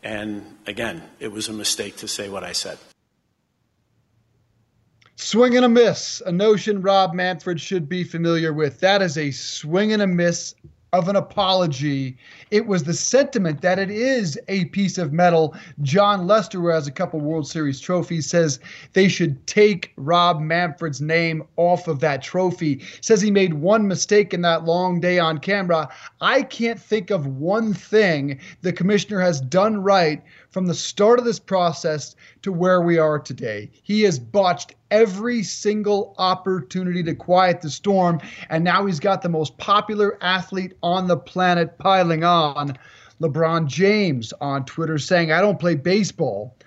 And 0.01 0.57
again, 0.65 1.03
it 1.19 1.31
was 1.31 1.49
a 1.49 1.53
mistake 1.53 1.97
to 1.97 2.07
say 2.07 2.29
what 2.29 2.43
I 2.43 2.53
said. 2.53 2.79
Swing 5.17 5.55
and 5.55 5.65
a 5.65 5.69
miss, 5.69 6.21
a 6.25 6.31
notion 6.31 6.81
Rob 6.81 7.13
Manfred 7.13 7.61
should 7.61 7.87
be 7.87 8.03
familiar 8.03 8.53
with. 8.53 8.79
That 8.79 9.03
is 9.03 9.17
a 9.17 9.29
swing 9.29 9.93
and 9.93 10.01
a 10.01 10.07
miss 10.07 10.55
of 10.93 11.07
an 11.07 11.15
apology. 11.15 12.17
It 12.49 12.67
was 12.67 12.83
the 12.83 12.93
sentiment 12.93 13.61
that 13.61 13.79
it 13.79 13.89
is 13.89 14.37
a 14.49 14.65
piece 14.65 14.97
of 14.97 15.13
metal. 15.13 15.55
Jon 15.81 16.27
Lester, 16.27 16.59
who 16.59 16.67
has 16.67 16.85
a 16.85 16.91
couple 16.91 17.21
World 17.21 17.47
Series 17.47 17.79
trophies, 17.79 18.25
says 18.25 18.59
they 18.91 19.07
should 19.07 19.47
take 19.47 19.93
Rob 19.95 20.41
Manfred's 20.41 20.99
name 20.99 21.43
off 21.55 21.87
of 21.87 22.01
that 22.01 22.21
trophy. 22.21 22.83
Says 22.99 23.21
he 23.21 23.31
made 23.31 23.53
one 23.53 23.87
mistake 23.87 24.33
in 24.33 24.41
that 24.41 24.65
long 24.65 24.99
day 24.99 25.17
on 25.17 25.37
camera. 25.37 25.87
I 26.19 26.43
can't 26.43 26.79
think 26.79 27.09
of 27.09 27.25
one 27.25 27.73
thing 27.73 28.39
the 28.61 28.73
commissioner 28.73 29.21
has 29.21 29.39
done 29.39 29.81
right 29.81 30.21
from 30.51 30.67
the 30.67 30.75
start 30.75 31.17
of 31.17 31.25
this 31.25 31.39
process 31.39 32.15
to 32.41 32.51
where 32.51 32.81
we 32.81 32.97
are 32.97 33.17
today. 33.17 33.71
He 33.83 34.01
has 34.03 34.19
botched 34.19 34.75
every 34.91 35.43
single 35.43 36.13
opportunity 36.17 37.01
to 37.03 37.15
quiet 37.15 37.61
the 37.61 37.69
storm, 37.69 38.19
and 38.49 38.63
now 38.63 38.85
he's 38.85 38.99
got 38.99 39.21
the 39.21 39.29
most 39.29 39.57
popular 39.57 40.17
athlete 40.21 40.73
on 40.83 41.07
the 41.07 41.17
planet 41.17 41.77
piling 41.77 42.23
on. 42.23 42.77
LeBron 43.21 43.67
James 43.67 44.33
on 44.41 44.65
Twitter 44.65 44.97
saying, 44.97 45.31
I 45.31 45.41
don't 45.41 45.59
play 45.59 45.75
baseball. 45.75 46.57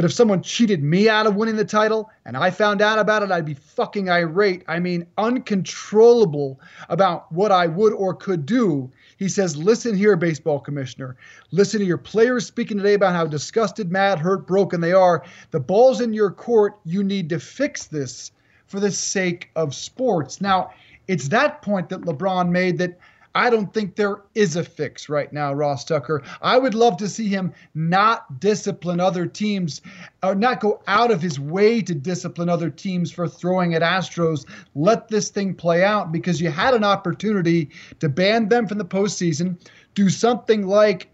But 0.00 0.06
if 0.06 0.14
someone 0.14 0.40
cheated 0.40 0.82
me 0.82 1.10
out 1.10 1.26
of 1.26 1.36
winning 1.36 1.56
the 1.56 1.64
title 1.66 2.08
and 2.24 2.34
I 2.34 2.50
found 2.50 2.80
out 2.80 2.98
about 2.98 3.22
it, 3.22 3.30
I'd 3.30 3.44
be 3.44 3.52
fucking 3.52 4.08
irate. 4.08 4.64
I 4.66 4.78
mean, 4.78 5.06
uncontrollable 5.18 6.58
about 6.88 7.30
what 7.30 7.52
I 7.52 7.66
would 7.66 7.92
or 7.92 8.14
could 8.14 8.46
do 8.46 8.90
he 9.20 9.28
says, 9.28 9.54
Listen 9.54 9.94
here, 9.94 10.16
baseball 10.16 10.58
commissioner. 10.58 11.18
Listen 11.50 11.80
to 11.80 11.86
your 11.86 11.98
players 11.98 12.46
speaking 12.46 12.78
today 12.78 12.94
about 12.94 13.14
how 13.14 13.26
disgusted, 13.26 13.92
mad, 13.92 14.18
hurt, 14.18 14.46
broken 14.46 14.80
they 14.80 14.94
are. 14.94 15.22
The 15.50 15.60
ball's 15.60 16.00
in 16.00 16.14
your 16.14 16.30
court. 16.30 16.78
You 16.86 17.04
need 17.04 17.28
to 17.28 17.38
fix 17.38 17.84
this 17.84 18.32
for 18.66 18.80
the 18.80 18.90
sake 18.90 19.50
of 19.54 19.74
sports. 19.74 20.40
Now, 20.40 20.70
it's 21.06 21.28
that 21.28 21.60
point 21.60 21.90
that 21.90 22.00
LeBron 22.00 22.48
made 22.48 22.78
that 22.78 22.98
I 23.34 23.48
don't 23.48 23.72
think 23.72 23.94
there 23.94 24.22
is 24.34 24.56
a 24.56 24.64
fix 24.64 25.08
right 25.08 25.32
now, 25.32 25.52
Ross 25.52 25.84
Tucker. 25.84 26.22
I 26.42 26.58
would 26.58 26.74
love 26.74 26.96
to 26.96 27.08
see 27.08 27.28
him 27.28 27.52
not 27.74 28.40
discipline 28.40 28.98
other 28.98 29.26
teams 29.26 29.82
or 30.22 30.34
not 30.34 30.60
go 30.60 30.82
out 30.88 31.10
of 31.10 31.22
his 31.22 31.38
way 31.38 31.80
to 31.82 31.94
discipline 31.94 32.48
other 32.48 32.70
teams 32.70 33.12
for 33.12 33.28
throwing 33.28 33.74
at 33.74 33.82
Astros. 33.82 34.46
Let 34.74 35.08
this 35.08 35.30
thing 35.30 35.54
play 35.54 35.84
out 35.84 36.10
because 36.10 36.40
you 36.40 36.50
had 36.50 36.74
an 36.74 36.84
opportunity 36.84 37.70
to 38.00 38.08
ban 38.08 38.48
them 38.48 38.66
from 38.66 38.78
the 38.78 38.84
postseason, 38.84 39.56
do 39.94 40.08
something 40.08 40.66
like 40.66 41.08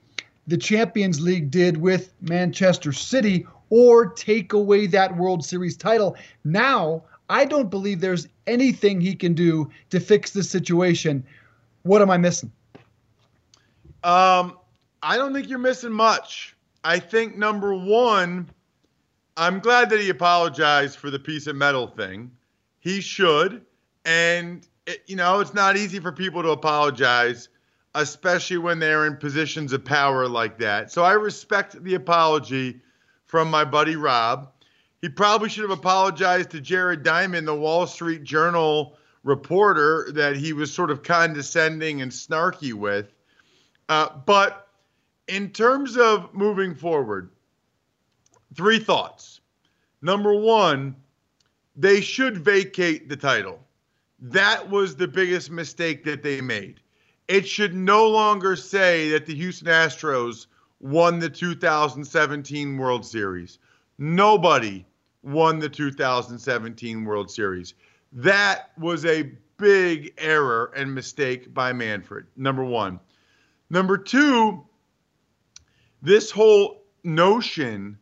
the 0.46 0.56
Champions 0.56 1.20
League 1.20 1.50
did 1.50 1.76
with 1.76 2.14
Manchester 2.22 2.92
City, 2.92 3.46
or 3.68 4.06
take 4.06 4.52
away 4.52 4.86
that 4.86 5.16
World 5.16 5.44
Series 5.44 5.76
title. 5.76 6.16
Now, 6.44 7.02
I 7.28 7.44
don't 7.44 7.70
believe 7.70 8.00
there's 8.00 8.28
anything 8.46 9.00
he 9.00 9.14
can 9.14 9.34
do 9.34 9.68
to 9.90 9.98
fix 9.98 10.30
the 10.30 10.44
situation. 10.44 11.24
What 11.86 12.02
am 12.02 12.10
I 12.10 12.16
missing? 12.16 12.50
Um, 14.02 14.58
I 15.02 15.16
don't 15.16 15.32
think 15.32 15.48
you're 15.48 15.58
missing 15.58 15.92
much. 15.92 16.56
I 16.82 16.98
think 16.98 17.36
number 17.36 17.74
one, 17.74 18.50
I'm 19.36 19.60
glad 19.60 19.90
that 19.90 20.00
he 20.00 20.10
apologized 20.10 20.98
for 20.98 21.10
the 21.10 21.18
piece 21.18 21.46
of 21.46 21.54
metal 21.54 21.86
thing. 21.86 22.32
He 22.80 23.00
should, 23.00 23.64
and 24.04 24.66
it, 24.86 25.02
you 25.06 25.14
know 25.14 25.38
it's 25.40 25.54
not 25.54 25.76
easy 25.76 26.00
for 26.00 26.10
people 26.10 26.42
to 26.42 26.50
apologize, 26.50 27.48
especially 27.94 28.58
when 28.58 28.80
they're 28.80 29.06
in 29.06 29.16
positions 29.16 29.72
of 29.72 29.84
power 29.84 30.28
like 30.28 30.58
that. 30.58 30.90
So 30.90 31.04
I 31.04 31.12
respect 31.12 31.82
the 31.84 31.94
apology 31.94 32.80
from 33.26 33.48
my 33.48 33.64
buddy 33.64 33.96
Rob. 33.96 34.50
He 35.02 35.08
probably 35.08 35.48
should 35.48 35.68
have 35.68 35.78
apologized 35.78 36.50
to 36.50 36.60
Jared 36.60 37.04
Diamond, 37.04 37.46
the 37.46 37.54
Wall 37.54 37.86
Street 37.86 38.24
Journal 38.24 38.95
reporter 39.26 40.06
that 40.12 40.36
he 40.36 40.52
was 40.52 40.72
sort 40.72 40.88
of 40.88 41.02
condescending 41.02 42.00
and 42.00 42.12
snarky 42.12 42.72
with. 42.72 43.12
Uh, 43.88 44.08
but 44.24 44.68
in 45.26 45.50
terms 45.50 45.96
of 45.96 46.32
moving 46.32 46.74
forward, 46.74 47.30
three 48.54 48.78
thoughts. 48.78 49.40
Number 50.00 50.32
one, 50.32 50.94
they 51.74 52.00
should 52.00 52.38
vacate 52.38 53.08
the 53.08 53.16
title. 53.16 53.58
That 54.20 54.70
was 54.70 54.94
the 54.94 55.08
biggest 55.08 55.50
mistake 55.50 56.04
that 56.04 56.22
they 56.22 56.40
made. 56.40 56.80
It 57.26 57.48
should 57.48 57.74
no 57.74 58.08
longer 58.08 58.54
say 58.54 59.08
that 59.10 59.26
the 59.26 59.34
Houston 59.34 59.66
Astros 59.66 60.46
won 60.78 61.18
the 61.18 61.28
2017 61.28 62.78
World 62.78 63.04
Series. 63.04 63.58
Nobody 63.98 64.86
won 65.24 65.58
the 65.58 65.68
2017 65.68 67.04
World 67.04 67.28
Series. 67.28 67.74
That 68.12 68.70
was 68.78 69.04
a 69.04 69.32
big 69.58 70.14
error 70.18 70.72
and 70.76 70.94
mistake 70.94 71.52
by 71.52 71.72
Manfred, 71.72 72.26
number 72.36 72.64
one. 72.64 73.00
Number 73.70 73.98
two, 73.98 74.64
this 76.02 76.30
whole 76.30 76.84
notion 77.02 77.98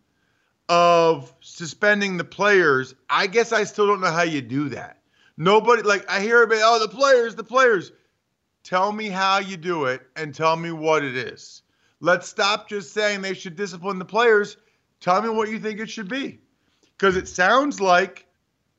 of 0.69 1.35
suspending 1.41 2.17
the 2.17 2.25
players, 2.25 2.95
I 3.09 3.27
guess 3.27 3.53
I 3.53 3.65
still 3.65 3.87
don't 3.87 4.01
know 4.01 4.11
how 4.11 4.23
you 4.23 4.41
do 4.41 4.69
that. 4.71 4.99
Nobody, 5.37 5.83
like, 5.83 6.09
I 6.09 6.21
hear 6.21 6.43
about, 6.43 6.61
oh, 6.63 6.79
the 6.79 6.89
players, 6.89 7.35
the 7.35 7.45
players. 7.45 7.93
Tell 8.63 8.93
me 8.93 9.09
how 9.09 9.39
you 9.39 9.57
do 9.57 9.87
it 9.87 10.03
and 10.17 10.35
tell 10.35 10.57
me 10.57 10.71
what 10.71 11.05
it 11.05 11.17
is. 11.17 11.63
Let's 12.01 12.29
stop 12.29 12.69
just 12.69 12.93
saying 12.93 13.21
they 13.21 13.35
should 13.35 13.57
discipline 13.57 13.99
the 13.99 14.05
players. 14.05 14.57
Tell 15.01 15.21
me 15.21 15.29
what 15.29 15.51
you 15.51 15.59
think 15.59 15.81
it 15.81 15.91
should 15.91 16.09
be. 16.09 16.41
Because 16.97 17.17
it 17.17 17.29
sounds 17.29 17.81
like 17.81 18.27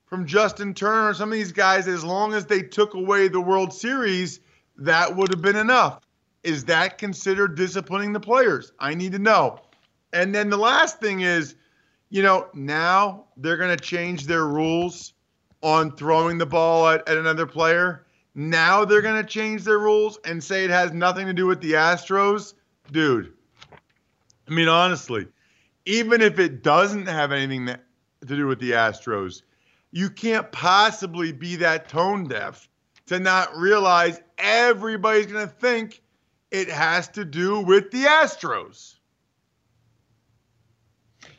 from 0.06 0.26
Justin 0.26 0.74
Turner 0.74 1.14
some 1.14 1.30
of 1.30 1.38
these 1.38 1.51
guys, 1.51 1.88
as 1.88 2.03
long 2.03 2.34
as 2.34 2.45
they 2.45 2.62
took 2.62 2.93
away 2.93 3.28
the 3.28 3.41
World 3.41 3.74
Series, 3.74 4.39
that 4.78 5.16
would 5.16 5.30
have 5.30 5.41
been 5.41 5.56
enough. 5.56 6.01
Is 6.43 6.66
that 6.66 6.97
considered 6.97 7.56
disciplining 7.56 8.14
the 8.14 8.20
players? 8.20 8.72
I 8.80 8.93
need 8.93 9.14
to 9.14 9.20
know. 9.20 9.60
And 10.14 10.34
then 10.34 10.49
the 10.49 10.58
last 10.58 10.99
thing 10.99 11.22
is, 11.22 11.56
you 12.10 12.22
know, 12.22 12.47
now 12.53 13.26
they're 13.36 13.58
going 13.58 13.76
to 13.76 13.84
change 13.84 14.28
their 14.28 14.45
rules 14.45 15.14
on 15.62 15.95
throwing 15.95 16.38
the 16.38 16.45
ball 16.45 16.88
at, 16.88 17.08
at 17.10 17.18
another 17.18 17.47
player. 17.47 18.06
Now 18.36 18.86
they're 18.86 19.01
going 19.01 19.22
to 19.22 19.28
change 19.28 19.64
their 19.64 19.80
rules 19.80 20.20
and 20.24 20.43
say 20.43 20.64
it 20.64 20.70
has 20.70 20.91
nothing 20.91 21.26
to 21.26 21.34
do 21.34 21.47
with 21.47 21.62
the 21.62 21.74
Astros. 21.74 22.53
Dude, 22.91 23.34
I 24.47 24.51
mean, 24.51 24.68
honestly, 24.68 25.28
even 25.86 26.22
if 26.22 26.38
it 26.38 26.62
doesn't 26.62 27.08
have 27.08 27.32
anything 27.32 27.66
to 27.66 27.80
do 28.36 28.45
with 28.45 28.60
the 28.60 28.72
Astros, 28.72 29.41
you 29.96 30.10
can't 30.10 30.52
possibly 30.52 31.32
be 31.32 31.56
that 31.56 31.88
tone 31.88 32.28
deaf 32.28 32.68
to 33.06 33.18
not 33.18 33.56
realize 33.56 34.20
everybody's 34.38 35.26
going 35.26 35.48
to 35.48 35.54
think 35.54 36.04
it 36.52 36.68
has 36.68 37.08
to 37.08 37.24
do 37.24 37.62
with 37.62 37.89
the 37.91 38.04
Astros. 38.04 38.95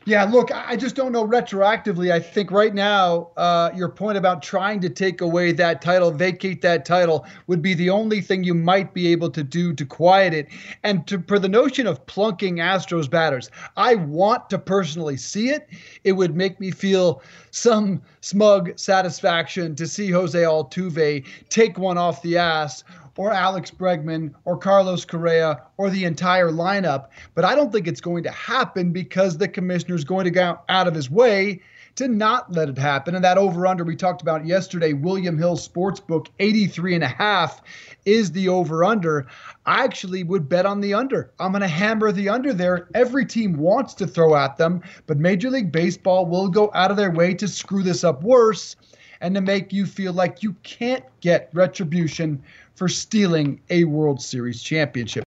Yeah, 0.07 0.23
look, 0.23 0.51
I 0.53 0.77
just 0.77 0.95
don't 0.95 1.11
know 1.11 1.27
retroactively. 1.27 2.13
I 2.13 2.21
think 2.21 2.49
right 2.49 2.73
now, 2.73 3.31
uh, 3.35 3.71
your 3.75 3.89
point 3.89 4.17
about 4.17 4.41
trying 4.41 4.79
to 4.79 4.89
take 4.89 5.19
away 5.19 5.51
that 5.51 5.81
title, 5.81 6.11
vacate 6.11 6.61
that 6.61 6.85
title, 6.85 7.25
would 7.47 7.61
be 7.61 7.73
the 7.73 7.89
only 7.89 8.21
thing 8.21 8.45
you 8.45 8.53
might 8.53 8.93
be 8.93 9.07
able 9.07 9.29
to 9.31 9.43
do 9.43 9.73
to 9.73 9.85
quiet 9.85 10.33
it. 10.33 10.47
And 10.83 11.05
to, 11.07 11.21
for 11.27 11.39
the 11.39 11.49
notion 11.49 11.87
of 11.87 12.05
plunking 12.05 12.55
Astros 12.55 13.09
batters, 13.09 13.51
I 13.75 13.95
want 13.95 14.49
to 14.51 14.57
personally 14.57 15.17
see 15.17 15.49
it. 15.49 15.67
It 16.05 16.13
would 16.13 16.37
make 16.37 16.57
me 16.57 16.71
feel 16.71 17.21
some 17.51 18.01
smug 18.21 18.79
satisfaction 18.79 19.75
to 19.75 19.85
see 19.85 20.09
Jose 20.09 20.41
Altuve 20.41 21.25
take 21.49 21.77
one 21.77 21.97
off 21.97 22.21
the 22.21 22.37
ass 22.37 22.85
or 23.17 23.33
Alex 23.33 23.71
Bregman 23.71 24.33
or 24.45 24.57
Carlos 24.57 25.05
Correa 25.05 25.63
or 25.77 25.89
the 25.89 26.05
entire 26.05 26.49
lineup. 26.49 27.07
But 27.35 27.45
I 27.45 27.55
don't 27.55 27.71
think 27.71 27.87
it's 27.87 28.01
going 28.01 28.23
to 28.23 28.31
happen 28.31 28.91
because 28.91 29.37
the 29.37 29.47
commissioner 29.47 29.95
is 29.95 30.03
going 30.03 30.25
to 30.25 30.31
go 30.31 30.59
out 30.69 30.87
of 30.87 30.95
his 30.95 31.09
way 31.09 31.61
to 31.97 32.07
not 32.07 32.51
let 32.51 32.69
it 32.69 32.77
happen. 32.77 33.15
And 33.15 33.23
that 33.23 33.39
over 33.39 33.65
under 33.65 33.83
we 33.83 33.95
talked 33.95 34.21
about 34.21 34.45
yesterday, 34.45 34.93
William 34.93 35.37
Hill 35.37 35.57
Sportsbook, 35.57 36.27
83 36.39 36.95
and 36.95 37.03
a 37.03 37.07
half 37.07 37.61
is 38.05 38.31
the 38.31 38.49
over 38.49 38.83
under. 38.83 39.25
I 39.65 39.83
actually 39.83 40.23
would 40.23 40.47
bet 40.47 40.67
on 40.67 40.79
the 40.79 40.93
under. 40.93 41.31
I'm 41.39 41.51
going 41.51 41.61
to 41.61 41.67
hammer 41.67 42.11
the 42.11 42.29
under 42.29 42.53
there. 42.53 42.87
Every 42.93 43.25
team 43.25 43.57
wants 43.57 43.95
to 43.95 44.07
throw 44.07 44.35
at 44.35 44.57
them, 44.57 44.83
but 45.07 45.17
Major 45.17 45.49
League 45.49 45.71
Baseball 45.71 46.27
will 46.27 46.49
go 46.49 46.69
out 46.75 46.91
of 46.91 46.97
their 46.97 47.11
way 47.11 47.33
to 47.33 47.47
screw 47.47 47.81
this 47.81 48.03
up 48.03 48.21
worse 48.21 48.75
and 49.19 49.33
to 49.33 49.41
make 49.41 49.73
you 49.73 49.87
feel 49.87 50.13
like 50.13 50.43
you 50.43 50.53
can't 50.61 51.03
get 51.21 51.49
retribution 51.51 52.41
for 52.77 52.87
stealing 52.87 53.59
a 53.69 53.83
World 53.83 54.21
Series 54.21 54.61
championship. 54.61 55.25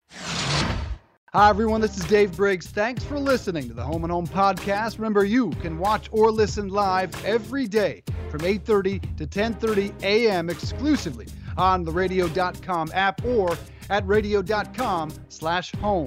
Hi, 1.32 1.48
everyone. 1.48 1.80
This 1.80 1.96
is 1.96 2.04
Dave 2.04 2.36
Briggs. 2.36 2.66
Thanks 2.66 3.04
for 3.04 3.18
listening 3.18 3.68
to 3.68 3.74
the 3.74 3.82
Home 3.82 4.04
and 4.04 4.10
Home 4.10 4.26
podcast. 4.26 4.98
Remember, 4.98 5.24
you 5.24 5.50
can 5.60 5.78
watch 5.78 6.08
or 6.12 6.30
listen 6.30 6.68
live 6.68 7.12
every 7.24 7.66
day 7.68 8.02
from 8.30 8.40
8.30 8.40 9.16
to 9.16 9.26
10.30 9.26 10.02
a.m. 10.02 10.48
exclusively 10.48 11.26
on 11.56 11.84
the 11.84 11.92
radio.com 11.92 12.90
app 12.94 13.24
or 13.24 13.56
at 13.90 14.06
radio.com 14.06 15.12
slash 15.28 15.72
home. 15.76 16.06